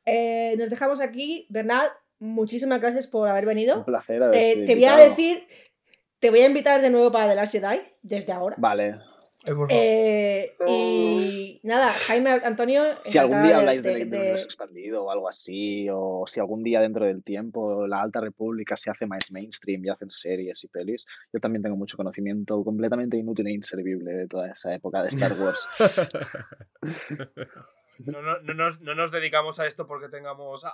Eh, 0.05 0.55
nos 0.57 0.69
dejamos 0.69 0.99
aquí. 0.99 1.45
Bernal, 1.49 1.89
muchísimas 2.21 2.79
gracias 2.79 3.07
por 3.07 3.27
haber 3.27 3.45
venido. 3.45 3.79
Un 3.79 3.83
placer 3.85 4.23
haber 4.23 4.39
Eh, 4.39 4.53
sido 4.53 4.65
te 4.67 4.75
voy 4.75 4.85
a 4.85 4.95
decir, 4.95 5.43
te 6.19 6.29
voy 6.29 6.39
a 6.39 6.45
invitar 6.45 6.81
de 6.81 6.89
nuevo 6.89 7.11
para 7.11 7.27
The 7.27 7.35
Last 7.35 7.51
Jedi, 7.51 7.81
desde 8.01 8.31
ahora. 8.31 8.55
Vale. 8.59 8.95
Eh, 9.69 10.51
y 10.67 11.59
nada, 11.63 11.87
Jaime 11.87 12.29
Antonio. 12.43 12.83
Si 13.03 13.17
algún 13.17 13.41
día 13.41 13.53
de- 13.53 13.57
habláis 13.59 13.81
de- 13.81 13.89
del 13.89 14.09
de- 14.11 14.17
universo 14.19 14.45
expandido 14.45 15.05
o 15.05 15.09
algo 15.09 15.27
así, 15.27 15.87
o 15.91 16.25
si 16.27 16.39
algún 16.39 16.61
día 16.61 16.79
dentro 16.79 17.07
del 17.07 17.23
tiempo 17.23 17.87
la 17.87 18.03
Alta 18.03 18.21
República 18.21 18.77
se 18.77 18.91
hace 18.91 19.07
más 19.07 19.31
mainstream 19.31 19.83
y 19.83 19.89
hacen 19.89 20.11
series 20.11 20.63
y 20.63 20.67
pelis, 20.67 21.07
yo 21.33 21.39
también 21.39 21.63
tengo 21.63 21.75
mucho 21.75 21.97
conocimiento 21.97 22.63
completamente 22.63 23.17
inútil 23.17 23.47
e 23.47 23.53
inservible 23.53 24.11
de 24.13 24.27
toda 24.27 24.51
esa 24.51 24.75
época 24.75 25.01
de 25.01 25.09
Star 25.09 25.33
Wars. 25.33 25.67
No, 27.99 28.21
no- 28.21 28.39
no 28.41 28.53
nos, 28.53 28.81
no 28.81 28.95
nos 28.95 29.11
dedicamos 29.11 29.59
a 29.59 29.67
esto 29.67 29.85
porque 29.85 30.09
tengamos 30.09 30.65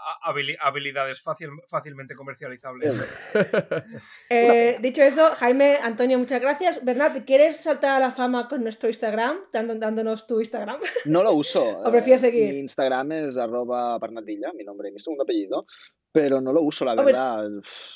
habilidades 0.61 1.21
fácil- 1.23 1.61
fácilmente 1.67 2.15
comercializables. 2.15 2.95
Eh, 4.29 4.77
dicho 4.81 5.01
eso, 5.03 5.31
Jaime 5.35 5.77
Antonio, 5.81 6.17
muchas 6.19 6.41
gracias. 6.41 6.83
Bernat, 6.85 7.25
¿quieres 7.25 7.57
saltar 7.63 7.91
a 7.91 7.99
la 7.99 8.11
fama 8.11 8.47
con 8.47 8.61
nuestro 8.63 8.89
Instagram? 8.89 9.39
Dándonos 9.51 10.27
tu 10.27 10.39
Instagram. 10.39 10.79
No 11.05 11.23
lo 11.23 11.33
uso. 11.33 11.63
¿O 11.85 11.91
prefieres 11.91 12.23
eh, 12.23 12.27
seguir? 12.27 12.49
Mi 12.53 12.59
Instagram 12.59 13.11
es 13.13 13.37
arroba 13.37 13.99
parnatilla, 13.99 14.51
mi 14.53 14.63
nombre 14.63 14.89
y 14.89 14.91
mi 14.93 14.99
segundo 14.99 15.23
apellido, 15.23 15.65
pero 16.11 16.41
no 16.41 16.51
lo 16.53 16.61
uso, 16.61 16.85
la 16.85 16.91
Hombre, 16.93 17.05
verdad. 17.13 17.49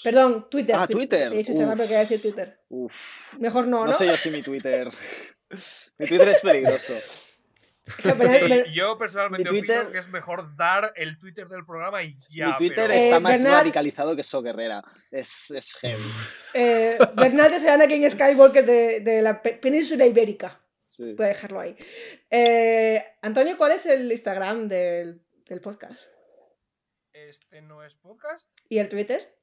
Perdón, 0.04 0.48
Twitter. 0.50 0.76
Ah, 0.78 0.88
Twitter. 0.88 1.30
Te 1.30 1.36
he 1.36 1.38
dicho 1.40 1.52
Instagram, 1.52 1.72
Uf. 1.74 1.78
pero 1.78 1.88
quería 1.88 2.00
decir 2.02 2.22
Twitter. 2.22 2.60
Uf, 2.70 2.94
Mejor 3.40 3.68
no, 3.68 3.80
no, 3.80 3.86
¿no? 3.88 3.94
sé 3.94 4.06
yo 4.08 4.18
si 4.18 4.30
mi 4.32 4.42
Twitter... 4.42 4.88
mi 5.98 6.08
Twitter 6.08 6.30
es 6.30 6.42
peligroso. 6.42 6.94
Yo 8.74 8.98
personalmente 8.98 9.50
Twitter- 9.50 9.78
opino 9.80 9.92
que 9.92 9.98
es 10.00 10.08
mejor 10.10 10.56
dar 10.56 10.94
el 10.96 11.18
Twitter 11.20 11.48
del 11.48 11.66
programa 11.66 12.02
y 12.04 12.16
ya. 12.30 12.48
mi 12.48 12.58
Twitter 12.58 12.88
pero- 12.88 12.94
está 12.94 13.18
Eh, 13.18 13.20
más 13.20 13.44
radicalizado 13.44 14.16
que 14.16 14.24
So 14.24 14.42
Guerrera. 14.42 14.84
Es, 15.12 15.52
es 15.52 15.74
heavy. 15.76 16.02
eh, 16.54 16.98
Bernat 17.16 17.52
es 17.54 17.64
el 17.64 17.70
Anakin 17.70 18.10
Skywalker 18.10 18.66
de, 18.66 19.00
de 19.02 19.22
la 19.22 19.42
pe- 19.42 19.54
península 19.54 20.06
ibérica. 20.06 20.60
Sí. 20.90 21.14
Voy 21.18 21.26
a 21.26 21.30
dejarlo 21.30 21.60
ahí. 21.60 21.76
Eh, 22.30 23.04
Antonio, 23.22 23.58
¿cuál 23.58 23.72
es 23.74 23.86
el 23.86 24.12
Instagram 24.12 24.68
del, 24.68 25.22
del 25.48 25.62
podcast? 25.62 26.08
Este 27.14 27.62
no 27.62 27.84
es 27.84 27.96
podcast. 27.96 28.50
¿Y 28.70 28.78
el 28.80 28.88
Twitter? 28.90 29.36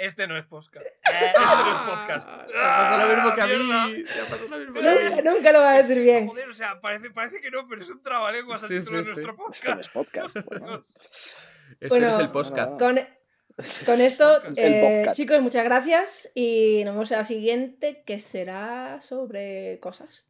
Este 0.00 0.26
no 0.26 0.38
es 0.38 0.46
podcast. 0.46 0.86
Este 1.04 1.40
no 1.40 1.72
es 1.74 1.80
podcast. 1.90 2.46
Te 2.46 2.52
pasa 2.54 3.06
lo 3.06 3.14
mismo 3.14 3.32
que 3.34 3.40
a 3.40 3.44
¡Ah, 3.44 3.86
mí. 3.88 4.04
te 4.04 4.24
pasa 4.30 4.44
lo 4.48 4.58
mismo 4.58 4.72
que 4.80 4.88
a 4.88 4.94
mí. 4.94 4.98
Nunca, 5.10 5.22
nunca 5.30 5.52
lo 5.52 5.58
va 5.60 5.70
a 5.72 5.82
decir 5.82 6.02
bien. 6.02 6.26
Joder, 6.26 6.48
o 6.48 6.54
sea, 6.54 6.80
parece, 6.80 7.10
parece 7.10 7.40
que 7.42 7.50
no, 7.50 7.68
pero 7.68 7.82
es 7.82 7.90
un 7.90 8.02
trabalenguas 8.02 8.62
Sí, 8.66 8.74
el 8.76 8.80
título 8.80 9.04
sí, 9.04 9.08
de 9.10 9.14
sí. 9.14 9.20
nuestro 9.20 9.46
Esto 9.52 9.74
no 9.74 9.80
es 9.80 9.88
podcast. 9.90 10.36
podcast. 10.36 10.46
bueno. 10.60 10.84
Este 11.72 11.88
Bueno, 11.88 12.08
es 12.08 12.16
el 12.16 12.30
podcast. 12.30 12.70
no, 12.70 12.78
Con, 12.78 12.98
con 13.84 14.00
esto, 14.00 14.42
El 14.44 14.58
eh, 14.74 14.80
podcast. 15.00 15.16
chicos, 15.20 15.40
muchas 15.42 15.64
gracias 15.64 16.30
y 16.34 16.82
nos 16.86 16.94
vemos 16.94 17.10
en 17.10 17.18
la 17.18 17.24
siguiente 17.24 18.02
que 18.06 18.18
será 18.18 19.02
sobre 19.02 19.78
cosas. 19.80 20.24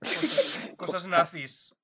Cosas, 0.00 0.70
cosas 0.76 1.06
nazis. 1.06 1.74